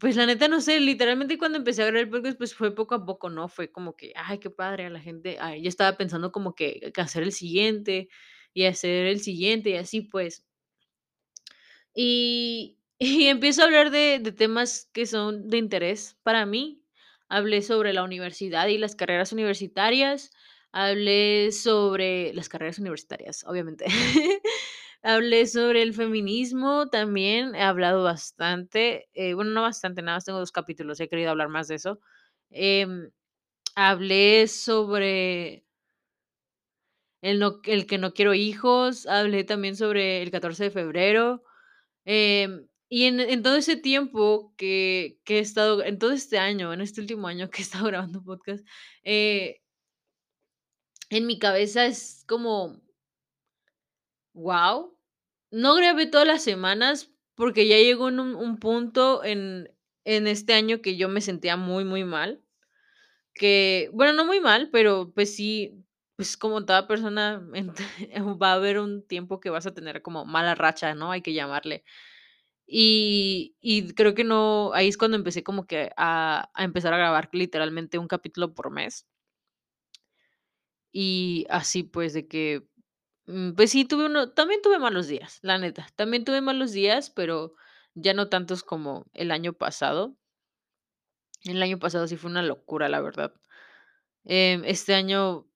pues, 0.00 0.16
la 0.16 0.26
neta, 0.26 0.48
no 0.48 0.60
sé, 0.60 0.80
literalmente 0.80 1.38
cuando 1.38 1.56
empecé 1.58 1.82
a 1.82 1.86
grabar 1.86 2.02
el 2.04 2.10
podcast, 2.10 2.36
pues, 2.36 2.54
fue 2.54 2.74
poco 2.74 2.94
a 2.94 3.06
poco, 3.06 3.30
¿no? 3.30 3.48
Fue 3.48 3.72
como 3.72 3.96
que: 3.96 4.12
"Ay, 4.16 4.38
qué 4.38 4.50
padre 4.50 4.84
a 4.86 4.90
la 4.90 5.00
gente", 5.00 5.38
ah, 5.40 5.56
yo 5.56 5.66
estaba 5.68 5.96
pensando 5.96 6.30
como 6.30 6.54
que 6.54 6.92
que 6.92 7.00
hacer 7.00 7.22
el 7.22 7.32
siguiente, 7.32 8.08
y 8.52 8.64
hacer 8.66 9.06
el 9.06 9.20
siguiente, 9.20 9.70
y 9.70 9.74
así, 9.76 10.02
pues. 10.02 10.40
Y 11.94 12.76
y 13.00 13.26
empiezo 13.26 13.62
a 13.62 13.64
hablar 13.66 13.90
de 13.90 14.18
de 14.20 14.32
temas 14.32 14.88
que 14.92 15.06
son 15.06 15.48
de 15.48 15.58
interés 15.58 16.16
para 16.22 16.46
mí. 16.46 16.82
Hablé 17.28 17.62
sobre 17.62 17.92
la 17.92 18.02
universidad 18.04 18.68
y 18.68 18.78
las 18.78 18.96
carreras 18.96 19.32
universitarias, 19.32 20.30
hablé 20.72 21.52
sobre 21.52 22.32
las 22.34 22.48
carreras 22.48 22.78
universitarias, 22.78 23.44
obviamente. 23.46 23.86
Hablé 25.02 25.46
sobre 25.46 25.82
el 25.82 25.94
feminismo 25.94 26.88
también, 26.88 27.54
he 27.54 27.62
hablado 27.62 28.02
bastante, 28.02 29.08
eh, 29.14 29.34
bueno, 29.34 29.52
no 29.52 29.62
bastante, 29.62 30.02
nada 30.02 30.16
más 30.16 30.24
tengo 30.24 30.40
2 30.40 30.50
capítulos, 30.52 30.98
he 31.00 31.08
querido 31.08 31.30
hablar 31.30 31.48
más 31.48 31.68
de 31.68 31.76
eso. 31.76 32.00
Em, 32.50 33.10
hablé 33.76 34.48
sobre 34.48 35.64
el 37.22 37.38
no 37.40 37.60
el 37.64 37.86
que 37.86 37.98
no 37.98 38.12
quiero 38.14 38.34
hijos, 38.34 39.06
hablé 39.06 39.44
también 39.44 39.76
sobre 39.76 40.22
el 40.22 40.30
14 40.30 40.64
de 40.64 40.70
febrero, 40.70 41.42
em, 42.06 42.68
y 42.90 43.04
en 43.06 43.20
en 43.20 43.42
todo 43.42 43.56
ese 43.56 43.76
tiempo 43.76 44.54
que 44.58 45.18
que 45.24 45.38
he 45.38 45.40
estado 45.40 45.82
en 45.84 45.98
todo 45.98 46.12
este 46.12 46.38
año, 46.38 46.72
en 46.72 46.80
este 46.82 47.00
último 47.02 47.28
año 47.28 47.50
que 47.50 47.60
he 47.62 47.64
estado 47.64 47.86
grabando 47.88 48.22
podcast, 48.24 48.66
eh 49.04 49.60
en 51.10 51.26
mi 51.26 51.38
cabeza 51.38 51.86
es 51.86 52.24
como 52.26 52.80
Guau. 54.34 54.96
No 55.50 55.74
grabé 55.76 56.06
todas 56.06 56.26
las 56.26 56.42
semanas, 56.42 57.10
porque 57.34 57.66
ya 57.68 57.76
llegó 57.78 58.06
un 58.06 58.20
un 58.20 58.58
punto 58.58 59.24
en 59.24 59.70
en 60.04 60.26
este 60.26 60.54
año 60.54 60.80
que 60.80 60.96
yo 60.96 61.08
me 61.08 61.20
sentía 61.20 61.56
muy, 61.56 61.84
muy 61.84 62.02
mal, 62.04 62.42
que 63.34 63.90
bueno, 63.94 64.12
no 64.14 64.24
muy 64.26 64.40
mal, 64.40 64.70
pero, 64.72 65.12
pues 65.14 65.34
sí, 65.36 65.84
pues, 66.16 66.36
como 66.38 66.64
toda 66.66 66.88
persona, 66.88 67.42
va 68.42 68.52
a 68.52 68.54
haber 68.54 68.78
un 68.80 69.06
tiempo 69.06 69.40
que 69.40 69.50
vas 69.50 69.66
a 69.66 69.74
tener 69.74 70.02
como 70.02 70.26
mala 70.26 70.54
racha, 70.56 70.94
¿no? 70.94 71.12
Hay 71.12 71.22
que 71.22 71.34
llamarle. 71.34 71.84
Y 72.66 73.56
y 73.60 73.94
creo 73.94 74.14
que 74.14 74.24
no 74.24 74.72
ahí 74.74 74.88
es 74.88 74.98
cuando 74.98 75.16
empecé 75.18 75.42
como 75.44 75.66
que 75.66 75.92
a 75.96 76.50
a 76.54 76.64
empezar 76.64 76.94
a 76.94 76.98
grabar 76.98 77.30
literalmente 77.32 77.98
un 77.98 78.08
capítulo 78.08 78.54
por 78.54 78.70
mes. 78.72 79.06
Y 80.94 81.46
así, 81.50 81.82
pues, 81.82 82.14
de 82.14 82.26
que, 82.28 82.68
mm, 83.26 83.52
pues 83.54 83.70
sí, 83.72 83.84
tuve 83.84 84.06
uno 84.06 84.32
también 84.32 84.62
tuve 84.62 84.78
malos 84.78 85.08
días, 85.08 85.38
la 85.42 85.58
neta. 85.58 85.88
También 85.96 86.24
tuve 86.24 86.40
malos 86.42 86.72
días, 86.72 87.10
pero 87.10 87.54
ya 87.94 88.14
no 88.14 88.28
tantos 88.28 88.62
como 88.64 89.06
el 89.14 89.30
año 89.32 89.52
pasado. 89.54 90.16
El 91.44 91.62
año 91.62 91.78
pasado 91.78 92.06
sí 92.06 92.16
fue 92.16 92.30
una 92.30 92.42
locura, 92.42 92.88
la 92.88 93.00
verdad. 93.00 93.32
Em, 94.24 94.64
este 94.64 94.94
año, 94.94 95.48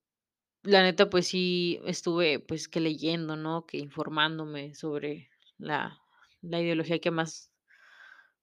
la 0.63 0.83
neta, 0.83 1.09
pues 1.09 1.27
sí, 1.27 1.79
estuve, 1.85 2.39
pues, 2.39 2.67
que 2.69 2.79
leyendo, 2.81 3.35
¿no? 3.37 3.65
Que 3.67 3.77
informándome 3.79 4.75
sobre 4.75 5.29
la 5.57 5.99
la 6.41 6.61
ideología 6.61 6.99
que 6.99 7.11
más, 7.11 7.51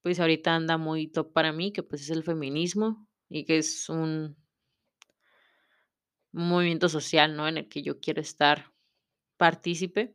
pues, 0.03 0.21
ahorita 0.21 0.55
anda 0.57 0.79
muy 0.79 1.09
top 1.09 1.33
para 1.35 1.53
mí, 1.53 1.73
que, 1.73 1.83
pues, 1.85 2.03
es 2.03 2.11
el 2.11 2.25
feminismo, 2.25 3.09
y 3.31 3.45
que 3.47 3.59
es 3.59 3.89
un 3.91 4.37
un 6.33 6.49
movimiento 6.49 6.89
social, 6.89 7.37
¿no? 7.37 7.49
En 7.49 7.59
el 7.59 7.69
que 7.69 7.83
yo 7.83 8.01
quiero 8.01 8.21
estar 8.21 8.73
partícipe, 9.39 10.15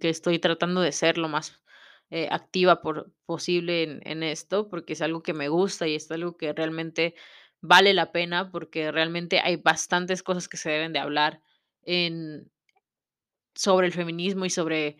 que 0.00 0.08
estoy 0.10 0.38
tratando 0.38 0.80
de 0.80 0.92
ser 0.92 1.18
lo 1.18 1.28
más, 1.28 1.62
eh, 2.10 2.28
activa 2.30 2.80
por 2.82 3.12
posible 3.26 3.82
en 3.84 4.00
en 4.06 4.22
esto, 4.22 4.68
porque 4.68 4.94
es 4.94 5.02
algo 5.02 5.22
que 5.22 5.34
me 5.34 5.48
gusta 5.48 5.86
y 5.88 5.94
es 5.94 6.10
algo 6.10 6.36
que 6.36 6.52
realmente 6.52 7.14
vale 7.60 7.94
la 7.94 8.12
pena, 8.12 8.50
porque 8.50 8.92
realmente 8.92 9.40
hay 9.40 9.56
bastantes 9.56 10.22
cosas 10.22 10.48
que 10.48 10.56
se 10.56 10.70
deben 10.70 10.92
de 10.92 11.00
hablar 11.00 11.42
en 11.82 12.50
sobre 13.54 13.86
el 13.86 13.92
feminismo 13.92 14.44
y 14.44 14.50
sobre 14.50 14.96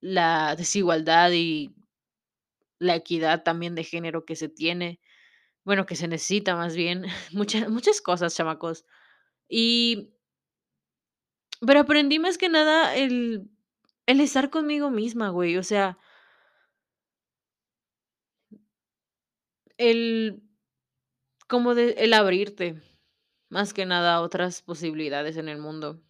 la 0.00 0.56
desigualdad 0.56 1.30
y 1.32 1.74
la 2.78 2.96
equidad 2.96 3.42
también 3.42 3.74
de 3.74 3.84
género 3.84 4.24
que 4.24 4.36
se 4.36 4.48
tiene, 4.48 5.00
bueno, 5.64 5.86
que 5.86 5.96
se 5.96 6.08
necesita 6.08 6.56
más 6.56 6.76
bien, 6.76 7.06
muchas 7.32 7.68
muchas 7.70 8.00
cosas, 8.00 8.36
chamacos. 8.36 8.84
Y 9.50 10.10
pero 11.66 11.80
aprendí 11.80 12.18
más 12.18 12.38
que 12.38 12.48
nada 12.48 12.94
el 12.96 13.48
el 14.06 14.20
estar 14.20 14.50
conmigo 14.50 14.90
misma, 14.90 15.28
güey, 15.30 15.56
o 15.56 15.62
sea 15.62 15.98
el 19.78 20.40
como 21.48 21.74
de 21.74 21.96
el 21.98 22.14
abrirte, 22.14 22.80
más 23.50 23.74
que 23.74 23.86
nada 23.86 24.14
a 24.14 24.20
otras 24.22 24.62
posibilidades 24.62 25.36
en 25.36 25.48
el 25.50 25.58
mundo. 25.58 26.02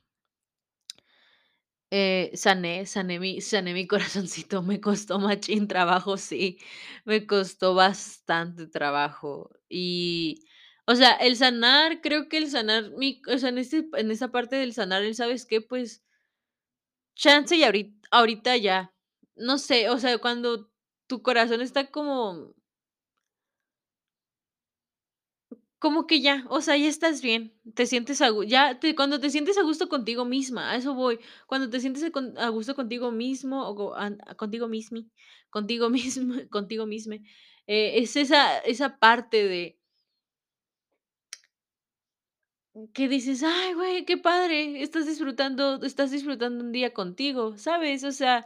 Eh, 1.92 2.30
sané, 2.34 2.86
sané 2.86 3.18
mi 3.18 3.40
sané 3.40 3.74
mi 3.74 3.86
corazoncito, 3.92 4.62
me 4.62 4.80
costó 4.80 5.18
machín 5.18 5.66
trabajo, 5.66 6.16
sí, 6.16 6.58
me 7.04 7.26
costó 7.26 7.74
bastante 7.74 8.66
trabajo. 8.68 9.50
Y, 9.68 10.44
o 10.86 10.94
sea, 10.96 11.12
el 11.12 11.36
sanar, 11.36 12.00
creo 12.00 12.28
que 12.28 12.38
el 12.38 12.50
sanar 12.50 12.90
mi 12.96 13.22
o 13.32 13.38
sea, 13.38 13.50
en 13.50 13.58
ese 13.58 13.88
en 13.94 14.10
esa 14.10 14.28
parte 14.32 14.56
del 14.56 14.72
sanar, 14.74 15.02
el 15.02 15.14
¿sabes 15.14 15.46
qué? 15.46 15.60
Pues 15.60 16.02
chance 17.14 17.54
y 17.56 17.62
ahorit 17.64 17.90
ahorita 18.10 18.56
ya, 18.56 18.92
no 19.36 19.58
sé, 19.58 19.88
o 19.90 19.98
sea, 19.98 20.18
cuando 20.18 20.70
tu 21.06 21.22
corazón 21.22 21.60
está 21.60 21.90
como 21.90 22.54
Como 25.78 26.06
que 26.06 26.20
ya, 26.20 26.44
o 26.50 26.60
sea, 26.60 26.76
ya 26.76 26.88
estás 26.88 27.22
bien, 27.22 27.54
te 27.74 27.86
sientes 27.86 28.20
a 28.20 28.28
ya 28.46 28.78
te 28.78 28.94
cuando 28.94 29.18
te 29.18 29.30
sientes 29.30 29.56
a 29.56 29.62
gusto 29.62 29.88
contigo 29.88 30.26
misma, 30.26 30.70
a 30.72 30.76
eso 30.76 30.92
voy. 30.94 31.18
Cuando 31.46 31.70
te 31.70 31.80
sientes 31.80 32.04
a 32.36 32.48
gusto 32.50 32.74
contigo 32.76 33.10
mismo 33.12 33.66
o 33.66 33.94
contigo 34.36 34.68
mismi, 34.68 35.10
contigo 35.48 35.88
mismo, 35.90 36.34
contigo 36.50 36.84
misme, 36.86 37.22
eh, 37.66 37.92
es 37.96 38.14
esa 38.16 38.58
esa 38.58 38.98
parte 38.98 39.42
de 39.48 39.79
que 42.94 43.08
dices: 43.08 43.42
"Ay, 43.42 43.74
güey, 43.74 44.04
qué 44.04 44.16
padre, 44.18 44.82
estás 44.82 45.06
disfrutando 45.06 45.80
estás 45.84 46.10
disfrutando 46.10 46.64
un 46.64 46.72
día 46.72 46.92
contigo", 46.94 47.56
¿sabes? 47.58 48.04
O 48.04 48.12
sea, 48.12 48.44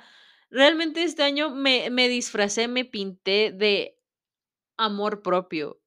realmente 0.51 1.03
este 1.03 1.23
año 1.23 1.51
me 1.51 1.91
me 1.91 2.09
disfracé, 2.09 2.69
me 2.69 2.85
pinté 2.85 3.53
de 3.53 3.99
amor 4.79 5.23
propio. 5.23 5.81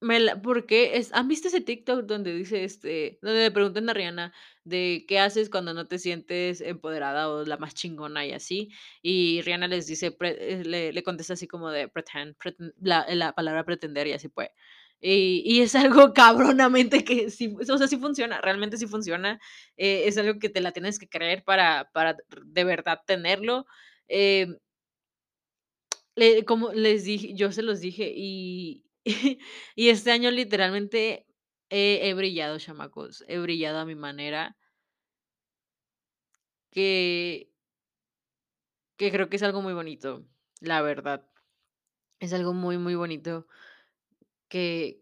Me 0.00 0.20
la 0.20 0.42
porque 0.42 0.96
es 0.98 1.12
¿han 1.14 1.28
visto 1.28 1.48
ese 1.48 1.60
TikTok 1.60 2.02
donde 2.06 2.34
dice, 2.34 2.64
este, 2.64 3.18
donde 3.22 3.40
le 3.42 3.50
preguntan 3.52 3.88
a 3.90 3.94
Rihanna 3.94 4.32
de 4.64 5.04
qué 5.08 5.20
haces 5.20 5.48
cuando 5.50 5.74
no 5.74 5.86
te 5.88 5.98
sientes 6.00 6.60
empoderada 6.60 7.30
o 7.30 7.44
la 7.44 7.56
más 7.58 7.74
chingona 7.74 8.26
y 8.26 8.32
así? 8.32 8.70
Y 9.02 9.42
Rihanna 9.42 9.68
les 9.68 9.86
dice 9.86 10.16
eh, 10.20 10.62
le 10.66 10.92
le 10.92 11.02
contesta 11.04 11.34
así 11.34 11.46
como 11.48 11.70
de 11.70 11.88
pretend, 11.88 12.36
preten 12.36 12.74
la 12.80 13.06
la 13.14 13.32
palabra 13.34 13.64
pretender 13.64 14.06
y 14.08 14.12
así 14.14 14.28
pues. 14.28 14.50
Y 15.02 15.42
y 15.46 15.62
es 15.62 15.74
algo 15.74 16.14
cabronamente 16.14 17.04
que 17.04 17.30
sí, 17.30 17.54
o 17.60 17.78
sea, 17.78 17.88
sí 17.88 17.98
funciona, 17.98 18.40
realmente 18.40 18.78
sí 18.78 18.86
funciona, 18.86 19.40
eh, 19.76 20.04
es 20.06 20.16
algo 20.18 20.38
que 20.40 20.48
te 20.50 20.60
la 20.62 20.72
tienes 20.72 20.98
que 21.00 21.08
creer 21.08 21.44
para 21.44 21.90
para 21.92 22.16
de 22.46 22.64
verdad 22.64 23.00
tenerlo, 23.06 23.66
le 26.16 26.44
como 26.44 26.72
les 26.72 27.04
dije 27.04 27.34
yo 27.34 27.52
se 27.52 27.62
los 27.62 27.80
dije, 27.80 28.12
y 28.14 28.84
y 29.76 29.88
este 29.88 30.10
año 30.12 30.30
literalmente 30.30 31.26
he 31.70 32.08
he 32.08 32.14
brillado, 32.14 32.58
chamacos, 32.58 33.24
he 33.28 33.38
brillado 33.38 33.78
a 33.78 33.84
mi 33.86 33.94
manera 33.94 34.56
que 36.72 37.48
que 38.96 39.10
creo 39.12 39.28
que 39.28 39.36
es 39.36 39.42
algo 39.42 39.62
muy 39.62 39.74
bonito, 39.74 40.24
la 40.60 40.82
verdad. 40.82 41.26
Es 42.20 42.32
algo 42.32 42.54
muy, 42.54 42.78
muy 42.78 42.94
bonito 42.94 43.46
que, 44.52 45.00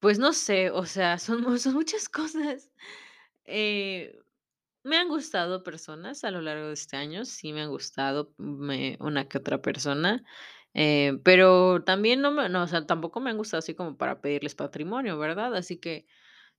pues, 0.00 0.18
no 0.18 0.32
sé, 0.32 0.70
o 0.70 0.86
sea, 0.86 1.18
son 1.18 1.58
son 1.60 1.74
muchas 1.74 2.08
cosas. 2.08 2.70
Eh, 3.46 4.18
me 4.84 4.96
han 4.98 5.08
gustado 5.10 5.62
personas 5.64 6.24
a 6.24 6.30
lo 6.32 6.42
largo 6.42 6.68
de 6.68 6.74
este 6.74 6.96
año, 6.98 7.24
sí 7.26 7.52
me 7.54 7.62
han 7.62 7.70
gustado, 7.70 8.34
una 8.38 9.28
que 9.28 9.38
otra 9.38 9.62
persona, 9.62 10.24
eh, 10.74 11.18
pero 11.24 11.84
también 11.84 12.20
no 12.22 12.30
me 12.32 12.48
no, 12.50 12.64
o 12.64 12.66
sea, 12.68 12.86
tampoco 12.86 13.20
me 13.20 13.30
han 13.30 13.38
gustado 13.38 13.60
así 13.60 13.74
como 13.76 13.96
para 13.98 14.20
pedirles 14.22 14.54
patrimonio, 14.56 15.18
¿verdad? 15.18 15.54
Así 15.56 15.78
que 15.78 16.06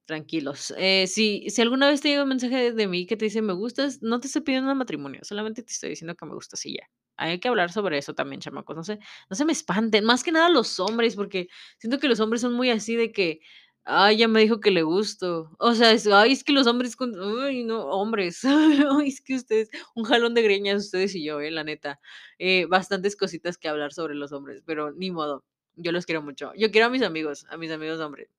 tranquilos. 0.05 0.73
Eh, 0.77 1.07
si 1.07 1.49
si 1.51 1.61
alguna 1.63 1.89
vez 1.89 2.01
te 2.01 2.09
llega 2.09 2.23
un 2.23 2.29
mensaje 2.29 2.73
de 2.73 2.87
mí 2.87 3.05
que 3.07 3.17
te 3.17 3.25
dice: 3.27 3.41
"Me 3.43 3.53
gustas", 3.53 4.01
no 4.03 4.19
te 4.21 4.27
estoy 4.27 4.43
pidiendo 4.43 4.75
matrimonio, 4.75 5.21
solamente 5.23 5.63
te 5.63 5.73
estoy 5.73 5.91
diciendo 5.91 6.15
que 6.17 6.25
me 6.27 6.35
gustas 6.35 6.65
y 6.67 6.75
ya. 6.77 6.89
Hay 7.19 7.39
que 7.39 7.47
hablar 7.49 7.71
sobre 7.71 7.97
eso 7.97 8.13
también, 8.15 8.41
chamacos, 8.41 8.75
no 8.77 8.83
se 8.83 8.99
no 9.29 9.35
se 9.35 9.45
me 9.45 9.51
espanten, 9.53 10.05
más 10.05 10.23
que 10.23 10.31
nada 10.31 10.49
los 10.49 10.79
hombres, 10.79 11.15
porque 11.15 11.47
siento 11.77 11.99
que 11.99 12.07
los 12.07 12.19
hombres 12.19 12.41
son 12.41 12.53
muy 12.53 12.69
así 12.71 12.95
de 12.95 13.11
que: 13.11 13.41
"Ay, 13.85 14.17
ya 14.17 14.27
me 14.27 14.41
dijo 14.41 14.59
que 14.59 14.71
le 14.71 14.83
gusto". 14.83 15.51
O 15.59 15.73
sea, 15.75 15.91
es 15.91 16.07
ay, 16.07 16.31
es 16.33 16.43
que 16.43 16.53
los 16.53 16.67
hombres 16.67 16.95
con 16.95 17.11
hombres, 17.19 18.41
ay, 19.03 19.07
es 19.09 19.21
que 19.21 19.35
ustedes, 19.35 19.69
un 19.95 20.03
jalón 20.05 20.33
de 20.33 20.41
greñas 20.43 20.83
ustedes 20.85 21.15
y 21.15 21.23
yo, 21.23 21.41
eh, 21.41 21.51
la 21.51 21.63
neta. 21.63 21.99
Eh, 22.39 22.65
bastantes 22.65 23.15
cositas 23.15 23.57
que 23.57 23.67
hablar 23.69 23.93
sobre 23.93 24.15
los 24.15 24.31
hombres, 24.31 24.63
pero 24.65 24.91
ni 24.93 25.11
modo, 25.11 25.43
yo 25.75 25.91
los 25.91 26.05
quiero 26.05 26.21
mucho. 26.21 26.51
Yo 26.55 26.71
quiero 26.71 26.87
a 26.87 26.89
mis 26.89 27.01
amigos, 27.03 27.45
a 27.49 27.57
mis 27.57 27.71
amigos 27.71 27.99
hombres. 27.99 28.38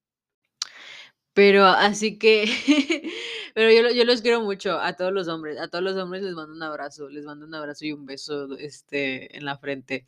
Pero 1.41 1.65
así 1.65 2.19
que, 2.19 2.45
pero 3.55 3.73
yo 3.73 3.91
yo 3.97 4.05
los 4.05 4.21
quiero 4.21 4.43
mucho 4.43 4.79
a 4.79 4.93
todos 4.95 5.11
los 5.11 5.27
hombres, 5.27 5.59
a 5.59 5.69
todos 5.69 5.83
los 5.83 5.97
hombres 5.97 6.23
les 6.23 6.35
mando 6.35 6.53
un 6.55 6.63
abrazo, 6.63 7.09
les 7.09 7.25
mando 7.25 7.47
un 7.47 7.55
abrazo 7.55 7.87
y 7.87 7.93
un 7.93 8.05
beso, 8.05 8.59
este, 8.59 9.35
en 9.39 9.47
la 9.47 9.57
frente, 9.57 10.05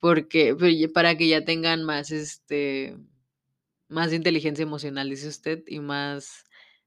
porque 0.00 0.54
pe 0.56 0.88
para 0.90 1.16
que 1.16 1.28
ya 1.28 1.44
tengan 1.44 1.84
más, 1.84 2.12
este, 2.12 2.96
más 3.88 4.12
inteligencia 4.12 4.62
emocional, 4.64 5.10
dice 5.10 5.28
usted, 5.28 5.64
y 5.66 5.80
más, 5.80 6.44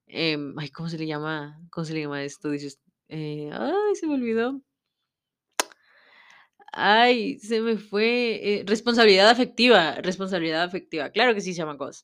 em, 0.07 0.57
ay, 0.59 0.69
¿cómo 0.71 0.89
se 0.89 0.97
le 0.99 1.07
llama? 1.07 1.59
¿Cómo 1.71 1.85
se 1.85 1.93
le 1.93 2.01
llama 2.01 2.23
esto? 2.23 2.49
Dices, 2.51 2.79
eh, 3.09 3.49
ay, 3.53 3.95
se 3.95 4.07
me 4.07 4.15
olvidó. 4.15 4.61
Ay, 6.73 7.37
se 7.39 7.59
me 7.61 7.77
fue, 7.77 8.59
eh, 8.61 8.63
responsabilidad 8.65 9.29
afectiva, 9.29 9.95
responsabilidad 10.01 10.63
afectiva, 10.63 11.09
claro 11.11 11.33
que 11.33 11.41
sí, 11.41 11.53
chamacos. 11.53 12.03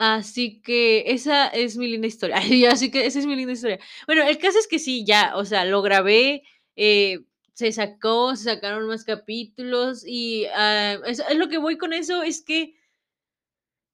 Así 0.00 0.60
que 0.62 1.10
esa 1.10 1.48
es 1.48 1.76
mi 1.76 1.88
linda 1.88 2.06
historia. 2.06 2.36
Así 2.72 2.90
que 2.90 3.04
esa 3.06 3.18
es 3.18 3.26
mi 3.26 3.34
linda 3.34 3.52
historia. 3.52 3.78
Bueno, 4.06 4.22
el 4.22 4.38
caso 4.38 4.58
es 4.58 4.68
que 4.68 4.78
sí, 4.78 5.04
ya, 5.04 5.32
o 5.36 5.44
sea, 5.44 5.64
lo 5.64 5.82
grabé, 5.82 6.44
eh, 6.76 7.20
se 7.54 7.72
sacó, 7.72 8.36
se 8.36 8.44
sacaron 8.44 8.86
más 8.86 9.02
capítulos 9.04 10.04
y, 10.06 10.44
es 11.06 11.18
es 11.28 11.36
lo 11.36 11.48
que 11.48 11.58
voy 11.58 11.76
con 11.78 11.92
eso 11.92 12.22
es 12.22 12.42
que 12.42 12.74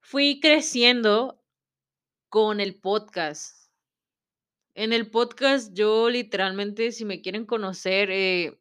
fui 0.03 0.41
creciendo 0.41 1.43
con 2.29 2.61
el 2.61 2.75
podcast. 2.81 3.69
En 4.77 4.93
el 4.93 5.09
podcast 5.09 5.73
yo 5.73 6.11
literalmente, 6.11 6.91
si 6.91 7.05
me 7.05 7.21
quieren 7.23 7.47
conocer, 7.47 8.11
eh, 8.11 8.59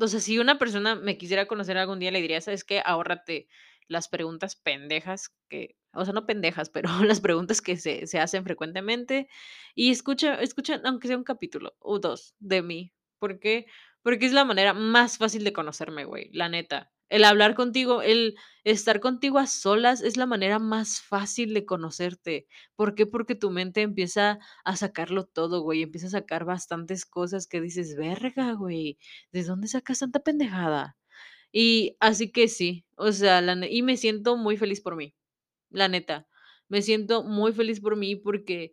o 0.00 0.08
sea, 0.08 0.20
si 0.20 0.38
una 0.38 0.58
persona 0.58 0.94
me 0.96 1.18
quisiera 1.18 1.46
conocer 1.46 1.78
algún 1.78 2.00
día, 2.00 2.10
le 2.12 2.22
diría: 2.22 2.40
"¿Sabes 2.40 2.64
qué? 2.64 2.82
Ahórrate 2.84 3.48
las 3.88 4.08
preguntas 4.08 4.56
pendejas 4.56 5.30
que", 5.48 5.76
o 5.96 6.04
sea, 6.04 6.14
no 6.14 6.26
pendejas, 6.26 6.70
pero 6.70 6.88
las 7.04 7.20
preguntas 7.20 7.60
que 7.62 7.76
se 7.76 8.06
se 8.06 8.18
hacen 8.20 8.44
frecuentemente, 8.44 9.28
y 9.74 9.90
escucha 9.90 10.40
escucha, 10.40 10.80
aunque 10.84 11.08
sea 11.08 11.16
un 11.18 11.24
capítulo 11.24 11.74
o 11.80 11.98
2 11.98 12.34
de 12.38 12.62
mí, 12.62 12.92
¿por 13.18 13.38
qué? 13.40 13.66
Porque 14.02 14.26
es 14.26 14.32
la 14.32 14.44
manera 14.44 14.72
más 14.74 15.18
fácil 15.18 15.44
de 15.44 15.52
conocerme, 15.52 16.04
güey, 16.04 16.30
la 16.32 16.48
neta. 16.48 16.92
El 17.08 17.22
hablar 17.24 17.54
contigo, 17.54 18.02
el 18.02 18.34
estar 18.64 18.98
contigo 19.00 19.38
a 19.38 19.46
solas 19.46 20.02
es 20.02 20.16
la 20.16 20.26
manera 20.26 20.58
más 20.58 21.00
fácil 21.00 21.54
de 21.54 21.64
conocerte, 21.64 22.46
¿por 22.74 22.94
qué? 22.96 23.06
Porque 23.06 23.36
tu 23.36 23.50
mente 23.50 23.82
empieza 23.82 24.38
a 24.64 24.76
sacarlo 24.76 25.24
todo, 25.24 25.60
güey, 25.62 25.82
empieza 25.82 26.08
a 26.08 26.10
sacar 26.10 26.44
bastantes 26.44 27.06
cosas 27.06 27.46
que 27.46 27.60
dices: 27.60 27.96
"Verga, 27.96 28.52
güey, 28.54 28.98
¿de 29.32 29.44
dónde 29.44 29.68
sacas 29.68 30.00
tanta 30.00 30.20
pendejada?". 30.20 30.96
Y 31.52 31.96
así 32.00 32.30
que 32.32 32.48
sí, 32.48 32.86
o 32.96 33.12
sea, 33.12 33.40
y 33.70 33.82
me 33.82 33.96
siento 33.96 34.36
muy 34.36 34.56
feliz 34.56 34.80
por 34.80 34.96
mí, 34.96 35.14
la 35.76 35.88
neta. 35.88 36.26
Me 36.68 36.82
siento 36.82 37.22
muy 37.24 37.52
feliz 37.52 37.80
por 37.80 37.96
mí 37.96 38.16
porque 38.16 38.72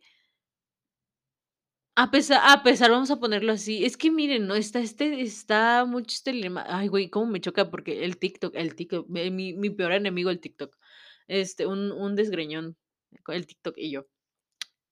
a 1.96 2.10
pesa 2.12 2.52
a 2.54 2.64
pesar, 2.64 2.90
vamos 2.92 3.12
a 3.12 3.20
ponerlo 3.20 3.52
así, 3.54 3.86
es 3.86 3.98
que 3.98 4.10
miren, 4.12 4.48
¿no? 4.48 4.56
Está 4.56 4.80
este 4.80 5.22
está 5.22 5.86
mucho 5.86 6.08
este 6.16 6.34
lema. 6.34 6.66
Ay, 6.68 6.88
güey, 6.88 7.10
cómo 7.10 7.28
me 7.28 7.40
choca 7.42 7.70
porque 7.70 8.04
el 8.06 8.18
TikTok 8.18 8.56
el 8.56 8.76
TikTok, 8.76 9.08
mi 9.10 9.30
mi 9.32 9.54
mi 9.54 9.70
peor 9.70 9.94
enemigo, 9.94 10.30
el 10.32 10.40
TikTok. 10.40 10.76
Este, 11.28 11.66
un 11.68 11.92
un 11.92 12.16
desgreñón, 12.16 12.78
el 13.28 13.46
TikTok 13.48 13.76
y 13.78 13.92
yo. 13.92 14.06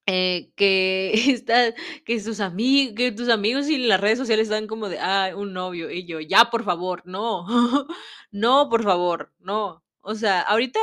Eh, 0.08 0.52
que 0.56 1.12
está 1.34 1.74
que 2.06 2.20
sus 2.22 2.40
ami 2.42 2.94
que 2.96 3.12
tus 3.12 3.30
amigos 3.30 3.70
y 3.70 3.78
las 3.80 4.02
redes 4.02 4.20
sociales 4.20 4.46
están 4.50 4.68
como 4.68 4.90
de: 4.90 5.00
"Ay, 5.00 5.34
un 5.34 5.54
novio", 5.54 5.92
y 5.92 6.06
yo: 6.08 6.20
"Ya, 6.22 6.50
por 6.52 6.64
favor, 6.66 7.04
no, 7.06 7.46
no, 8.32 8.70
por 8.70 8.84
favor, 8.84 9.34
no". 9.40 9.84
O 10.02 10.16
sea, 10.16 10.42
ahorita 10.42 10.80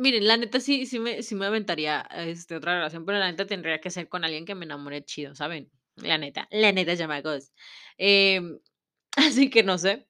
miren, 0.00 0.26
la 0.26 0.36
neta 0.36 0.60
sí 0.60 0.86
sí 0.86 0.98
me 0.98 1.22
sí 1.22 1.34
me 1.34 1.46
aventaría, 1.46 2.00
este, 2.16 2.56
otra 2.56 2.74
relación, 2.76 3.04
pero 3.06 3.18
la 3.18 3.30
neta 3.30 3.46
tendría 3.46 3.80
que 3.80 3.90
ser 3.90 4.08
con 4.08 4.24
alguien 4.24 4.44
que 4.46 4.54
me 4.54 4.64
enamore 4.64 5.04
chido, 5.04 5.34
¿saben? 5.34 5.70
La 5.96 6.18
neta, 6.18 6.48
la 6.50 6.72
neta, 6.72 6.96
chamacos. 6.96 7.52
Em, 7.98 8.58
así 9.16 9.50
que 9.50 9.62
no 9.62 9.78
sé. 9.78 10.06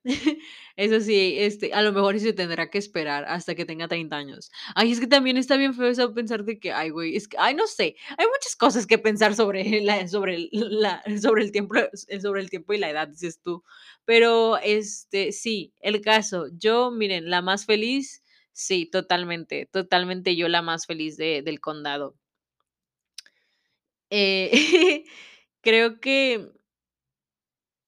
Eso 0.77 1.01
sí, 1.01 1.37
este, 1.39 1.73
a 1.75 1.83
lo 1.83 1.93
mejor 1.93 2.19
se 2.21 2.33
tendrá 2.33 2.71
que 2.71 2.79
esperar 2.79 3.25
hasta 3.27 3.55
que 3.55 3.65
tenga 3.67 3.89
30 3.89 4.17
años. 4.17 4.51
Ay, 4.75 4.93
es 4.93 5.01
que 5.01 5.07
también 5.07 5.37
está 5.37 5.57
bien 5.57 5.75
feo 5.75 5.89
eso 5.89 6.15
pensar 6.15 6.45
de 6.45 6.59
que, 6.61 6.73
ay, 6.73 6.91
güey, 6.91 7.17
es 7.17 7.29
que, 7.29 7.37
ay, 7.39 7.55
no 7.55 7.67
sé, 7.67 7.97
hay 8.19 8.27
muchas 8.27 8.57
cosas 8.57 8.87
que 8.87 8.99
pensar 8.99 9.35
sobre 9.35 9.63
la, 9.83 10.07
sobre 10.09 10.49
la, 10.53 11.03
sobre 11.21 11.45
el 11.45 11.53
tiempo, 11.53 11.75
sobre 12.23 12.41
el 12.43 12.51
tiempo 12.51 12.73
y 12.75 12.79
la 12.79 12.91
edad, 12.91 13.09
dices 13.09 13.41
tú. 13.43 13.63
Pero, 14.05 14.59
este, 14.59 15.33
sí, 15.33 15.75
el 15.81 16.01
caso, 16.01 16.47
yo, 16.53 16.91
miren, 16.91 17.31
la 17.31 17.43
más 17.43 17.67
feliz, 17.67 18.20
sí, 18.53 18.87
totalmente, 18.87 19.67
totalmente 19.67 20.37
yo 20.37 20.49
la 20.49 20.63
más 20.63 20.87
feliz 20.87 21.17
de, 21.17 21.43
del 21.43 21.61
condado. 21.61 22.17
Eh, 24.11 24.51
creo 25.63 26.01
que 26.01 26.51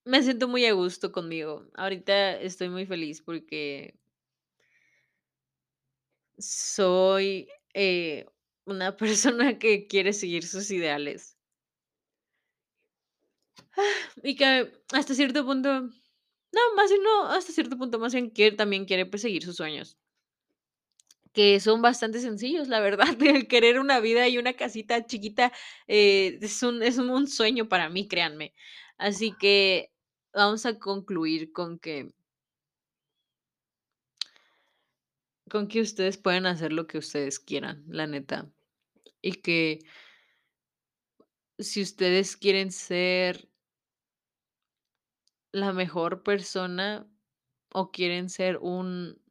Me 0.05 0.23
siento 0.23 0.47
muy 0.49 0.65
a 0.67 0.73
gusto 0.73 1.11
conmigo. 1.13 1.67
Ahorita 1.75 2.39
estoy 2.41 2.69
muy 2.69 2.87
feliz 2.87 3.21
porque 3.23 3.95
soy, 6.39 7.49
eh, 7.75 8.27
una 8.67 8.97
persona 8.97 9.59
que 9.59 9.87
quiere 9.87 10.13
seguir 10.13 10.47
sus 10.47 10.71
ideales 10.71 11.37
y 14.23 14.37
que 14.37 14.73
hasta 14.93 15.15
cierto 15.15 15.45
punto 15.45 15.83
no, 16.53 16.61
más 16.77 16.91
bien 16.91 17.03
no, 17.03 17.27
hasta 17.29 17.53
cierto 17.53 17.79
punto, 17.79 17.99
más 17.99 18.13
bien 18.15 18.31
quiere 18.31 18.57
también 18.57 18.85
quiere, 18.87 19.07
pues, 19.07 19.23
seguir 19.23 19.43
sus 19.45 19.57
sueños, 19.57 19.99
que 21.33 21.61
son 21.61 21.83
bastante 21.83 22.21
sencillos, 22.21 22.69
la 22.69 22.81
verdad, 22.81 23.07
el 23.21 23.49
querer 23.49 23.79
una 23.79 24.01
vida 24.01 24.29
y 24.29 24.39
una 24.39 24.55
casita 24.55 25.07
chiquita, 25.07 25.53
eh, 25.89 26.39
es 26.41 26.63
un 26.63 26.83
es 26.83 26.99
un 26.99 27.27
sueño 27.27 27.69
para 27.69 27.89
mí, 27.89 28.09
créanme. 28.09 28.55
Así 28.99 29.33
que 29.39 29.91
vamos 30.33 30.67
a 30.67 30.79
concluir 30.79 31.53
con 31.53 31.79
que 31.79 32.13
Con 35.53 35.69
que 35.69 35.83
ustedes 35.83 36.17
pueden 36.17 36.47
hacer 36.47 36.73
lo 36.73 36.87
que 36.87 36.97
ustedes 36.97 37.39
quieran, 37.39 37.85
la 37.87 38.07
neta. 38.07 38.51
Y 39.21 39.33
que 39.33 39.81
si 41.59 41.83
ustedes 41.83 42.37
quieren 42.39 42.73
ser 42.73 43.51
la 45.53 45.75
mejor 45.75 46.23
persona 46.23 47.07
o 47.71 47.91
quieren 47.91 48.31
ser 48.31 48.57
un 48.59 49.22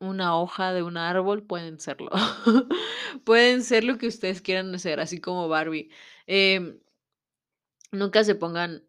una 0.00 0.36
hoja 0.36 0.72
de 0.72 0.82
un 0.82 0.96
árbol, 0.96 1.42
pueden 1.42 1.80
serlo. 1.80 2.10
Pueden 3.24 3.62
ser 3.62 3.84
lo 3.84 3.98
que 3.98 4.06
ustedes 4.08 4.42
quieran 4.42 4.78
ser, 4.78 5.00
así 5.00 5.20
como 5.20 5.48
Barbie. 5.48 5.90
Em, 6.26 6.78
nunca 7.92 8.24
se 8.24 8.34
pongan 8.34 8.84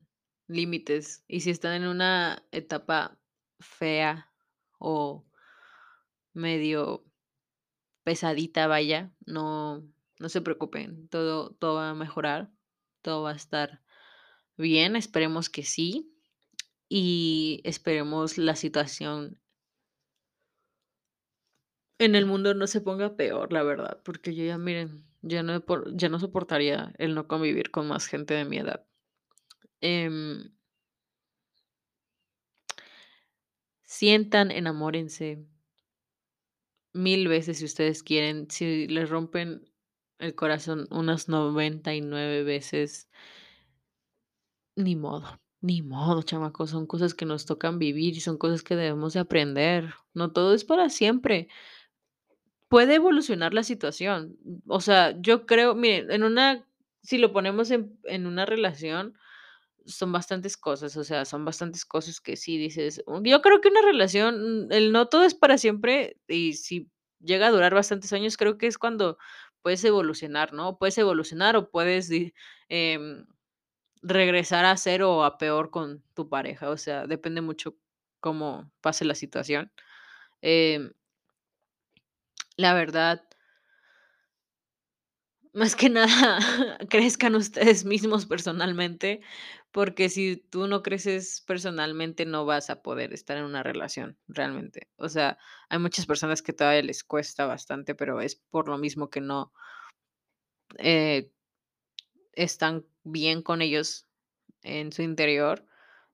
límites. 0.47 1.23
Y 1.27 1.41
si 1.41 1.51
están 1.51 1.73
en 1.73 1.87
una 1.87 2.43
etapa 2.51 3.17
fea 3.59 4.31
o 4.79 5.25
medio 6.33 7.03
pesadita, 8.03 8.67
vaya, 8.67 9.11
no, 9.25 9.83
no 10.19 10.29
se 10.29 10.41
preocupen, 10.41 11.07
todo, 11.09 11.51
todo 11.51 11.75
va 11.75 11.89
a 11.89 11.95
mejorar, 11.95 12.51
todo 13.01 13.23
va 13.23 13.31
a 13.31 13.35
estar 13.35 13.81
bien, 14.55 14.95
esperemos 14.95 15.49
que 15.49 15.63
sí, 15.63 16.13
y 16.89 17.61
esperemos 17.63 18.37
la 18.37 18.55
situación 18.55 19.39
en 21.99 22.15
el 22.15 22.25
mundo 22.25 22.53
no 22.53 22.67
se 22.67 22.81
ponga 22.81 23.15
peor, 23.15 23.51
la 23.53 23.63
verdad, 23.63 24.01
porque 24.03 24.35
yo 24.35 24.43
ya, 24.45 24.57
miren, 24.57 25.03
ya 25.21 25.43
no, 25.43 25.63
ya 25.93 26.09
no 26.09 26.19
soportaría 26.19 26.93
el 26.97 27.15
no 27.15 27.27
convivir 27.27 27.71
con 27.71 27.87
más 27.87 28.07
gente 28.07 28.33
de 28.33 28.45
mi 28.45 28.57
edad. 28.57 28.85
Em, 29.81 30.51
sientan, 33.95 34.51
enamórense 34.51 35.27
mil 36.93 37.27
veces 37.27 37.59
si 37.59 37.65
ustedes 37.65 38.03
quieren, 38.03 38.49
si 38.49 38.87
les 38.87 39.09
rompen 39.09 39.69
el 40.19 40.35
corazón 40.35 40.87
unas 40.91 41.29
99 41.29 42.43
veces, 42.43 43.09
Ni 44.75 44.95
modo, 44.95 45.39
ni 45.61 45.81
modo, 45.81 46.21
chamacos, 46.21 46.69
son 46.69 46.85
cosas 46.85 47.13
que 47.15 47.25
nos 47.25 47.45
tocan 47.45 47.79
vivir 47.79 48.15
y 48.15 48.19
son 48.21 48.37
cosas 48.37 48.61
que 48.63 48.75
debemos 48.75 49.13
de 49.13 49.19
aprender. 49.21 49.93
No 50.13 50.31
todo 50.31 50.53
es 50.53 50.63
para 50.63 50.89
siempre. 50.89 51.47
Puede 52.69 52.95
evolucionar 52.95 53.53
la 53.53 53.63
situación. 53.63 54.37
O 54.67 54.81
sea, 54.81 55.15
yo 55.21 55.45
creo, 55.45 55.73
miren, 55.73 56.11
en 56.11 56.23
una, 56.23 56.67
si 57.01 57.17
lo 57.17 57.31
ponemos 57.31 57.71
en, 57.71 57.97
en 58.03 58.27
una 58.27 58.45
relación, 58.45 59.13
son 59.85 60.11
bastantes 60.13 60.57
cosas, 60.57 60.97
o 60.97 61.03
sea, 61.05 61.25
son 61.25 61.45
bastantes 61.45 61.85
cosas 61.85 62.21
que 62.21 62.37
sí 62.37 62.57
dices. 62.57 63.03
"Mm, 63.07 63.23
Yo 63.25 63.41
creo 63.41 63.61
que 63.61 63.69
una 63.69 63.81
relación, 63.83 64.67
mm, 64.67 64.73
el 64.73 64.91
no 64.93 65.07
todo 65.09 65.23
es 65.25 65.35
para 65.35 65.57
siempre 65.59 66.17
y 66.27 66.53
si 66.53 66.89
llega 67.21 67.47
a 67.47 67.51
durar 67.51 67.73
bastantes 67.75 68.13
años, 68.13 68.37
creo 68.37 68.57
que 68.57 68.67
es 68.67 68.77
cuando 68.79 69.17
puedes 69.63 69.83
evolucionar, 69.85 70.53
¿no? 70.53 70.77
Puedes 70.79 70.97
evolucionar 70.99 71.55
o 71.57 71.71
puedes 71.71 72.09
em, 72.69 73.25
regresar 74.01 74.65
a 74.65 74.77
cero 74.77 75.17
o 75.17 75.23
a 75.23 75.37
peor 75.37 75.71
con 75.71 76.03
tu 76.13 76.29
pareja, 76.29 76.69
o 76.69 76.77
sea, 76.77 77.07
depende 77.07 77.41
mucho 77.41 77.75
cómo 78.21 78.71
pase 78.81 79.05
la 79.05 79.15
situación. 79.15 79.71
Em, 80.41 80.93
la 82.57 82.73
verdad, 82.73 83.23
más 85.53 85.75
que 85.75 85.89
nada, 85.89 86.07
crezcan 86.89 87.35
ustedes 87.35 87.85
mismos 87.85 88.25
personalmente, 88.25 89.21
porque 89.71 90.09
si 90.09 90.37
tú 90.37 90.67
no 90.67 90.83
creces 90.83 91.43
personalmente, 91.47 92.25
no 92.25 92.45
vas 92.45 92.69
a 92.69 92.81
poder 92.81 93.13
estar 93.13 93.37
en 93.37 93.45
una 93.45 93.63
relación 93.63 94.17
realmente. 94.27 94.87
O 94.97 95.09
sea, 95.09 95.37
hay 95.69 95.79
muchas 95.79 96.05
personas 96.05 96.41
que 96.41 96.53
todavía 96.53 96.83
les 96.83 97.03
cuesta 97.03 97.45
bastante, 97.45 97.95
pero 97.95 98.21
es 98.21 98.35
por 98.35 98.67
lo 98.69 98.77
mismo 98.77 99.09
que 99.09 99.21
no 99.21 99.51
eh, 100.77 101.31
están 102.33 102.85
bien 103.03 103.41
con 103.41 103.61
ellos 103.61 104.07
en 104.63 104.91
su 104.91 105.01
interior. 105.01 105.65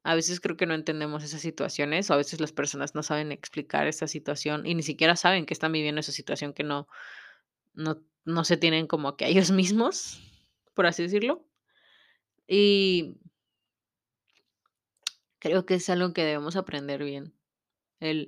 A 0.04 0.16
veces 0.16 0.42
creo 0.42 0.58
que 0.58 0.66
no 0.66 0.74
entendemos 0.74 1.24
esas 1.24 1.42
situaciones, 1.42 2.10
o 2.10 2.14
a 2.14 2.18
veces 2.18 2.40
las 2.42 2.52
personas 2.52 2.94
no 2.96 3.04
saben 3.04 3.32
explicar 3.32 3.88
esa 3.88 4.08
situación 4.08 4.66
y 4.66 4.76
ni 4.76 4.84
siquiera 4.84 5.16
saben 5.16 5.46
que 5.46 5.54
están 5.54 5.72
viviendo 5.72 6.02
esa 6.02 6.12
situación 6.12 6.54
que 6.54 6.64
no, 6.64 6.88
no, 7.74 8.02
no 8.26 8.44
se 8.44 8.58
tienen 8.58 8.88
como 8.88 9.16
que 9.18 9.26
a 9.26 9.28
ellos 9.30 9.52
mismos, 9.52 10.22
por 10.74 10.86
así 10.86 11.04
decirlo. 11.04 11.46
Y 12.48 13.18
creo 15.40 15.66
que 15.66 15.76
es 15.76 15.90
algo 15.90 16.14
que 16.14 16.24
debemos 16.24 16.56
aprender 16.56 17.04
bien. 17.04 17.34
El, 18.00 18.28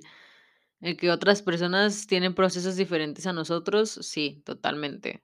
el 0.82 0.98
que 0.98 1.12
otras 1.12 1.42
personas 1.42 2.08
tienen 2.08 2.36
procesos 2.36 2.76
diferentes 2.76 3.28
a 3.28 3.34
nosotros, 3.34 3.90
sí, 3.90 4.42
totalmente. 4.46 5.24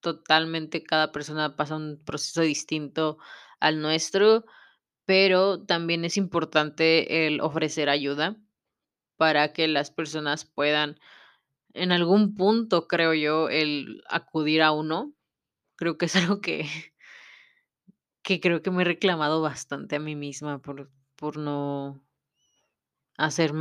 Totalmente, 0.00 0.82
cada 0.82 1.12
persona 1.12 1.56
pasa 1.56 1.76
un 1.76 2.02
proceso 2.04 2.42
distinto 2.42 3.18
al 3.58 3.82
nuestro, 3.82 4.44
pero 5.06 5.62
también 5.64 6.04
es 6.04 6.16
importante 6.16 7.26
el 7.26 7.40
ofrecer 7.40 7.88
ayuda 7.88 8.36
para 9.16 9.52
que 9.52 9.68
las 9.68 9.90
personas 9.90 10.44
puedan, 10.46 10.98
en 11.74 11.92
algún 11.92 12.34
punto, 12.36 12.88
creo 12.88 13.14
yo, 13.14 13.48
el 13.50 14.02
acudir 14.08 14.62
a 14.62 14.72
uno. 14.72 15.14
Creo 15.76 15.98
que 15.98 16.06
es 16.06 16.16
algo 16.16 16.40
que, 16.40 16.66
que 18.22 18.40
creo 18.40 18.62
que 18.62 18.70
me 18.70 18.82
he 18.82 18.84
reclamado 18.84 19.42
bastante 19.42 19.96
a 19.96 20.00
mí 20.00 20.14
misma 20.16 20.60
por, 20.62 20.90
por 21.16 21.36
no 21.36 22.02
hacer, 23.16 23.52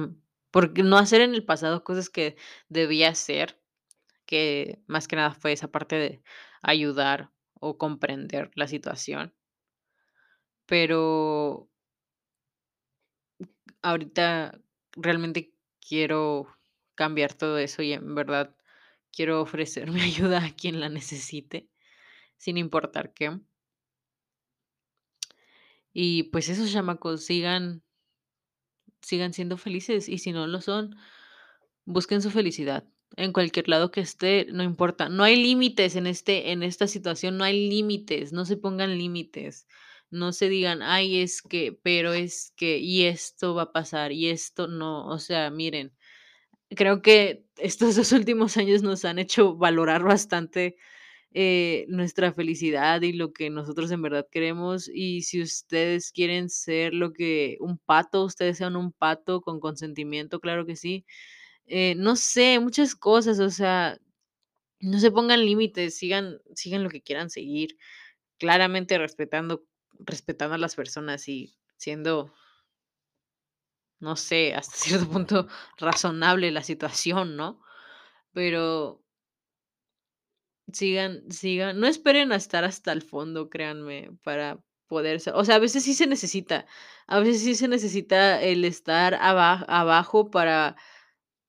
por 0.52 0.78
no 0.80 0.98
hacer 0.98 1.22
en 1.22 1.34
el 1.34 1.46
pasado 1.46 1.84
cosas 1.84 2.10
que 2.10 2.36
debía 2.70 3.10
hacer, 3.10 3.60
que 4.28 4.82
más 4.88 5.08
que 5.08 5.16
nada 5.18 5.34
fue 5.34 5.54
esa 5.54 5.70
parte 5.72 5.98
de 5.98 6.24
ayudar 6.64 7.32
o 7.56 7.78
comprender 7.78 8.52
la 8.56 8.68
situación. 8.68 9.34
Pero 10.70 11.67
ahorita 13.82 14.61
realmente 14.91 15.51
quiero 15.86 16.47
cambiar 16.93 17.34
todo 17.34 17.57
eso 17.57 17.82
y 17.82 17.93
en 17.93 18.13
verdad 18.13 18.55
quiero 19.11 19.41
ofrecer 19.41 19.91
mi 19.91 20.01
ayuda 20.01 20.45
a 20.45 20.55
quien 20.55 20.80
la 20.80 20.89
necesite, 20.89 21.70
sin 22.38 22.57
importar 22.57 23.13
qué. 23.15 23.39
Y 25.91 26.24
pues 26.24 26.49
esos 26.49 26.72
chamacos 26.72 27.26
sigan, 27.26 27.82
sigan 29.01 29.34
siendo 29.34 29.57
felices 29.57 30.07
y 30.07 30.20
si 30.20 30.32
no 30.32 30.45
lo 30.45 30.61
son, 30.61 30.95
busquen 31.86 32.22
su 32.22 32.30
felicidad. 32.30 32.88
En 33.17 33.34
cualquier 33.34 33.67
lado 33.70 33.89
que 33.89 34.01
esté, 34.01 34.45
no 34.51 34.61
importa. 34.61 35.09
No 35.09 35.24
hay 35.24 35.36
límites 35.36 35.95
en 35.95 36.05
este, 36.05 36.51
en 36.51 36.61
esta 36.61 36.86
situación, 36.86 37.38
no 37.39 37.43
hay 37.43 37.70
límites, 37.70 38.34
no 38.34 38.45
se 38.45 38.55
pongan 38.55 38.99
límites. 38.99 39.65
No 40.12 40.32
se 40.34 40.49
digan, 40.49 40.82
ay, 40.82 41.22
es 41.22 41.41
que, 41.43 41.72
pero 41.84 42.14
es 42.14 42.51
que, 42.57 42.80
y 42.80 43.03
esto 43.05 43.53
va 43.55 43.64
a 43.64 43.72
pasar, 43.72 44.12
y 44.12 44.30
esto 44.30 44.68
no. 44.68 45.07
O 45.07 45.20
sea, 45.20 45.49
miren, 45.51 45.93
Creo 46.76 47.01
que 47.01 47.45
estos 47.57 47.95
2 47.95 48.12
últimos 48.12 48.57
años 48.57 48.84
nos 48.84 49.05
han 49.05 49.20
hecho 49.20 49.55
valorar 49.57 50.03
bastante, 50.03 50.76
eh, 51.34 51.86
nuestra 51.89 52.34
felicidad 52.34 53.01
y 53.03 53.14
lo 53.14 53.34
que 53.34 53.49
nosotros 53.51 53.91
en 53.91 54.01
verdad 54.03 54.28
queremos. 54.32 54.89
Y 54.93 55.24
si 55.24 55.41
ustedes 55.41 56.12
quieren 56.12 56.49
ser 56.49 56.93
lo 56.93 57.14
que 57.14 57.57
un 57.62 57.78
pato, 57.80 58.24
ustedes 58.26 58.57
sean 58.60 58.76
un 58.78 58.91
pato 58.93 59.41
con 59.41 59.60
consentimiento, 59.60 60.39
claro 60.41 60.66
que 60.66 60.76
sí. 60.76 61.05
Eh, 61.68 61.95
no 61.97 62.16
sé, 62.18 62.60
muchas 62.60 62.95
cosas, 62.95 63.39
o 63.39 63.49
sea, 63.51 63.99
no 64.80 64.99
se 64.99 65.12
pongan 65.12 65.45
límites, 65.45 65.97
sigan, 65.97 66.39
sigan 66.55 66.84
lo 66.84 66.89
que 66.89 67.01
quieran 67.01 67.30
seguir, 67.30 67.78
claramente 68.39 68.97
respetando, 68.99 69.66
respetando 70.00 70.56
a 70.56 70.58
las 70.60 70.76
personas 70.76 71.28
y 71.30 71.56
siendo, 71.78 72.34
no 74.00 74.16
sé, 74.16 74.54
hasta 74.56 74.76
cierto 74.78 75.10
punto 75.10 75.47
razonable 75.78 76.52
la 76.52 76.64
situación, 76.64 77.36
¿no? 77.36 77.62
Pero 78.34 79.04
Sigan 80.72 81.24
sigan 81.32 81.80
no 81.80 81.88
esperen 81.88 82.32
a 82.32 82.36
estar 82.36 82.64
hasta 82.64 82.91
el 82.91 83.02
fondo, 83.02 83.50
créanme, 83.50 84.12
para 84.24 84.64
poder 84.88 85.20
ser 85.20 85.34
o 85.36 85.43
sea, 85.43 85.56
a 85.56 85.60
veces 85.60 85.84
sí 85.84 85.93
se 85.95 86.06
necesita, 86.08 86.68
a 87.08 87.20
veces 87.20 87.41
sí 87.43 87.56
se 87.56 87.68
necesita 87.68 88.39
el 88.41 88.64
estar 88.66 89.16
aba 89.16 89.54
abajo 89.68 90.30
para 90.30 90.76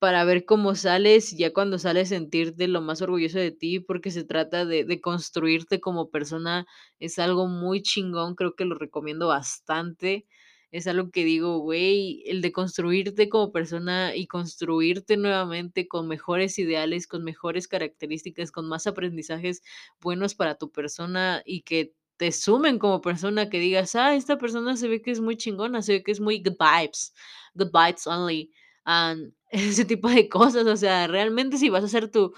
para 0.00 0.24
ver 0.24 0.46
cómo 0.46 0.74
sales, 0.76 1.32
y 1.34 1.38
ya 1.38 1.52
cuando 1.54 1.78
sales 1.78 2.10
sentirte 2.10 2.68
lo 2.68 2.82
más 2.82 3.02
orgulloso 3.02 3.38
de 3.40 3.52
ti, 3.52 3.80
porque 3.80 4.10
se 4.12 4.24
trata 4.24 4.66
de 4.66 4.84
de 4.84 5.00
construirte 5.02 5.80
como 5.80 6.10
persona, 6.10 6.66
es 7.00 7.20
algo 7.20 7.48
muy 7.48 7.82
chingón, 7.82 8.34
creo 8.36 8.56
que 8.56 8.66
lo 8.66 8.76
recomiendo 8.76 9.28
bastante. 9.28 10.26
Es 10.72 10.86
algo 10.88 11.10
que 11.10 11.24
digo, 11.24 11.58
güey, 11.60 12.22
el 12.26 12.42
de 12.42 12.52
construirte 12.52 13.28
como 13.28 13.52
persona 13.52 14.16
y 14.16 14.26
construirte 14.28 15.16
nuevamente 15.18 15.88
con 15.88 16.08
mejores 16.08 16.58
ideales, 16.60 17.06
con 17.08 17.24
mejores 17.24 17.68
características, 17.68 18.52
con 18.52 18.68
más 18.68 18.86
aprendizajes 18.88 19.62
buenos 20.00 20.34
para 20.36 20.56
tu 20.56 20.70
persona 20.72 21.42
y 21.46 21.62
que 21.62 21.94
te 22.18 22.32
sumen 22.32 22.78
como 22.78 23.00
persona, 23.02 23.50
que 23.50 23.58
digas: 23.60 23.96
"Ah, 23.96 24.14
esta 24.16 24.38
persona 24.38 24.76
se 24.76 24.88
ve 24.88 25.02
que 25.02 25.10
es 25.12 25.20
muy 25.20 25.36
chingona, 25.36 25.82
se 25.82 25.94
ve 25.94 26.02
que 26.04 26.12
es 26.12 26.20
muy 26.20 26.38
good 26.42 26.56
vibes, 26.60 27.14
good 27.54 27.70
vibes 27.72 28.06
only", 28.06 28.52
ese 29.50 29.84
tipo 29.84 30.08
de 30.08 30.28
cosas, 30.28 30.66
o 30.66 30.76
sea, 30.76 31.06
realmente 31.06 31.58
si 31.58 31.68
vas 31.68 31.82
a 31.82 31.86
hacer 31.86 32.10
tu 32.10 32.32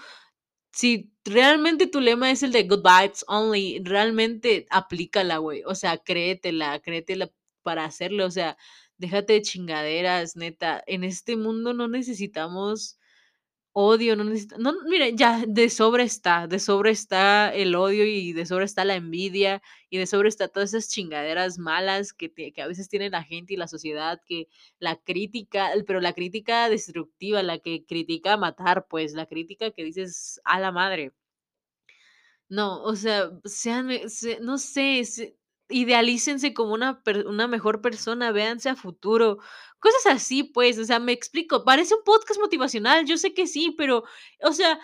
si 0.73 1.13
realmente 1.23 1.87
tu 1.87 2.01
lema 2.01 2.31
es 2.31 2.43
el 2.43 2.51
de 2.51 2.63
good 2.63 2.83
vibes 2.83 3.23
only, 3.27 3.79
realmente 3.83 4.65
aplícala, 4.69 5.37
güey. 5.37 5.61
O 5.65 5.75
sea, 5.75 5.97
créetela, 5.97 6.79
créetela 6.81 7.31
para 7.61 7.85
hacerlo. 7.85 8.25
O 8.25 8.31
sea, 8.31 8.57
déjate 8.97 9.33
de 9.33 9.41
chingaderas, 9.43 10.35
neta. 10.35 10.83
En 10.87 11.03
este 11.03 11.37
mundo 11.37 11.73
no 11.73 11.87
necesitamos 11.87 12.99
odio, 13.73 14.15
no 14.15 14.23
necesita 14.23 14.57
no, 14.59 14.73
mire, 14.87 15.15
ya 15.15 15.43
de 15.47 15.69
sobra 15.69 16.03
está, 16.03 16.47
de 16.47 16.59
sobra 16.59 16.91
está 16.91 17.53
el 17.53 17.75
odio 17.75 18.05
y 18.05 18.33
de 18.33 18.45
sobra 18.45 18.65
está 18.65 18.85
la 18.85 18.95
envidia 18.95 19.61
y 19.89 19.97
de 19.97 20.05
sobra 20.07 20.29
está 20.29 20.47
todas 20.47 20.73
esas 20.73 20.89
chingaderas 20.89 21.57
malas 21.59 22.13
que 22.13 22.29
te 22.29 22.53
que 22.53 22.61
a 22.61 22.67
veces 22.67 22.89
tiene 22.89 23.09
la 23.09 23.23
gente 23.23 23.53
y 23.53 23.57
la 23.57 23.67
sociedad, 23.67 24.21
que 24.25 24.47
la 24.79 24.97
crítica, 24.97 25.71
pero 25.87 26.01
la 26.01 26.13
crítica 26.13 26.69
destructiva, 26.69 27.43
la 27.43 27.59
que 27.59 27.85
critica 27.85 28.37
matar, 28.37 28.87
pues, 28.89 29.13
la 29.13 29.25
crítica 29.27 29.71
que 29.71 29.83
dices: 29.83 30.39
"A 30.45 30.59
la 30.59 30.71
madre". 30.71 31.13
No, 32.49 32.83
o 32.83 32.95
sea, 32.95 33.31
sean, 33.45 33.89
no 34.41 34.57
sé, 34.57 35.03
se 35.05 35.37
idealícense 35.73 36.53
como 36.53 36.73
una 36.73 37.01
una 37.25 37.47
mejor 37.47 37.81
persona, 37.81 38.31
véanse 38.31 38.69
a 38.69 38.75
futuro, 38.75 39.39
cosas 39.79 40.05
así, 40.07 40.43
pues, 40.43 40.77
o 40.79 40.85
sea, 40.85 40.99
me 40.99 41.11
explico, 41.13 41.65
parece 41.65 41.95
un 41.95 42.03
podcast 42.03 42.39
motivacional, 42.39 43.05
yo 43.05 43.17
sé 43.17 43.33
que 43.33 43.47
sí, 43.47 43.75
pero, 43.77 44.03
o 44.41 44.51
sea, 44.53 44.79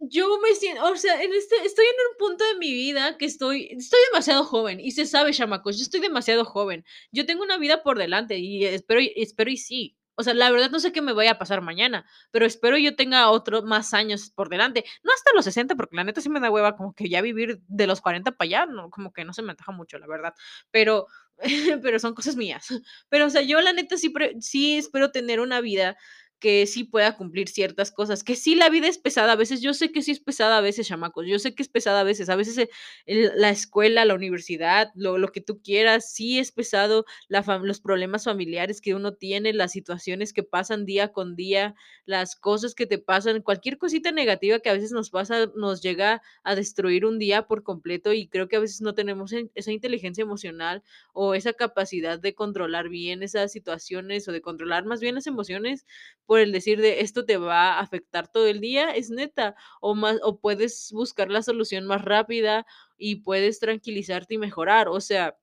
yo 0.00 0.38
me 0.40 0.54
siento, 0.54 0.84
o 0.84 0.96
sea, 0.96 1.22
en 1.22 1.32
este 1.32 1.56
estoy 1.64 1.84
en 1.86 1.94
un 2.12 2.16
punto 2.18 2.44
de 2.44 2.56
mi 2.58 2.72
vida 2.72 3.16
que 3.18 3.24
estoy 3.26 3.68
estoy 3.70 4.00
demasiado 4.12 4.44
joven 4.44 4.80
y 4.80 4.90
se 4.92 5.06
sabe, 5.06 5.32
chamacos, 5.32 5.76
yo 5.78 5.82
estoy 5.84 6.00
demasiado 6.00 6.44
joven. 6.44 6.84
Yo 7.12 7.26
tengo 7.26 7.42
una 7.44 7.58
vida 7.58 7.82
por 7.82 7.98
delante 7.98 8.38
y 8.38 8.64
espero 8.64 9.00
espero 9.16 9.50
y 9.50 9.56
sí. 9.58 9.96
O 10.16 10.22
sea, 10.22 10.34
la 10.34 10.50
verdad 10.50 10.70
no 10.70 10.80
sé 10.80 10.92
qué 10.92 11.02
me 11.02 11.12
vaya 11.12 11.32
a 11.32 11.38
pasar 11.38 11.62
mañana, 11.62 12.06
pero 12.30 12.46
espero 12.46 12.76
yo 12.78 12.96
tenga 12.96 13.30
otro 13.30 13.62
más 13.62 13.94
años 13.94 14.30
por 14.30 14.48
delante. 14.48 14.84
No 15.02 15.12
hasta 15.14 15.30
los 15.34 15.44
60 15.44 15.74
porque 15.76 15.96
la 15.96 16.04
neta 16.04 16.20
sí 16.20 16.28
me 16.28 16.40
da 16.40 16.50
hueva 16.50 16.76
como 16.76 16.94
que 16.94 17.08
ya 17.08 17.20
vivir 17.22 17.60
de 17.68 17.86
los 17.86 18.00
40 18.00 18.32
para 18.32 18.46
allá, 18.46 18.66
no, 18.66 18.90
como 18.90 19.12
que 19.12 19.24
no 19.24 19.32
se 19.32 19.42
me 19.42 19.50
antoja 19.52 19.72
mucho, 19.72 19.98
la 19.98 20.06
verdad. 20.06 20.34
Pero 20.70 21.06
pero 21.82 21.98
son 21.98 22.14
cosas 22.14 22.36
mías. 22.36 22.66
Pero, 23.08 23.26
o 23.26 23.30
sea, 23.30 23.42
yo 23.42 23.60
la 23.60 23.72
neta 23.72 23.96
sí 23.96 24.12
sí 24.40 24.76
espero 24.78 25.10
tener 25.10 25.40
una 25.40 25.60
vida 25.60 25.96
que 26.42 26.66
sí 26.66 26.84
pueda 26.84 27.16
cumplir 27.16 27.48
ciertas 27.48 27.92
cosas, 27.92 28.24
que 28.24 28.34
sí 28.36 28.56
la 28.56 28.68
vida 28.68 28.88
es 28.88 28.98
pesada, 28.98 29.32
a 29.32 29.36
veces. 29.36 29.62
Yo 29.62 29.74
sé 29.74 29.92
que 29.92 30.02
sí 30.02 30.10
es 30.10 30.20
pesada 30.20 30.58
a 30.58 30.60
veces, 30.60 30.88
chamacos, 30.88 31.26
yo 31.28 31.38
sé 31.38 31.54
que 31.54 31.62
es 31.62 31.68
pesada 31.68 32.00
a 32.00 32.04
veces, 32.04 32.28
a 32.28 32.36
veces, 32.36 32.58
eh, 32.58 32.68
la 33.06 33.50
escuela, 33.50 34.04
la 34.04 34.14
universidad, 34.14 34.90
lo 34.96 35.18
lo 35.18 35.28
que 35.30 35.40
tú 35.40 35.62
quieras, 35.62 36.12
sí 36.12 36.40
es 36.40 36.50
pesado, 36.52 37.06
los 37.28 37.80
problemas 37.80 38.24
familiares 38.24 38.80
que 38.80 38.94
uno 38.96 39.14
tiene, 39.14 39.52
las 39.52 39.72
situaciones 39.72 40.32
que 40.32 40.42
pasan 40.42 40.84
día 40.84 41.12
con 41.12 41.36
día, 41.36 41.76
las 42.06 42.34
cosas 42.36 42.74
que 42.74 42.86
te 42.86 42.98
pasan, 42.98 43.42
cualquier 43.42 43.78
cosita 43.78 44.10
negativa 44.12 44.58
que 44.58 44.70
a 44.70 44.74
veces 44.74 44.90
nos 44.92 45.10
pasa, 45.10 45.46
nos 45.56 45.80
llega 45.80 46.22
a 46.44 46.56
destruir 46.56 47.06
un 47.06 47.20
día 47.20 47.46
por 47.46 47.62
completo, 47.62 48.12
y 48.12 48.26
creo 48.28 48.48
que 48.48 48.56
a 48.56 48.60
veces 48.60 48.80
no 48.80 48.94
tenemos 48.94 49.32
en 49.32 49.50
esa 49.54 49.70
inteligencia 49.72 50.22
emocional 50.22 50.82
o 51.12 51.34
esa 51.34 51.52
capacidad 51.52 52.18
de 52.18 52.34
controlar 52.34 52.88
bien 52.88 53.22
esas 53.22 53.52
situaciones, 53.52 54.26
o 54.28 54.32
de 54.32 54.40
controlar 54.42 54.84
más 54.86 55.00
bien 55.00 55.14
las 55.14 55.28
emociones, 55.28 55.86
por 56.32 56.40
el 56.40 56.50
decir 56.52 56.80
de 56.80 57.00
esto 57.02 57.26
te 57.26 57.36
va 57.36 57.74
a 57.74 57.80
afectar 57.80 58.26
todo 58.32 58.46
el 58.46 58.60
día, 58.60 58.92
es 58.96 59.10
neta, 59.10 59.54
o 59.82 59.94
más 59.94 60.18
o 60.22 60.40
puedes 60.40 60.90
buscar 60.92 61.30
la 61.30 61.42
solución 61.42 61.86
más 61.86 62.02
rápida 62.04 62.64
y 62.96 63.16
puedes 63.16 63.60
tranquilizarte 63.60 64.34
y 64.34 64.38
mejorar, 64.38 64.88
o 64.88 65.00
sea, 65.02 65.36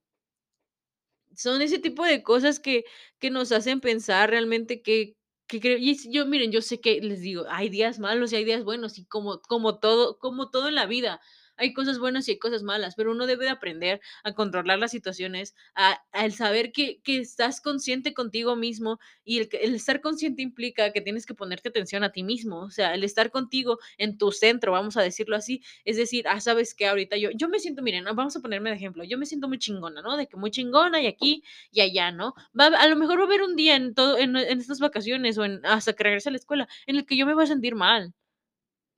son 1.35 1.61
ese 1.61 1.79
tipo 1.79 2.03
de 2.05 2.23
cosas 2.23 2.59
que 2.59 2.85
que 3.19 3.29
nos 3.31 3.51
hacen 3.51 3.81
pensar 3.81 4.29
realmente 4.31 4.81
que 4.81 5.15
que 5.47 5.59
que 5.59 5.77
y 5.79 5.95
yo, 6.11 6.25
miren, 6.25 6.51
yo 6.51 6.61
sé 6.61 6.81
que 6.81 7.01
les 7.01 7.21
digo, 7.21 7.45
hay 7.49 7.69
días 7.69 7.99
malos 7.99 8.31
y 8.33 8.37
hay 8.37 8.45
días 8.45 8.63
buenos, 8.63 8.97
y 8.99 9.05
como 9.05 9.41
como 9.41 9.79
todo 9.79 10.17
como 10.19 10.49
todo 10.51 10.67
en 10.69 10.75
la 10.75 10.85
vida, 10.87 11.21
hay 11.59 11.73
cosas 11.73 11.99
buenas 11.99 12.27
y 12.27 12.31
hay 12.31 12.39
cosas 12.39 12.63
malas, 12.63 12.95
pero 12.95 13.11
uno 13.11 13.27
debe 13.27 13.45
de 13.45 13.51
aprender 13.51 14.01
a 14.23 14.33
controlar 14.33 14.79
las 14.79 14.91
situaciones, 14.91 15.55
a 15.75 16.01
al 16.11 16.31
saber 16.33 16.71
que 16.71 17.01
que 17.03 17.19
estás 17.19 17.61
consciente 17.61 18.13
contigo 18.13 18.55
mismo, 18.55 18.99
y 19.23 19.39
el 19.39 19.49
que 19.49 19.57
el 19.57 19.75
estar 19.75 20.01
consciente 20.01 20.41
implica 20.41 20.91
que 20.91 21.01
tienes 21.01 21.25
que 21.25 21.33
ponerte 21.35 21.69
atención 21.69 22.03
a 22.03 22.11
ti 22.11 22.23
mismo, 22.23 22.61
o 22.61 22.69
sea, 22.71 22.93
el 22.95 23.03
estar 23.03 23.31
contigo 23.31 23.79
en 23.97 24.17
tu 24.17 24.31
centro, 24.31 24.71
vamos 24.71 24.97
a 24.97 25.01
decirlo 25.03 25.35
así, 25.35 25.61
es 25.85 25.97
decir, 25.97 26.27
ah, 26.27 26.39
¿sabes 26.41 26.73
qué? 26.75 26.87
Ahorita 26.87 27.17
yo 27.17 27.29
yo 27.35 27.49
me 27.49 27.59
siento, 27.59 27.81
miren, 27.81 28.05
vamos 28.05 28.35
a 28.35 28.39
ponerme 28.41 28.69
de 28.69 28.75
ejemplo, 28.77 29.03
yo 29.03 29.17
me 29.17 29.25
siento 29.25 29.47
muy 29.47 29.59
chingona, 29.59 30.01
¿no? 30.01 30.17
De 30.17 30.27
que 30.27 30.37
muy 30.37 30.51
chingona 30.51 31.01
y 31.01 31.07
aquí 31.07 31.43
y 31.71 31.81
allá, 31.81 32.11
¿no? 32.11 32.33
Va 32.59 32.67
a 32.67 32.87
lo 32.87 32.95
mejor 32.95 33.19
va 33.19 33.23
a 33.23 33.25
haber 33.27 33.41
un 33.43 33.55
día 33.55 33.75
en 33.75 33.93
todo 33.93 34.17
en 34.17 34.35
estas 34.37 34.79
vacaciones 34.79 35.37
o 35.37 35.45
en 35.45 35.65
hasta 35.65 35.93
que 35.93 36.03
regrese 36.03 36.29
a 36.29 36.31
la 36.31 36.37
escuela, 36.37 36.67
en 36.87 36.95
el 36.97 37.05
que 37.05 37.17
yo 37.17 37.25
me 37.25 37.33
voy 37.33 37.43
a 37.43 37.47
sentir 37.47 37.75
mal. 37.75 38.13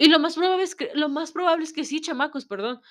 Y 0.02 0.10
lo 0.10 0.18
más 0.18 0.34
probable 0.36 0.64
es 0.64 0.74
que 0.76 0.90
lo 0.96 1.10
más 1.10 1.32
probable 1.32 1.64
es 1.64 1.74
que 1.74 1.84
sí, 1.84 2.02
chamacos, 2.02 2.46
perdón. 2.46 2.82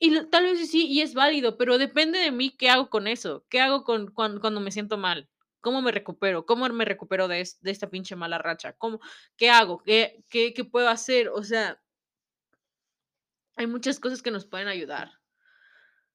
Y 0.00 0.10
lo 0.10 0.28
tal 0.28 0.42
vez 0.44 0.68
sí, 0.68 0.88
y 0.88 1.00
es 1.00 1.14
válido, 1.14 1.56
pero 1.56 1.78
depende 1.78 2.18
de 2.18 2.32
mí 2.32 2.50
qué 2.50 2.68
hago 2.68 2.90
con 2.90 3.06
eso, 3.06 3.46
qué 3.48 3.60
hago 3.60 3.84
con 3.84 4.08
cuan 4.12 4.40
cuando 4.40 4.60
me 4.60 4.72
siento 4.72 4.98
mal, 4.98 5.28
cómo 5.60 5.82
me 5.82 5.92
recupero, 5.92 6.44
cómo 6.44 6.68
me 6.70 6.84
recupero 6.84 7.28
de 7.28 7.48
de 7.60 7.70
esta 7.70 7.90
pinche 7.90 8.16
mala 8.16 8.38
racha, 8.38 8.72
cómo 8.72 8.98
qué 9.36 9.50
hago, 9.50 9.78
qué 9.84 10.24
qué 10.28 10.52
qué 10.52 10.64
puedo 10.64 10.88
hacer, 10.88 11.28
o 11.28 11.44
sea, 11.44 11.80
hay 13.54 13.66
muchas 13.66 14.00
cosas 14.00 14.22
que 14.22 14.30
nos 14.30 14.46
pueden 14.46 14.68
ayudar. 14.68 15.10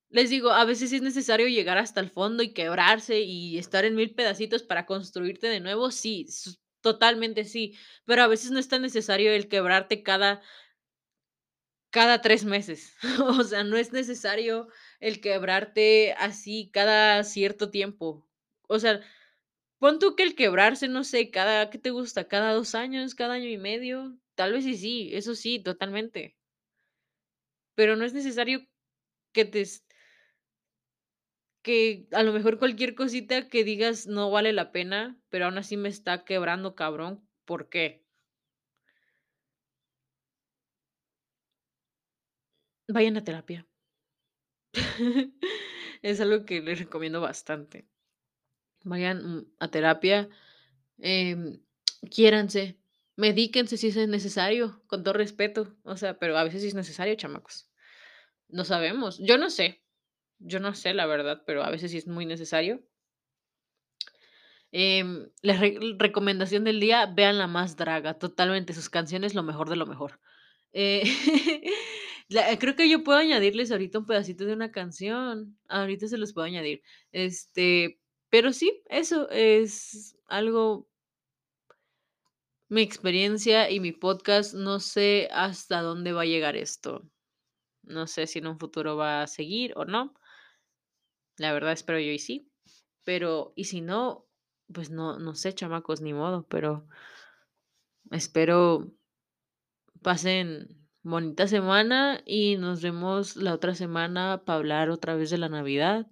Les 0.09 0.29
digo, 0.29 0.51
a 0.51 0.65
veces 0.65 0.91
es 0.93 1.01
necesario 1.01 1.47
llegar 1.47 1.77
hasta 1.79 2.01
el 2.01 2.09
fondo 2.11 2.43
y 2.43 2.53
quebrarse 2.53 3.21
y 3.21 3.57
estar 3.57 3.85
en 3.85 3.95
mil 3.95 4.13
pedacitos 4.13 4.61
para 4.61 4.85
construirte 4.85 5.47
de 5.47 5.59
nuevo, 5.61 5.89
sí, 5.89 6.27
totalmente 6.81 7.43
sí, 7.45 7.77
pero 8.05 8.23
a 8.23 8.27
veces 8.27 8.51
no 8.51 8.59
es 8.59 8.67
tan 8.67 8.81
necesario 8.81 9.31
el 9.31 9.47
quebrarte 9.49 10.03
cada 10.03 10.41
cada 11.89 12.21
3 12.21 12.45
meses. 12.45 12.95
O 13.39 13.43
sea, 13.43 13.63
no 13.63 13.77
es 13.77 13.91
necesario 13.93 14.67
el 14.99 15.21
quebrarte 15.21 16.13
así 16.17 16.69
cada 16.73 17.23
cierto 17.23 17.69
tiempo. 17.71 18.27
O 18.67 18.79
sea, 18.79 19.01
pon 19.79 19.99
tú 19.99 20.15
que 20.15 20.23
el 20.23 20.35
quebrarse, 20.35 20.87
no 20.89 21.03
sé, 21.05 21.31
cada, 21.31 21.69
¿qué 21.71 21.79
te 21.79 21.91
gusta? 21.91 22.27
Cada 22.29 22.53
2 22.53 22.75
años, 22.75 23.15
cada 23.15 23.35
año 23.35 23.49
y 23.49 23.57
medio, 23.57 24.17
tal 24.35 24.53
vez 24.53 24.65
y 24.67 24.77
sí, 24.77 25.11
eso 25.13 25.35
sí, 25.35 25.59
totalmente, 25.61 26.37
pero 27.75 27.95
no 27.95 28.05
es 28.05 28.13
necesario 28.13 28.67
que 29.33 29.45
te 29.45 29.61
Que 31.61 32.07
a 32.11 32.23
lo 32.23 32.33
mejor 32.33 32.57
cualquier 32.59 32.95
cosita 32.95 33.47
que 33.49 33.63
digas 33.63 34.07
no 34.07 34.31
vale 34.31 34.53
la 34.53 34.71
pena, 34.71 35.17
pero 35.29 35.45
aún 35.45 35.57
así 35.57 35.77
me 35.77 35.89
está 35.89 36.23
quebrando 36.25 36.75
cabrón, 36.75 37.27
¿por 37.45 37.69
qué? 37.69 38.03
Vayan 42.87 43.17
a 43.17 43.23
terapia. 43.23 43.67
Es 46.01 46.19
algo 46.19 46.45
que 46.45 46.61
les 46.61 46.79
recomiendo 46.79 47.21
bastante. 47.21 47.87
Vayan, 48.83 49.47
a 49.59 49.67
terapia, 49.67 50.29
em, 50.97 51.61
quiéranse, 52.09 52.81
Medíquense 53.17 53.77
si 53.77 53.87
es 53.87 54.07
necesario, 54.07 54.81
con 54.87 55.03
todo 55.03 55.13
respeto, 55.13 55.75
o 55.83 55.95
sea, 55.95 56.17
pero 56.17 56.37
a 56.37 56.43
veces 56.43 56.63
es 56.63 56.73
necesario, 56.73 57.13
chamacos. 57.15 57.69
No 58.47 58.63
sabemos, 58.65 59.19
yo 59.19 59.37
no 59.37 59.49
sé, 59.49 59.83
yo 60.41 60.59
no 60.59 60.73
sé 60.75 60.93
la 60.93 61.05
verdad, 61.05 61.43
pero 61.45 61.63
a 61.63 61.69
veces 61.69 61.91
sí 61.91 61.97
es 61.97 62.07
muy 62.07 62.25
necesario. 62.25 62.81
Em, 64.71 65.29
la 65.41 65.57
re 65.57 65.77
recomendación 65.99 66.63
del 66.63 66.79
día, 66.79 67.05
vean 67.05 67.37
La 67.37 67.47
Más 67.47 67.75
Draga, 67.75 68.17
totalmente, 68.17 68.73
sus 68.73 68.89
canciones 68.89 69.33
lo 69.35 69.43
mejor 69.43 69.69
de 69.69 69.75
lo 69.75 69.85
mejor. 69.85 70.19
Eh, 70.73 71.03
la 72.29 72.57
creo 72.57 72.75
que 72.75 72.89
yo 72.89 73.03
puedo 73.03 73.19
añadirles 73.19 73.71
ahorita 73.71 73.99
un 73.99 74.05
pedacito 74.05 74.45
de 74.45 74.53
una 74.53 74.71
canción, 74.71 75.57
ahorita 75.67 76.07
se 76.07 76.17
los 76.17 76.33
puedo 76.33 76.47
añadir, 76.47 76.81
este, 77.11 77.99
pero 78.29 78.53
sí, 78.53 78.81
eso 78.89 79.29
es 79.29 80.15
algo 80.27 80.87
mi 82.71 82.81
experiencia 82.81 83.69
y 83.69 83.81
mi 83.81 83.91
podcast, 83.91 84.53
no 84.53 84.79
sé 84.79 85.27
hasta 85.33 85.81
dónde 85.81 86.13
va 86.13 86.21
a 86.21 86.25
llegar 86.25 86.55
esto. 86.55 87.03
No 87.83 88.07
sé 88.07 88.27
si 88.27 88.39
en 88.39 88.47
un 88.47 88.59
futuro 88.59 88.95
va 88.95 89.23
a 89.23 89.27
seguir 89.27 89.73
o 89.75 89.83
no. 89.83 90.13
La 91.41 91.53
verdad 91.53 91.71
espero 91.73 91.99
yo 91.99 92.11
y 92.11 92.19
sí, 92.19 92.51
pero, 93.03 93.53
y 93.55 93.63
si 93.65 93.81
no, 93.81 94.27
pues 94.71 94.91
no 94.91 95.17
no 95.19 95.33
sé, 95.35 95.53
chamacos, 95.53 95.99
ni 96.01 96.13
modo, 96.13 96.47
pero 96.47 96.87
espero 98.11 98.91
pasen 100.01 100.67
bonita 101.03 101.47
semana 101.47 102.21
y 102.25 102.57
nos 102.57 102.81
vemos 102.81 103.35
la 103.35 103.53
otra 103.53 103.73
semana 103.75 104.43
para 104.45 104.57
hablar 104.57 104.89
otra 104.89 105.15
vez 105.15 105.29
de 105.29 105.37
la 105.37 105.49
Navidad 105.49 106.07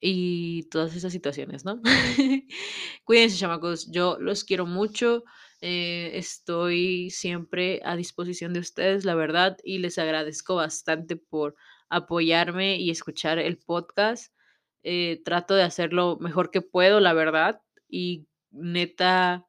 y 0.00 0.64
todas 0.64 0.94
esas 0.94 1.12
situaciones, 1.12 1.64
¿no? 1.64 1.80
Cuídense, 3.04 3.38
chamacos, 3.38 3.90
yo 3.90 4.18
los 4.20 4.44
quiero 4.44 4.66
mucho, 4.66 5.24
eh, 5.60 6.12
estoy 6.14 7.10
siempre 7.10 7.80
a 7.84 7.96
disposición 7.96 8.52
de 8.52 8.60
ustedes, 8.60 9.04
la 9.04 9.14
verdad, 9.14 9.56
y 9.64 9.78
les 9.78 9.98
agradezco 9.98 10.56
bastante 10.56 11.16
por 11.16 11.56
apoyarme 11.88 12.76
y 12.76 12.90
escuchar 12.90 13.38
el 13.38 13.58
podcast. 13.58 14.32
Eh, 14.82 15.22
trato 15.24 15.54
de 15.54 15.62
hacer 15.64 15.92
lo 15.92 16.16
mejor 16.18 16.50
que 16.50 16.62
puedo, 16.62 17.00
la 17.00 17.12
verdad, 17.12 17.60
y 17.88 18.28
neta 18.50 19.46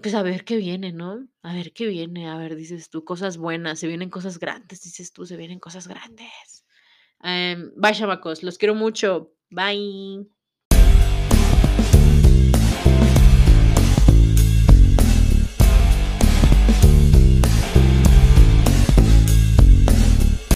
pues 0.00 0.14
a 0.14 0.22
ver 0.22 0.44
qué 0.44 0.56
viene, 0.56 0.92
¿no? 0.92 1.28
A 1.42 1.54
ver 1.54 1.72
qué 1.72 1.86
viene, 1.86 2.28
a 2.28 2.36
ver, 2.36 2.56
dices 2.56 2.88
tú, 2.88 3.04
cosas 3.04 3.36
buenas, 3.36 3.78
se 3.78 3.86
vienen 3.86 4.10
cosas 4.10 4.38
grandes, 4.38 4.82
dices 4.82 5.12
tú, 5.12 5.26
se 5.26 5.36
vienen 5.36 5.58
cosas 5.60 5.86
grandes. 5.86 6.64
Em, 7.22 7.72
bye, 7.76 7.94
chamacos, 7.94 8.42
los 8.42 8.58
quiero 8.58 8.74
mucho. 8.74 9.34
Bye. 9.50 10.26